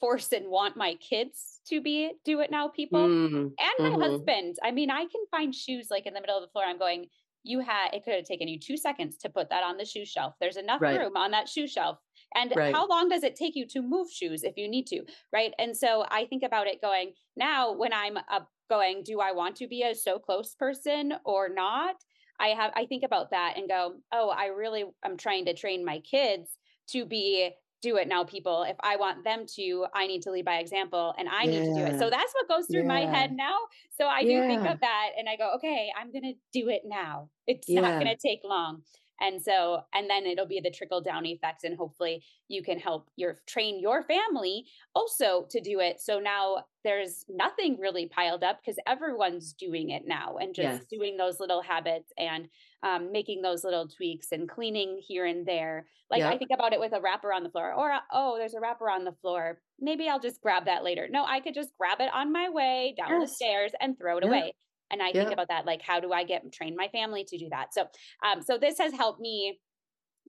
force 0.00 0.32
and 0.32 0.48
want 0.48 0.76
my 0.76 0.94
kids 0.94 1.60
to 1.68 1.80
be 1.80 2.12
do 2.24 2.40
it 2.40 2.50
now 2.50 2.68
people 2.68 3.00
mm, 3.00 3.34
and 3.34 3.54
my 3.78 3.90
mm-hmm. 3.90 4.00
husband. 4.00 4.56
I 4.62 4.70
mean, 4.70 4.90
I 4.90 5.00
can 5.00 5.24
find 5.30 5.54
shoes 5.54 5.88
like 5.90 6.06
in 6.06 6.14
the 6.14 6.20
middle 6.20 6.36
of 6.36 6.42
the 6.42 6.48
floor. 6.48 6.64
I'm 6.66 6.78
going, 6.78 7.06
you 7.44 7.60
had, 7.60 7.90
it 7.92 8.04
could 8.04 8.14
have 8.14 8.24
taken 8.24 8.48
you 8.48 8.58
two 8.58 8.76
seconds 8.76 9.16
to 9.18 9.28
put 9.28 9.50
that 9.50 9.62
on 9.62 9.76
the 9.76 9.84
shoe 9.84 10.04
shelf. 10.04 10.34
There's 10.40 10.56
enough 10.56 10.80
right. 10.80 10.98
room 10.98 11.16
on 11.16 11.30
that 11.32 11.48
shoe 11.48 11.66
shelf 11.66 11.98
and 12.34 12.52
right. 12.56 12.74
how 12.74 12.86
long 12.86 13.08
does 13.08 13.22
it 13.22 13.36
take 13.36 13.56
you 13.56 13.66
to 13.68 13.82
move 13.82 14.10
shoes 14.10 14.42
if 14.44 14.56
you 14.56 14.68
need 14.68 14.86
to? 14.88 15.02
Right. 15.32 15.52
And 15.58 15.76
so 15.76 16.04
I 16.10 16.26
think 16.26 16.42
about 16.42 16.66
it 16.66 16.80
going 16.80 17.12
now 17.36 17.72
when 17.72 17.92
I'm 17.92 18.16
uh, 18.16 18.40
going, 18.68 19.02
do 19.04 19.20
I 19.20 19.32
want 19.32 19.56
to 19.56 19.68
be 19.68 19.82
a 19.82 19.94
so 19.94 20.18
close 20.18 20.54
person 20.54 21.14
or 21.24 21.48
not? 21.48 21.96
I 22.40 22.48
have, 22.48 22.72
I 22.76 22.86
think 22.86 23.02
about 23.02 23.30
that 23.30 23.54
and 23.56 23.68
go, 23.68 23.94
oh, 24.12 24.30
I 24.30 24.46
really 24.46 24.84
am 25.04 25.16
trying 25.16 25.46
to 25.46 25.54
train 25.54 25.84
my 25.84 26.00
kids 26.00 26.50
to 26.90 27.04
be 27.04 27.50
do 27.80 27.96
it 27.96 28.08
now 28.08 28.24
people 28.24 28.64
if 28.64 28.76
i 28.80 28.96
want 28.96 29.22
them 29.24 29.44
to 29.46 29.86
i 29.94 30.06
need 30.06 30.22
to 30.22 30.30
lead 30.30 30.44
by 30.44 30.56
example 30.56 31.14
and 31.18 31.28
i 31.28 31.44
yeah. 31.44 31.50
need 31.50 31.66
to 31.66 31.74
do 31.74 31.80
it 31.80 31.98
so 31.98 32.10
that's 32.10 32.32
what 32.34 32.48
goes 32.48 32.66
through 32.66 32.82
yeah. 32.82 32.86
my 32.86 33.00
head 33.00 33.32
now 33.32 33.56
so 33.98 34.06
i 34.06 34.22
do 34.22 34.30
yeah. 34.30 34.46
think 34.46 34.66
of 34.66 34.80
that 34.80 35.10
and 35.18 35.28
i 35.28 35.36
go 35.36 35.52
okay 35.54 35.88
i'm 35.98 36.12
gonna 36.12 36.32
do 36.52 36.68
it 36.68 36.82
now 36.84 37.28
it's 37.46 37.68
not 37.68 37.98
gonna 37.98 38.16
take 38.16 38.40
long 38.44 38.82
and 39.20 39.42
so, 39.42 39.80
and 39.94 40.08
then 40.08 40.26
it'll 40.26 40.46
be 40.46 40.60
the 40.60 40.70
trickle 40.70 41.00
down 41.00 41.26
effect. 41.26 41.64
And 41.64 41.76
hopefully 41.76 42.22
you 42.48 42.62
can 42.62 42.78
help 42.78 43.08
your 43.16 43.36
train 43.46 43.80
your 43.80 44.02
family 44.04 44.64
also 44.94 45.46
to 45.50 45.60
do 45.60 45.80
it. 45.80 46.00
So 46.00 46.20
now 46.20 46.64
there's 46.84 47.24
nothing 47.28 47.78
really 47.80 48.06
piled 48.06 48.44
up 48.44 48.60
because 48.60 48.78
everyone's 48.86 49.52
doing 49.52 49.90
it 49.90 50.04
now 50.06 50.36
and 50.36 50.54
just 50.54 50.80
yes. 50.80 50.86
doing 50.90 51.16
those 51.16 51.40
little 51.40 51.62
habits 51.62 52.12
and 52.16 52.48
um, 52.82 53.10
making 53.10 53.42
those 53.42 53.64
little 53.64 53.88
tweaks 53.88 54.28
and 54.30 54.48
cleaning 54.48 55.00
here 55.06 55.26
and 55.26 55.44
there. 55.44 55.86
Like 56.10 56.20
yep. 56.20 56.34
I 56.34 56.38
think 56.38 56.50
about 56.54 56.72
it 56.72 56.80
with 56.80 56.92
a 56.92 57.00
wrapper 57.00 57.32
on 57.32 57.42
the 57.42 57.50
floor 57.50 57.74
or, 57.74 57.92
oh, 58.12 58.36
there's 58.38 58.54
a 58.54 58.60
wrapper 58.60 58.88
on 58.88 59.04
the 59.04 59.14
floor. 59.20 59.60
Maybe 59.80 60.08
I'll 60.08 60.20
just 60.20 60.40
grab 60.40 60.66
that 60.66 60.84
later. 60.84 61.08
No, 61.10 61.24
I 61.24 61.40
could 61.40 61.54
just 61.54 61.70
grab 61.76 61.98
it 62.00 62.10
on 62.14 62.32
my 62.32 62.48
way 62.48 62.94
down 62.96 63.20
yes. 63.20 63.30
the 63.30 63.34
stairs 63.34 63.72
and 63.80 63.98
throw 63.98 64.18
it 64.18 64.24
yeah. 64.24 64.30
away 64.30 64.52
and 64.90 65.02
i 65.02 65.08
yeah. 65.08 65.20
think 65.20 65.32
about 65.32 65.48
that 65.48 65.66
like 65.66 65.82
how 65.82 66.00
do 66.00 66.12
i 66.12 66.24
get 66.24 66.50
train 66.52 66.76
my 66.76 66.88
family 66.88 67.24
to 67.24 67.38
do 67.38 67.48
that? 67.50 67.74
So 67.74 67.86
um 68.24 68.42
so 68.42 68.58
this 68.58 68.78
has 68.78 68.92
helped 68.92 69.20
me 69.20 69.58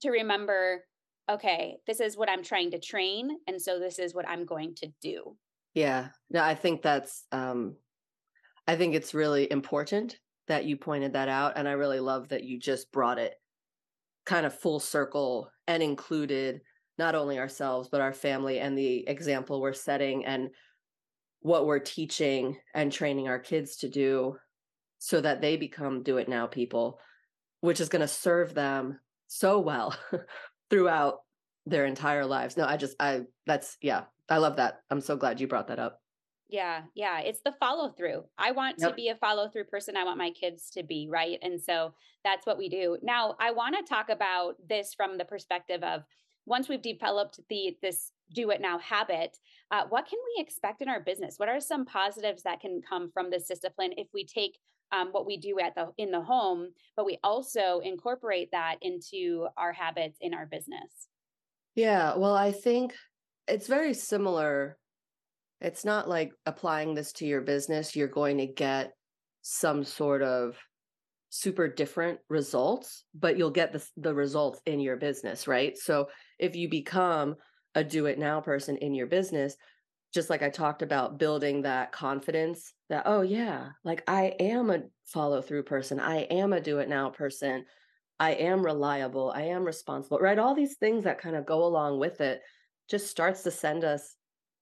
to 0.02 0.10
remember 0.10 0.84
okay 1.30 1.78
this 1.88 2.00
is 2.00 2.18
what 2.18 2.30
i'm 2.30 2.44
trying 2.44 2.72
to 2.72 2.80
train 2.80 3.30
and 3.48 3.62
so 3.62 3.80
this 3.80 4.00
is 4.00 4.14
what 4.14 4.28
i'm 4.28 4.46
going 4.46 4.76
to 4.76 4.88
do. 5.02 5.36
Yeah. 5.74 6.10
No 6.30 6.44
i 6.44 6.56
think 6.56 6.82
that's 6.82 7.26
um 7.32 7.76
i 8.68 8.76
think 8.76 8.96
it's 8.96 9.14
really 9.14 9.52
important 9.52 10.18
that 10.48 10.66
you 10.66 10.78
pointed 10.78 11.14
that 11.14 11.30
out 11.30 11.54
and 11.56 11.68
i 11.68 11.74
really 11.74 12.00
love 12.00 12.30
that 12.30 12.44
you 12.44 12.60
just 12.60 12.92
brought 12.92 13.20
it 13.20 13.36
kind 14.26 14.46
of 14.46 14.54
full 14.58 14.80
circle 14.80 15.52
and 15.68 15.82
included 15.82 16.62
not 16.98 17.16
only 17.16 17.40
ourselves 17.40 17.88
but 17.90 18.02
our 18.02 18.14
family 18.14 18.60
and 18.60 18.78
the 18.78 19.08
example 19.08 19.62
we're 19.62 19.74
setting 19.74 20.26
and 20.26 20.50
what 21.42 21.66
we're 21.66 21.80
teaching 21.80 22.58
and 22.74 22.92
training 22.92 23.28
our 23.28 23.40
kids 23.40 23.78
to 23.78 23.90
do 23.90 24.36
so 25.00 25.22
that 25.22 25.42
they 25.42 25.58
become 25.58 26.04
do 26.04 26.18
it 26.18 26.30
now 26.30 26.46
people, 26.46 27.00
which 27.62 27.80
is 27.80 27.90
going 27.90 28.02
to 28.02 28.08
serve 28.08 28.54
them 28.54 29.00
so 29.28 29.60
well 29.60 29.96
throughout 30.70 31.20
their 31.66 31.86
entire 31.86 32.26
lives. 32.26 32.58
No, 32.58 32.66
I 32.66 32.78
just, 32.78 32.96
I, 33.00 33.22
that's, 33.48 33.78
yeah, 33.82 34.04
I 34.30 34.38
love 34.38 34.58
that. 34.58 34.82
I'm 34.92 35.02
so 35.02 35.16
glad 35.16 35.40
you 35.40 35.48
brought 35.48 35.68
that 35.70 35.80
up. 35.80 36.02
Yeah, 36.50 36.82
yeah. 36.96 37.20
It's 37.20 37.42
the 37.46 37.54
follow 37.60 37.92
through. 37.92 38.24
I 38.38 38.52
want 38.52 38.78
yep. 38.80 38.90
to 38.90 38.96
be 38.96 39.10
a 39.10 39.16
follow 39.16 39.50
through 39.50 39.66
person. 39.66 39.96
I 39.96 40.04
want 40.04 40.18
my 40.18 40.32
kids 40.32 40.72
to 40.72 40.84
be, 40.84 41.08
right? 41.10 41.38
And 41.44 41.62
so 41.62 41.94
that's 42.24 42.46
what 42.46 42.58
we 42.58 42.70
do. 42.70 42.98
Now, 43.04 43.36
I 43.40 43.52
want 43.52 43.76
to 43.78 43.84
talk 43.84 44.10
about 44.10 44.56
this 44.68 44.96
from 44.96 45.18
the 45.18 45.26
perspective 45.26 45.84
of 45.84 46.04
once 46.48 46.68
we've 46.68 46.82
developed 46.82 47.40
the 47.50 47.78
this 47.84 48.12
do 48.34 48.50
it 48.50 48.62
now 48.62 48.80
habit, 48.80 49.38
uh, 49.72 49.84
what 49.90 50.08
can 50.08 50.18
we 50.36 50.42
expect 50.42 50.82
in 50.82 50.90
our 50.90 51.00
business? 51.00 51.36
What 51.38 51.50
are 51.50 51.60
some 51.60 51.86
positives 51.86 52.44
that 52.44 52.60
can 52.60 52.82
come 52.88 53.12
from 53.12 53.30
this 53.30 53.48
discipline 53.48 53.94
if 53.98 54.08
we 54.14 54.26
take 54.26 54.58
um, 54.92 55.10
what 55.12 55.26
we 55.26 55.38
do 55.38 55.60
at 55.60 55.76
the 55.76 55.92
in 55.98 56.12
the 56.12 56.22
home, 56.22 56.70
but 56.96 57.06
we 57.06 57.20
also 57.24 57.80
incorporate 57.84 58.50
that 58.52 58.78
into 58.82 59.48
our 59.58 59.74
habits 59.74 60.18
in 60.22 60.34
our 60.34 60.46
business. 60.46 61.08
Yeah, 61.76 62.16
well, 62.16 62.36
I 62.36 62.52
think 62.52 62.94
it's 63.48 63.68
very 63.68 63.94
similar. 63.94 64.78
It's 65.62 65.86
not 65.86 66.08
like 66.08 66.32
applying 66.46 66.96
this 66.96 67.12
to 67.14 67.26
your 67.26 67.42
business, 67.42 67.96
you're 67.96 68.08
going 68.08 68.38
to 68.38 68.48
get 68.48 68.94
some 69.42 69.84
sort 69.84 70.22
of 70.22 70.58
super 71.30 71.68
different 71.68 72.20
results, 72.30 73.04
but 73.14 73.38
you'll 73.38 73.52
get 73.52 73.72
the, 73.72 73.86
the 73.98 74.14
results 74.14 74.62
in 74.66 74.80
your 74.80 74.98
business, 74.98 75.48
right? 75.48 75.78
So 75.78 76.10
if 76.40 76.56
you 76.56 76.70
become 76.70 77.36
a 77.76 77.84
do 77.84 78.08
it 78.08 78.18
now 78.18 78.42
person 78.42 78.78
in 78.78 78.96
your 78.96 79.08
business, 79.08 79.56
just 80.14 80.30
like 80.30 80.42
I 80.42 80.50
talked 80.50 80.82
about 80.82 81.20
building 81.20 81.62
that 81.62 81.92
confidence 81.92 82.74
that, 82.90 83.04
oh, 83.06 83.22
yeah, 83.22 83.70
like 83.84 84.04
I 84.08 84.34
am 84.40 84.70
a 84.72 84.82
follow 85.06 85.42
through 85.42 85.64
person. 85.64 86.00
I 86.00 86.22
am 86.24 86.54
a 86.54 86.62
do 86.62 86.80
it 86.80 86.90
now 86.90 87.10
person. 87.10 87.66
I 88.20 88.32
am 88.32 88.66
reliable. 88.66 89.32
I 89.34 89.44
am 89.44 89.64
responsible, 89.64 90.18
right? 90.20 90.40
All 90.40 90.56
these 90.56 90.78
things 90.78 91.04
that 91.04 91.22
kind 91.22 91.36
of 91.36 91.46
go 91.46 91.64
along 91.64 92.00
with 92.00 92.22
it 92.22 92.42
just 92.90 93.08
starts 93.08 93.44
to 93.44 93.52
send 93.52 93.84
us 93.84 94.16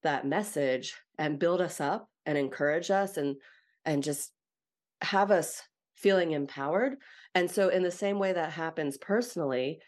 that 0.03 0.27
message 0.27 0.95
and 1.17 1.39
build 1.39 1.62
us 1.62 1.81
up 1.81 2.10
and 2.25 2.38
encourage 2.38 2.91
us 2.91 3.17
and 3.17 3.38
and 3.86 4.03
just 4.03 4.31
have 5.01 5.31
us 5.31 5.62
feeling 5.95 6.31
empowered. 6.31 6.97
And 7.33 7.49
so, 7.49 7.69
in 7.69 7.83
the 7.83 7.91
same 7.91 8.19
way 8.19 8.33
that 8.33 8.51
happens 8.51 8.97
personally, 8.97 9.79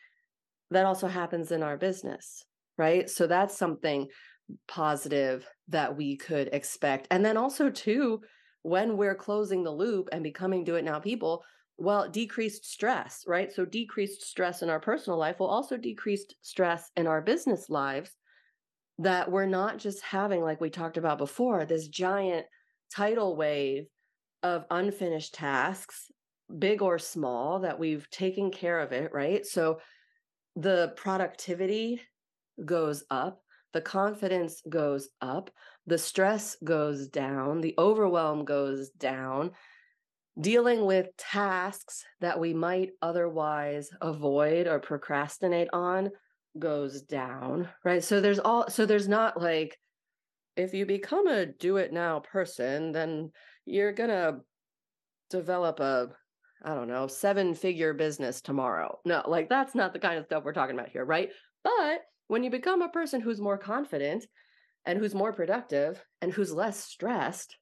that 0.72 0.86
also 0.86 1.08
happens 1.08 1.52
in 1.52 1.64
our 1.64 1.78
business, 1.78 2.46
right? 2.78 3.10
So, 3.10 3.28
that's 3.28 3.58
something 3.58 4.08
positive 4.68 5.48
that 5.68 5.96
we 5.96 6.18
could 6.18 6.50
expect. 6.54 7.08
And 7.12 7.24
then 7.24 7.38
also, 7.38 7.70
too, 7.70 8.22
when 8.64 8.98
we're 8.98 9.16
closing 9.16 9.64
the 9.64 9.72
loop 9.72 10.10
and 10.12 10.24
becoming 10.24 10.64
do 10.64 10.76
it 10.76 10.84
now 10.84 11.00
people, 11.00 11.44
well, 11.78 12.10
decreased 12.10 12.66
stress, 12.66 13.24
right? 13.26 13.52
So, 13.52 13.64
decreased 13.66 14.22
stress 14.22 14.62
in 14.62 14.70
our 14.70 14.82
personal 14.82 15.18
life 15.18 15.40
will 15.40 15.48
also 15.48 15.78
decreased 15.78 16.36
stress 16.42 16.92
in 16.98 17.08
our 17.08 17.22
business 17.22 17.70
lives. 17.70 18.12
That 18.98 19.32
we're 19.32 19.46
not 19.46 19.78
just 19.78 20.02
having, 20.02 20.42
like 20.42 20.60
we 20.60 20.70
talked 20.70 20.98
about 20.98 21.18
before, 21.18 21.66
this 21.66 21.88
giant 21.88 22.46
tidal 22.94 23.38
wave 23.38 23.86
of 24.44 24.66
unfinished 24.70 25.34
tasks, 25.34 26.12
big 26.58 26.82
or 26.82 27.00
small, 27.00 27.60
that 27.60 27.80
we've 27.80 28.10
taken 28.10 28.52
care 28.52 28.80
of 28.80 28.92
it, 28.92 29.14
right? 29.14 29.46
So, 29.46 29.80
the 30.58 30.92
productivity 30.98 32.02
goes 32.66 33.06
up, 33.10 33.42
the 33.74 33.82
confidence 33.82 34.62
goes 34.68 35.10
up, 35.22 35.52
the 35.86 35.98
stress 35.98 36.58
goes 36.64 37.08
down, 37.08 37.62
the 37.62 37.76
overwhelm 37.78 38.46
goes 38.46 38.90
down 38.92 39.52
dealing 40.40 40.86
with 40.86 41.16
tasks 41.18 42.06
that 42.22 42.40
we 42.40 42.54
might 42.54 42.92
otherwise 43.02 43.90
avoid 44.02 44.68
or 44.68 44.80
procrastinate 44.80 45.68
on 45.74 46.10
goes 46.58 47.02
down 47.02 47.68
right? 47.84 48.04
So 48.04 48.22
there's 48.22 48.40
all 48.40 48.70
so 48.70 48.86
there's 48.86 49.08
not 49.08 49.42
like 49.42 49.78
if 50.56 50.74
you 50.74 50.86
become 50.86 51.28
a 51.28 51.46
do 51.46 51.78
it 51.78 51.94
now 51.94 52.20
person 52.20 52.92
then 52.92 53.32
you're 53.66 53.92
going 53.92 54.10
to 54.10 54.38
develop 55.30 55.80
a 55.80 56.10
i 56.64 56.74
don't 56.74 56.88
know 56.88 57.08
seven 57.08 57.54
figure 57.54 57.94
business 57.94 58.42
tomorrow. 58.42 59.00
No 59.06 59.24
like 59.28 59.50
that's 59.50 59.76
not 59.76 59.94
the 59.94 60.00
kind 60.00 60.18
of 60.18 60.26
stuff 60.26 60.44
we're 60.44 60.54
talking 60.54 60.78
about 60.78 60.90
here 60.90 61.06
right? 61.06 61.30
But 61.64 62.02
when 62.30 62.44
you 62.44 62.50
become 62.50 62.82
a 62.82 62.90
person 62.90 63.20
who's 63.20 63.42
more 63.42 63.58
confident 63.58 64.26
and 64.86 64.98
who's 64.98 65.14
more 65.14 65.34
productive 65.34 66.02
and 66.22 66.32
who's 66.32 66.54
less 66.54 66.82
stressed 66.82 67.58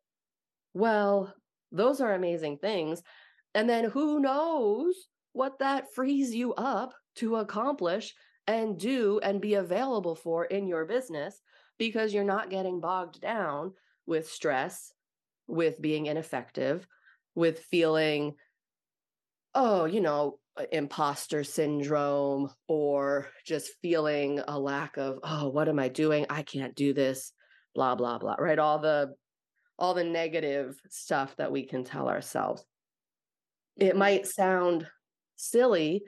well 0.76 1.34
those 1.72 2.02
are 2.02 2.14
amazing 2.14 2.58
things. 2.58 3.02
And 3.54 3.70
then 3.70 3.86
who 3.86 4.20
knows 4.20 4.96
what 5.34 5.60
that 5.60 5.94
frees 5.94 6.34
you 6.34 6.54
up 6.54 6.94
to 7.16 7.38
accomplish 7.38 8.14
and 8.46 8.80
do 8.80 9.20
and 9.22 9.42
be 9.42 9.56
available 9.56 10.16
for 10.16 10.46
in 10.46 10.68
your 10.68 10.86
business 10.86 11.42
because 11.78 12.14
you're 12.14 12.24
not 12.24 12.50
getting 12.50 12.80
bogged 12.80 13.20
down 13.20 13.74
with 14.06 14.30
stress, 14.30 14.94
with 15.48 15.82
being 15.82 16.06
ineffective, 16.06 16.88
with 17.36 17.60
feeling, 17.60 18.36
oh, 19.54 19.86
you 19.86 20.02
know, 20.02 20.40
imposter 20.72 21.44
syndrome 21.44 22.50
or 22.68 23.28
just 23.46 23.72
feeling 23.82 24.42
a 24.48 24.60
lack 24.60 24.98
of, 24.98 25.20
oh, 25.24 25.50
what 25.50 25.70
am 25.70 25.80
I 25.80 25.88
doing? 25.90 26.26
I 26.30 26.44
can't 26.44 26.76
do 26.76 26.94
this, 26.94 27.32
blah, 27.76 27.96
blah, 27.96 28.18
blah, 28.18 28.36
right? 28.40 28.60
All 28.60 28.80
the 28.80 29.14
all 29.80 29.94
the 29.94 30.04
negative 30.04 30.80
stuff 30.90 31.36
that 31.38 31.52
we 31.52 31.64
can 31.64 31.84
tell 31.84 32.10
ourselves. 32.10 32.66
It 33.78 33.90
mm-hmm. 33.90 34.00
might 34.00 34.28
sound 34.28 34.88
silly, 35.36 36.04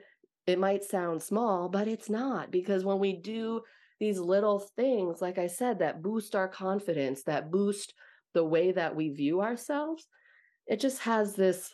it 0.46 0.58
might 0.58 0.82
sound 0.82 1.22
small, 1.22 1.68
but 1.68 1.86
it's 1.86 2.10
not 2.10 2.50
because 2.50 2.84
when 2.84 2.98
we 2.98 3.12
do 3.12 3.62
these 4.00 4.18
little 4.18 4.58
things, 4.76 5.20
like 5.20 5.38
I 5.38 5.46
said, 5.46 5.78
that 5.78 6.02
boost 6.02 6.34
our 6.34 6.48
confidence, 6.48 7.22
that 7.24 7.50
boost 7.50 7.94
the 8.34 8.44
way 8.44 8.72
that 8.72 8.96
we 8.96 9.10
view 9.10 9.40
ourselves, 9.40 10.06
it 10.66 10.80
just 10.80 11.00
has 11.02 11.34
this 11.34 11.70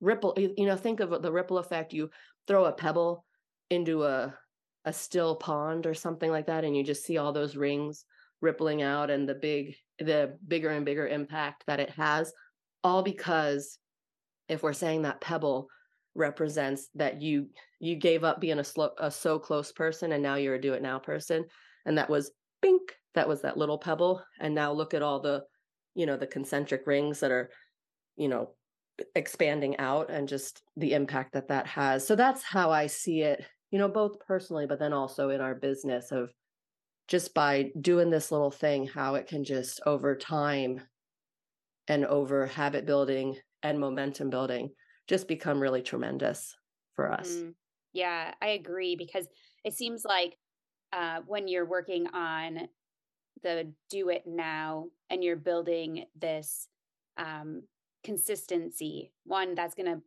ripple. 0.00 0.34
You 0.36 0.66
know, 0.66 0.76
think 0.76 1.00
of 1.00 1.22
the 1.22 1.32
ripple 1.32 1.58
effect. 1.58 1.92
You 1.92 2.10
throw 2.46 2.64
a 2.66 2.72
pebble 2.72 3.24
into 3.70 4.04
a 4.04 4.34
a 4.84 4.92
still 4.92 5.36
pond 5.36 5.86
or 5.86 5.94
something 5.94 6.30
like 6.30 6.46
that, 6.46 6.64
and 6.64 6.76
you 6.76 6.82
just 6.82 7.04
see 7.04 7.18
all 7.18 7.32
those 7.32 7.56
rings 7.56 8.04
rippling 8.40 8.82
out 8.82 9.10
and 9.10 9.28
the 9.28 9.34
big 9.34 9.74
the 9.98 10.36
bigger 10.46 10.70
and 10.70 10.84
bigger 10.84 11.06
impact 11.06 11.64
that 11.66 11.80
it 11.80 11.90
has 11.90 12.32
all 12.84 13.02
because 13.02 13.78
if 14.48 14.62
we're 14.62 14.72
saying 14.72 15.02
that 15.02 15.20
pebble 15.20 15.68
represents 16.14 16.88
that 16.94 17.20
you 17.20 17.46
you 17.80 17.96
gave 17.96 18.24
up 18.24 18.40
being 18.40 18.58
a 18.58 18.64
slow 18.64 18.90
a 18.98 19.10
so 19.10 19.38
close 19.38 19.72
person 19.72 20.12
and 20.12 20.22
now 20.22 20.36
you're 20.36 20.54
a 20.54 20.60
do 20.60 20.72
it 20.72 20.82
now 20.82 20.98
person 20.98 21.44
and 21.86 21.98
that 21.98 22.08
was 22.08 22.30
bink 22.62 22.94
that 23.14 23.28
was 23.28 23.42
that 23.42 23.56
little 23.56 23.78
pebble 23.78 24.22
and 24.40 24.54
now 24.54 24.72
look 24.72 24.94
at 24.94 25.02
all 25.02 25.20
the 25.20 25.42
you 25.94 26.06
know 26.06 26.16
the 26.16 26.26
concentric 26.26 26.86
rings 26.86 27.20
that 27.20 27.30
are 27.30 27.50
you 28.16 28.28
know 28.28 28.50
expanding 29.14 29.76
out 29.78 30.10
and 30.10 30.28
just 30.28 30.62
the 30.76 30.92
impact 30.92 31.32
that 31.32 31.48
that 31.48 31.66
has 31.66 32.06
so 32.06 32.16
that's 32.16 32.42
how 32.42 32.70
i 32.70 32.86
see 32.86 33.22
it 33.22 33.44
you 33.70 33.78
know 33.78 33.88
both 33.88 34.18
personally 34.26 34.66
but 34.66 34.78
then 34.78 34.92
also 34.92 35.30
in 35.30 35.40
our 35.40 35.54
business 35.54 36.10
of 36.10 36.30
just 37.08 37.32
by 37.32 37.72
doing 37.80 38.10
this 38.10 38.30
little 38.30 38.50
thing, 38.50 38.86
how 38.86 39.14
it 39.16 39.26
can 39.26 39.42
just 39.42 39.80
over 39.86 40.14
time 40.14 40.82
and 41.88 42.04
over 42.04 42.46
habit 42.46 42.84
building 42.84 43.36
and 43.62 43.80
momentum 43.80 44.28
building 44.28 44.70
just 45.08 45.26
become 45.26 45.58
really 45.58 45.80
tremendous 45.80 46.54
for 46.94 47.10
us. 47.10 47.30
Mm, 47.30 47.54
yeah, 47.94 48.34
I 48.42 48.48
agree 48.48 48.94
because 48.94 49.26
it 49.64 49.72
seems 49.72 50.04
like 50.04 50.36
uh, 50.92 51.20
when 51.26 51.48
you're 51.48 51.64
working 51.64 52.06
on 52.08 52.68
the 53.42 53.72
do 53.88 54.10
it 54.10 54.24
now 54.26 54.88
and 55.08 55.24
you're 55.24 55.36
building 55.36 56.04
this 56.20 56.68
um, 57.16 57.62
consistency, 58.08 59.12
one 59.24 59.54
that's 59.54 59.74
going 59.74 59.92
to 59.94 60.00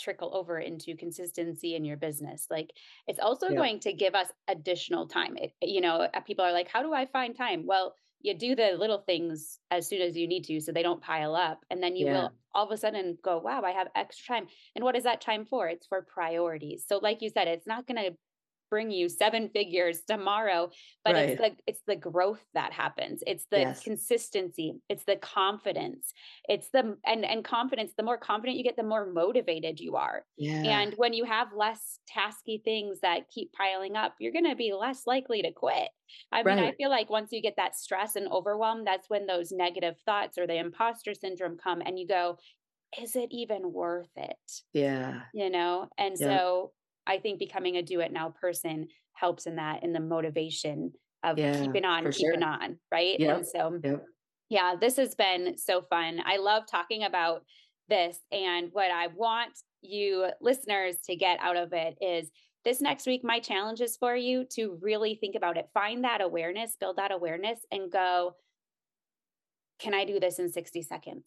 trickle 0.00 0.30
over 0.32 0.60
into 0.60 0.94
consistency 0.94 1.74
in 1.74 1.84
your 1.84 1.96
business. 1.96 2.46
Like 2.48 2.70
it's 3.08 3.18
also 3.18 3.48
yeah. 3.48 3.56
going 3.56 3.80
to 3.80 3.92
give 3.92 4.14
us 4.14 4.28
additional 4.46 5.08
time. 5.08 5.36
It, 5.36 5.52
you 5.60 5.80
know, 5.80 6.08
uh, 6.14 6.20
people 6.20 6.44
are 6.44 6.52
like, 6.52 6.68
how 6.68 6.82
do 6.82 6.94
I 6.94 7.06
find 7.06 7.36
time? 7.36 7.66
Well, 7.66 7.96
you 8.20 8.34
do 8.34 8.54
the 8.54 8.76
little 8.78 8.98
things 8.98 9.58
as 9.72 9.88
soon 9.88 10.02
as 10.02 10.16
you 10.16 10.28
need 10.28 10.44
to 10.44 10.60
so 10.60 10.70
they 10.70 10.84
don't 10.84 11.02
pile 11.02 11.34
up. 11.34 11.64
And 11.68 11.82
then 11.82 11.96
you 11.96 12.06
yeah. 12.06 12.12
will 12.12 12.30
all 12.54 12.66
of 12.66 12.70
a 12.70 12.76
sudden 12.76 13.18
go, 13.24 13.38
wow, 13.38 13.62
I 13.64 13.72
have 13.72 13.88
extra 13.96 14.36
time. 14.36 14.46
And 14.76 14.84
what 14.84 14.94
is 14.94 15.02
that 15.02 15.20
time 15.20 15.44
for? 15.44 15.66
It's 15.66 15.88
for 15.88 16.02
priorities. 16.02 16.84
So, 16.88 16.98
like 16.98 17.22
you 17.22 17.30
said, 17.30 17.48
it's 17.48 17.66
not 17.66 17.88
going 17.88 18.04
to 18.04 18.16
bring 18.70 18.90
you 18.90 19.08
seven 19.08 19.48
figures 19.48 20.00
tomorrow 20.06 20.70
but 21.04 21.14
right. 21.14 21.30
it's 21.30 21.40
the 21.40 21.50
it's 21.66 21.82
the 21.86 21.96
growth 21.96 22.42
that 22.54 22.72
happens 22.72 23.22
it's 23.26 23.46
the 23.50 23.60
yes. 23.60 23.82
consistency 23.82 24.74
it's 24.88 25.04
the 25.04 25.16
confidence 25.16 26.12
it's 26.48 26.68
the 26.70 26.96
and 27.06 27.24
and 27.24 27.44
confidence 27.44 27.92
the 27.96 28.02
more 28.02 28.18
confident 28.18 28.56
you 28.56 28.64
get 28.64 28.76
the 28.76 28.82
more 28.82 29.10
motivated 29.12 29.80
you 29.80 29.96
are 29.96 30.24
yeah. 30.36 30.80
and 30.80 30.94
when 30.96 31.12
you 31.12 31.24
have 31.24 31.48
less 31.56 31.98
tasky 32.08 32.62
things 32.62 33.00
that 33.00 33.28
keep 33.30 33.52
piling 33.52 33.96
up 33.96 34.14
you're 34.18 34.32
going 34.32 34.48
to 34.48 34.56
be 34.56 34.72
less 34.72 35.02
likely 35.06 35.42
to 35.42 35.52
quit 35.52 35.88
i 36.32 36.42
right. 36.42 36.56
mean 36.56 36.64
i 36.64 36.72
feel 36.72 36.90
like 36.90 37.10
once 37.10 37.32
you 37.32 37.42
get 37.42 37.56
that 37.56 37.76
stress 37.76 38.16
and 38.16 38.28
overwhelm 38.28 38.84
that's 38.84 39.08
when 39.10 39.26
those 39.26 39.52
negative 39.52 39.96
thoughts 40.04 40.38
or 40.38 40.46
the 40.46 40.58
imposter 40.58 41.14
syndrome 41.14 41.56
come 41.56 41.80
and 41.84 41.98
you 41.98 42.06
go 42.06 42.36
is 43.00 43.16
it 43.16 43.28
even 43.30 43.72
worth 43.72 44.10
it 44.16 44.36
yeah 44.72 45.20
you 45.34 45.50
know 45.50 45.88
and 45.98 46.16
yeah. 46.18 46.26
so 46.26 46.72
I 47.08 47.18
think 47.18 47.38
becoming 47.38 47.76
a 47.76 47.82
do 47.82 48.00
it 48.00 48.12
now 48.12 48.34
person 48.40 48.88
helps 49.14 49.46
in 49.46 49.56
that 49.56 49.82
in 49.82 49.92
the 49.92 50.00
motivation 50.00 50.92
of 51.24 51.38
yeah, 51.38 51.60
keeping 51.60 51.84
on, 51.84 52.04
keeping 52.12 52.40
sure. 52.40 52.48
on, 52.48 52.78
right? 52.92 53.18
Yep. 53.18 53.36
And 53.36 53.46
so 53.46 53.80
yep. 53.82 54.04
yeah, 54.48 54.74
this 54.80 54.96
has 54.96 55.14
been 55.14 55.56
so 55.56 55.82
fun. 55.82 56.20
I 56.24 56.36
love 56.36 56.64
talking 56.70 57.04
about 57.04 57.42
this 57.88 58.18
and 58.30 58.68
what 58.72 58.90
I 58.90 59.08
want 59.08 59.52
you 59.80 60.28
listeners 60.40 60.96
to 61.06 61.16
get 61.16 61.38
out 61.40 61.56
of 61.56 61.72
it 61.72 61.96
is 62.00 62.30
this 62.64 62.80
next 62.80 63.06
week 63.06 63.22
my 63.24 63.38
challenge 63.38 63.80
is 63.80 63.96
for 63.96 64.16
you 64.16 64.44
to 64.44 64.78
really 64.82 65.14
think 65.14 65.34
about 65.34 65.56
it 65.56 65.68
find 65.72 66.04
that 66.04 66.20
awareness 66.20 66.76
build 66.78 66.96
that 66.96 67.12
awareness 67.12 67.60
and 67.70 67.90
go 67.90 68.34
can 69.78 69.94
i 69.94 70.04
do 70.04 70.18
this 70.18 70.38
in 70.38 70.50
60 70.50 70.82
seconds 70.82 71.24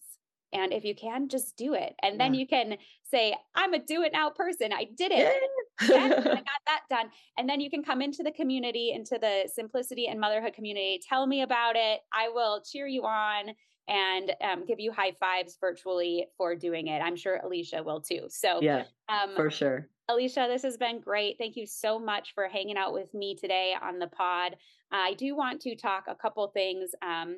and 0.54 0.74
if 0.74 0.84
you 0.84 0.96
can, 0.96 1.30
just 1.30 1.56
do 1.56 1.74
it. 1.74 1.96
And 2.02 2.20
then 2.20 2.34
yeah. 2.34 2.40
you 2.40 2.48
can 2.48 2.78
say, 3.10 3.36
I'm 3.56 3.74
a 3.74 3.80
do 3.80 4.04
it 4.04 4.14
now 4.14 4.30
person. 4.30 4.72
I 4.74 4.86
did 4.96 5.12
it. 5.12 5.42
yes, 5.82 6.14
I 6.20 6.24
got 6.36 6.44
that 6.68 6.82
done. 6.90 7.10
And 7.38 7.50
then 7.50 7.60
you 7.60 7.70
can 7.70 7.84
come 7.84 8.02
into 8.02 8.24
the 8.24 8.32
community, 8.32 8.92
into 8.92 9.18
the 9.20 9.50
simplicity 9.54 10.08
and 10.08 10.20
motherhood 10.20 10.54
community. 10.54 11.00
Tell 11.08 11.26
me 11.28 11.42
about 11.42 11.76
it. 11.76 12.02
I 12.14 12.30
will 12.30 12.62
cheer 12.62 12.88
you 12.88 13.04
on 13.04 13.54
and 13.88 14.34
um, 14.42 14.66
give 14.66 14.80
you 14.80 14.92
high 14.92 15.14
fives 15.20 15.58
virtually 15.60 16.28
for 16.38 16.56
doing 16.56 16.88
it. 16.88 17.00
I'm 17.00 17.16
sure 17.16 17.40
Alicia 17.44 17.84
will 17.84 18.02
too. 18.02 18.28
So, 18.30 18.62
yeah, 18.62 18.84
um, 19.10 19.36
for 19.36 19.50
sure. 19.50 19.88
Alicia, 20.08 20.48
this 20.50 20.64
has 20.64 20.78
been 20.78 21.00
great. 21.00 21.38
Thank 21.38 21.56
you 21.56 21.66
so 21.66 21.98
much 21.98 22.34
for 22.34 22.48
hanging 22.48 22.78
out 22.78 22.94
with 22.94 23.14
me 23.14 23.36
today 23.36 23.76
on 23.82 24.00
the 24.00 24.08
pod. 24.08 24.54
Uh, 24.92 24.98
I 24.98 25.14
do 25.14 25.36
want 25.36 25.62
to 25.62 25.76
talk 25.76 26.06
a 26.08 26.16
couple 26.16 26.48
things. 26.50 26.92
Um, 27.02 27.38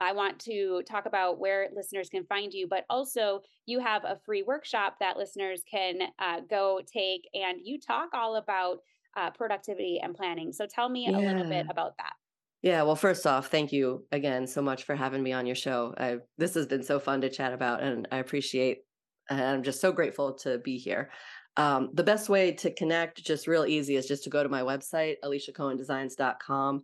I 0.00 0.12
want 0.12 0.38
to 0.40 0.82
talk 0.88 1.06
about 1.06 1.38
where 1.38 1.68
listeners 1.74 2.08
can 2.08 2.24
find 2.24 2.52
you, 2.52 2.66
but 2.68 2.84
also 2.90 3.40
you 3.66 3.80
have 3.80 4.04
a 4.04 4.18
free 4.24 4.42
workshop 4.42 4.96
that 5.00 5.16
listeners 5.16 5.62
can 5.70 6.00
uh, 6.18 6.40
go 6.48 6.80
take, 6.86 7.28
and 7.34 7.58
you 7.62 7.78
talk 7.78 8.10
all 8.12 8.36
about 8.36 8.78
uh, 9.16 9.30
productivity 9.30 10.00
and 10.02 10.14
planning. 10.14 10.52
So 10.52 10.66
tell 10.66 10.88
me 10.88 11.06
yeah. 11.08 11.16
a 11.16 11.20
little 11.20 11.48
bit 11.48 11.66
about 11.70 11.96
that. 11.98 12.14
Yeah, 12.62 12.82
well, 12.82 12.96
first 12.96 13.26
off, 13.26 13.48
thank 13.48 13.72
you 13.72 14.06
again 14.10 14.46
so 14.46 14.62
much 14.62 14.84
for 14.84 14.96
having 14.96 15.22
me 15.22 15.32
on 15.32 15.44
your 15.44 15.54
show. 15.54 15.94
I, 15.98 16.16
this 16.38 16.54
has 16.54 16.66
been 16.66 16.82
so 16.82 16.98
fun 16.98 17.20
to 17.20 17.28
chat 17.28 17.52
about, 17.52 17.82
and 17.82 18.08
I 18.10 18.18
appreciate. 18.18 18.78
And 19.28 19.40
I'm 19.40 19.62
just 19.62 19.80
so 19.80 19.92
grateful 19.92 20.34
to 20.38 20.58
be 20.58 20.78
here. 20.78 21.10
Um, 21.56 21.90
the 21.92 22.02
best 22.02 22.28
way 22.28 22.52
to 22.52 22.74
connect, 22.74 23.22
just 23.22 23.46
real 23.46 23.64
easy, 23.64 23.96
is 23.96 24.06
just 24.06 24.24
to 24.24 24.30
go 24.30 24.42
to 24.42 24.48
my 24.48 24.62
website, 24.62 25.16
aliciacohendesigns.com. 25.24 26.82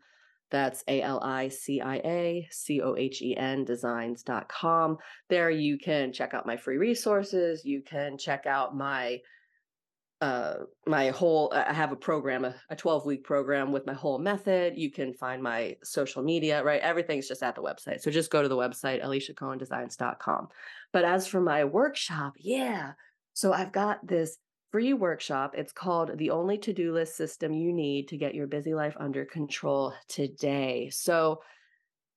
That's 0.51 0.83
A 0.89 1.03
L 1.03 1.21
I 1.23 1.49
C 1.49 1.81
I 1.81 1.97
A 1.97 2.49
C 2.51 2.81
O 2.81 2.97
H 2.97 3.23
E 3.23 3.37
N 3.37 3.65
designs.com. 3.65 4.99
There 5.29 5.51
you 5.51 5.79
can 5.79 6.13
check 6.13 6.35
out 6.35 6.47
my 6.47 6.57
free 6.57 6.77
resources. 6.77 7.65
You 7.65 7.83
can 7.83 8.19
check 8.19 8.47
out 8.47 8.77
my 8.77 9.21
uh 10.21 10.57
my 10.87 11.09
whole 11.09 11.51
i 11.55 11.73
have 11.73 11.93
a 11.93 11.97
program 11.97 12.45
a, 12.45 12.55
a 12.69 12.77
12 12.77 13.07
week 13.07 13.25
program 13.25 13.73
with 13.73 13.87
my 13.87 13.95
whole 13.95 14.19
method. 14.19 14.77
You 14.77 14.91
can 14.91 15.15
find 15.15 15.43
my 15.43 15.77
social 15.83 16.23
media 16.23 16.63
right? 16.63 16.81
Everything's 16.83 17.27
just 17.27 17.43
at 17.43 17.55
the 17.55 17.63
website. 17.63 18.01
So 18.01 18.11
just 18.11 18.31
go 18.31 18.43
to 18.43 18.49
the 18.49 18.57
website 18.57 19.03
aliciacohendesigns.com 19.03 20.49
but 20.93 21.05
as 21.05 21.27
for 21.27 21.41
my 21.41 21.65
workshop 21.65 22.35
yeah. 22.39 22.93
So 23.33 23.53
i've 23.53 23.73
got 23.73 24.07
this 24.07 24.37
free 24.71 24.93
workshop 24.93 25.55
it's 25.57 25.73
called 25.73 26.16
the 26.18 26.31
only 26.31 26.57
to-do 26.57 26.93
list 26.93 27.16
system 27.16 27.53
you 27.53 27.73
need 27.73 28.09
to 28.09 28.16
get 28.16 28.35
your 28.35 28.47
busy 28.47 28.75
life 28.75 28.97
under 28.99 29.25
control 29.25 29.93
today 30.09 30.89
so 30.91 31.41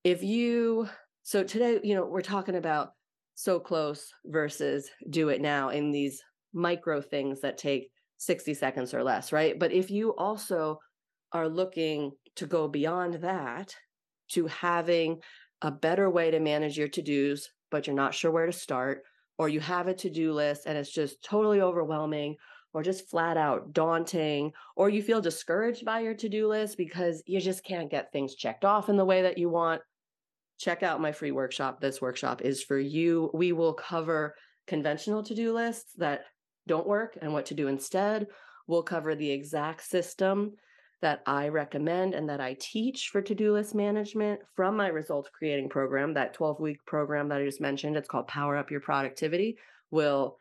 if 0.04 0.24
you 0.24 0.88
so 1.24 1.44
today 1.44 1.80
you 1.84 1.96
know 1.96 2.06
we're 2.06 2.22
talking 2.22 2.56
about 2.56 2.92
so 3.36 3.60
close 3.60 4.14
versus 4.26 4.90
do 5.10 5.30
it 5.30 5.42
now 5.42 5.70
in 5.70 5.92
these 5.92 6.22
micro 6.54 7.02
things 7.02 7.42
that 7.42 7.58
take 7.58 7.90
60 8.18 8.54
seconds 8.54 8.94
or 8.94 9.04
less, 9.04 9.32
right? 9.32 9.58
But 9.58 9.72
if 9.72 9.92
you 9.92 10.16
also 10.16 10.80
are 11.32 11.50
looking 11.50 12.12
to 12.36 12.46
go 12.46 12.68
beyond 12.68 13.16
that 13.16 13.76
to 14.30 14.48
having 14.48 15.20
a 15.62 15.72
better 15.72 16.10
way 16.10 16.32
to 16.32 16.40
manage 16.40 16.78
your 16.78 16.88
to 16.90 17.02
dos, 17.02 17.50
but 17.70 17.88
you're 17.88 17.96
not 17.96 18.14
sure 18.14 18.32
where 18.32 18.46
to 18.46 18.52
start, 18.54 19.04
or 19.44 19.50
you 19.50 19.60
have 19.60 19.88
a 19.90 19.94
to 19.94 20.10
do 20.10 20.32
list 20.32 20.64
and 20.66 20.78
it's 20.78 20.90
just 20.90 21.22
totally 21.22 21.60
overwhelming, 21.60 22.38
or 22.74 22.82
just 22.82 23.10
flat 23.10 23.36
out 23.36 23.74
daunting, 23.74 24.54
or 24.78 24.90
you 24.90 25.04
feel 25.04 25.20
discouraged 25.20 25.84
by 25.84 26.00
your 26.00 26.14
to 26.14 26.30
do 26.30 26.48
list 26.48 26.78
because 26.78 27.22
you 27.26 27.42
just 27.42 27.62
can't 27.66 27.92
get 27.92 28.12
things 28.12 28.36
checked 28.36 28.64
off 28.64 28.88
in 28.88 28.96
the 28.96 29.04
way 29.04 29.24
that 29.24 29.38
you 29.38 29.50
want, 29.50 29.82
check 30.58 30.82
out 30.82 31.02
my 31.02 31.12
free 31.12 31.32
workshop. 31.32 31.82
This 31.82 32.02
workshop 32.02 32.42
is 32.42 32.64
for 32.64 32.80
you. 32.80 33.30
We 33.34 33.52
will 33.52 33.74
cover 33.74 34.34
conventional 34.66 35.24
to 35.24 35.36
do 35.36 35.52
lists 35.52 35.92
that 35.98 36.22
don't 36.66 36.88
work 36.88 37.18
and 37.22 37.34
what 37.34 37.48
to 37.48 37.54
do 37.54 37.68
instead. 37.68 38.28
We'll 38.66 38.84
cover 38.84 39.14
the 39.14 39.30
exact 39.30 39.86
system 39.86 40.54
that 41.04 41.22
I 41.26 41.50
recommend 41.50 42.16
and 42.16 42.28
that 42.30 42.42
I 42.42 42.56
teach 42.60 43.10
for 43.12 43.22
to 43.22 43.36
do 43.36 43.54
list 43.54 43.76
management 43.76 44.40
from 44.56 44.76
my 44.76 44.88
results 44.88 45.30
creating 45.32 45.70
program, 45.70 46.14
that 46.16 46.34
12 46.34 46.60
week 46.60 46.84
program 46.86 47.30
that 47.30 47.40
I 47.40 47.46
just 47.46 47.62
mentioned. 47.62 47.96
It's 47.96 48.08
called 48.08 48.28
Power 48.28 48.58
Up 48.58 48.72
Your 48.72 48.80
Productivity. 48.80 49.58
We'll 49.92 50.38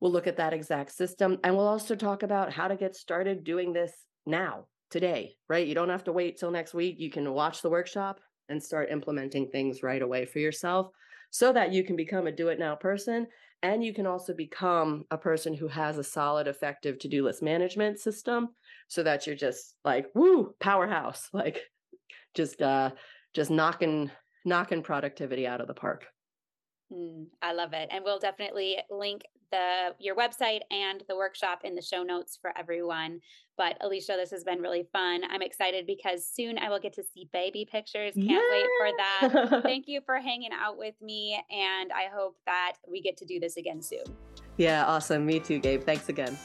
We'll 0.00 0.12
look 0.12 0.28
at 0.28 0.36
that 0.36 0.52
exact 0.52 0.92
system 0.92 1.38
and 1.42 1.56
we'll 1.56 1.66
also 1.66 1.96
talk 1.96 2.22
about 2.22 2.52
how 2.52 2.68
to 2.68 2.76
get 2.76 2.94
started 2.94 3.42
doing 3.42 3.72
this 3.72 3.92
now, 4.26 4.66
today, 4.90 5.34
right? 5.48 5.66
You 5.66 5.74
don't 5.74 5.88
have 5.88 6.04
to 6.04 6.12
wait 6.12 6.38
till 6.38 6.52
next 6.52 6.72
week. 6.72 6.96
You 6.98 7.10
can 7.10 7.32
watch 7.32 7.62
the 7.62 7.70
workshop 7.70 8.20
and 8.48 8.62
start 8.62 8.90
implementing 8.92 9.48
things 9.48 9.82
right 9.82 10.00
away 10.00 10.24
for 10.24 10.38
yourself 10.38 10.90
so 11.30 11.52
that 11.52 11.72
you 11.72 11.82
can 11.82 11.96
become 11.96 12.26
a 12.26 12.32
do 12.32 12.48
it 12.48 12.60
now 12.60 12.76
person 12.76 13.26
and 13.62 13.82
you 13.84 13.92
can 13.92 14.06
also 14.06 14.34
become 14.34 15.04
a 15.10 15.18
person 15.18 15.54
who 15.54 15.68
has 15.68 15.98
a 15.98 16.04
solid, 16.04 16.46
effective 16.46 16.98
to 17.00 17.08
do 17.08 17.24
list 17.24 17.42
management 17.42 17.98
system 17.98 18.48
so 18.86 19.02
that 19.02 19.26
you're 19.26 19.36
just 19.36 19.74
like, 19.84 20.06
woo, 20.14 20.54
powerhouse, 20.60 21.28
like 21.32 21.60
just, 22.34 22.62
uh, 22.62 22.90
just 23.34 23.50
knocking, 23.50 24.10
knocking 24.44 24.82
productivity 24.82 25.46
out 25.46 25.60
of 25.60 25.66
the 25.66 25.74
park. 25.74 26.06
Mm, 26.92 27.26
I 27.42 27.52
love 27.52 27.72
it. 27.72 27.88
And 27.90 28.04
we'll 28.04 28.18
definitely 28.18 28.78
link 28.90 29.22
the 29.50 29.94
your 29.98 30.14
website 30.14 30.60
and 30.70 31.02
the 31.08 31.16
workshop 31.16 31.60
in 31.64 31.74
the 31.74 31.82
show 31.82 32.02
notes 32.02 32.38
for 32.40 32.52
everyone. 32.56 33.20
But 33.56 33.76
Alicia, 33.80 34.14
this 34.16 34.30
has 34.30 34.44
been 34.44 34.60
really 34.60 34.86
fun. 34.92 35.22
I'm 35.28 35.42
excited 35.42 35.86
because 35.86 36.26
soon 36.26 36.58
I 36.58 36.68
will 36.68 36.78
get 36.78 36.92
to 36.94 37.02
see 37.02 37.28
baby 37.32 37.66
pictures. 37.70 38.14
Can't 38.14 38.28
yeah. 38.28 38.40
wait 38.50 38.66
for 38.78 39.50
that. 39.50 39.62
Thank 39.62 39.88
you 39.88 40.00
for 40.06 40.16
hanging 40.16 40.52
out 40.52 40.78
with 40.78 40.94
me. 41.02 41.42
And 41.50 41.92
I 41.92 42.08
hope 42.14 42.36
that 42.46 42.74
we 42.88 43.02
get 43.02 43.16
to 43.18 43.24
do 43.24 43.40
this 43.40 43.56
again 43.56 43.82
soon. 43.82 44.04
Yeah, 44.56 44.84
awesome. 44.84 45.26
Me 45.26 45.40
too, 45.40 45.58
Gabe. 45.58 45.82
Thanks 45.82 46.08
again. 46.08 46.36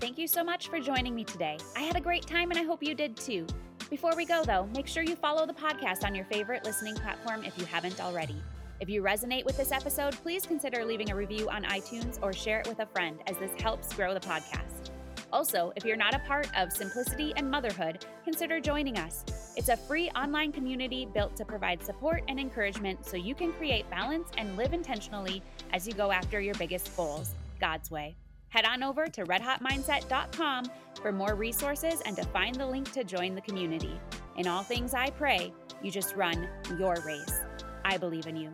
Thank 0.00 0.16
you 0.16 0.28
so 0.28 0.44
much 0.44 0.68
for 0.68 0.78
joining 0.78 1.14
me 1.14 1.24
today. 1.24 1.58
I 1.76 1.80
had 1.80 1.96
a 1.96 2.00
great 2.00 2.26
time 2.26 2.50
and 2.50 2.58
I 2.58 2.62
hope 2.62 2.82
you 2.82 2.94
did 2.94 3.16
too. 3.16 3.46
Before 3.90 4.14
we 4.14 4.24
go, 4.24 4.44
though, 4.44 4.68
make 4.74 4.86
sure 4.86 5.02
you 5.02 5.16
follow 5.16 5.46
the 5.46 5.54
podcast 5.54 6.04
on 6.04 6.14
your 6.14 6.26
favorite 6.26 6.64
listening 6.64 6.94
platform 6.94 7.42
if 7.42 7.58
you 7.58 7.64
haven't 7.64 8.00
already. 8.00 8.36
If 8.80 8.88
you 8.88 9.02
resonate 9.02 9.44
with 9.44 9.56
this 9.56 9.72
episode, 9.72 10.14
please 10.22 10.46
consider 10.46 10.84
leaving 10.84 11.10
a 11.10 11.16
review 11.16 11.50
on 11.50 11.64
iTunes 11.64 12.18
or 12.22 12.32
share 12.32 12.60
it 12.60 12.68
with 12.68 12.78
a 12.78 12.86
friend, 12.86 13.18
as 13.26 13.36
this 13.38 13.50
helps 13.60 13.92
grow 13.92 14.14
the 14.14 14.20
podcast. 14.20 14.90
Also, 15.32 15.72
if 15.74 15.84
you're 15.84 15.96
not 15.96 16.14
a 16.14 16.20
part 16.20 16.48
of 16.56 16.72
Simplicity 16.72 17.32
and 17.36 17.50
Motherhood, 17.50 18.06
consider 18.24 18.60
joining 18.60 18.96
us. 18.96 19.24
It's 19.56 19.68
a 19.68 19.76
free 19.76 20.10
online 20.10 20.52
community 20.52 21.08
built 21.12 21.36
to 21.36 21.44
provide 21.44 21.82
support 21.82 22.22
and 22.28 22.38
encouragement 22.38 23.04
so 23.04 23.16
you 23.16 23.34
can 23.34 23.52
create 23.52 23.90
balance 23.90 24.28
and 24.38 24.56
live 24.56 24.72
intentionally 24.72 25.42
as 25.72 25.86
you 25.86 25.92
go 25.92 26.12
after 26.12 26.40
your 26.40 26.54
biggest 26.54 26.96
goals, 26.96 27.34
God's 27.60 27.90
way. 27.90 28.16
Head 28.50 28.64
on 28.64 28.84
over 28.84 29.06
to 29.08 29.24
redhotmindset.com 29.24 30.66
for 31.02 31.12
more 31.12 31.34
resources 31.34 32.00
and 32.06 32.16
to 32.16 32.22
find 32.26 32.54
the 32.54 32.66
link 32.66 32.90
to 32.92 33.02
join 33.02 33.34
the 33.34 33.42
community. 33.42 34.00
In 34.36 34.46
all 34.46 34.62
things 34.62 34.94
I 34.94 35.10
pray, 35.10 35.52
you 35.82 35.90
just 35.90 36.14
run 36.14 36.48
your 36.78 36.94
race. 37.04 37.40
I 37.84 37.98
believe 37.98 38.26
in 38.26 38.36
you. 38.36 38.52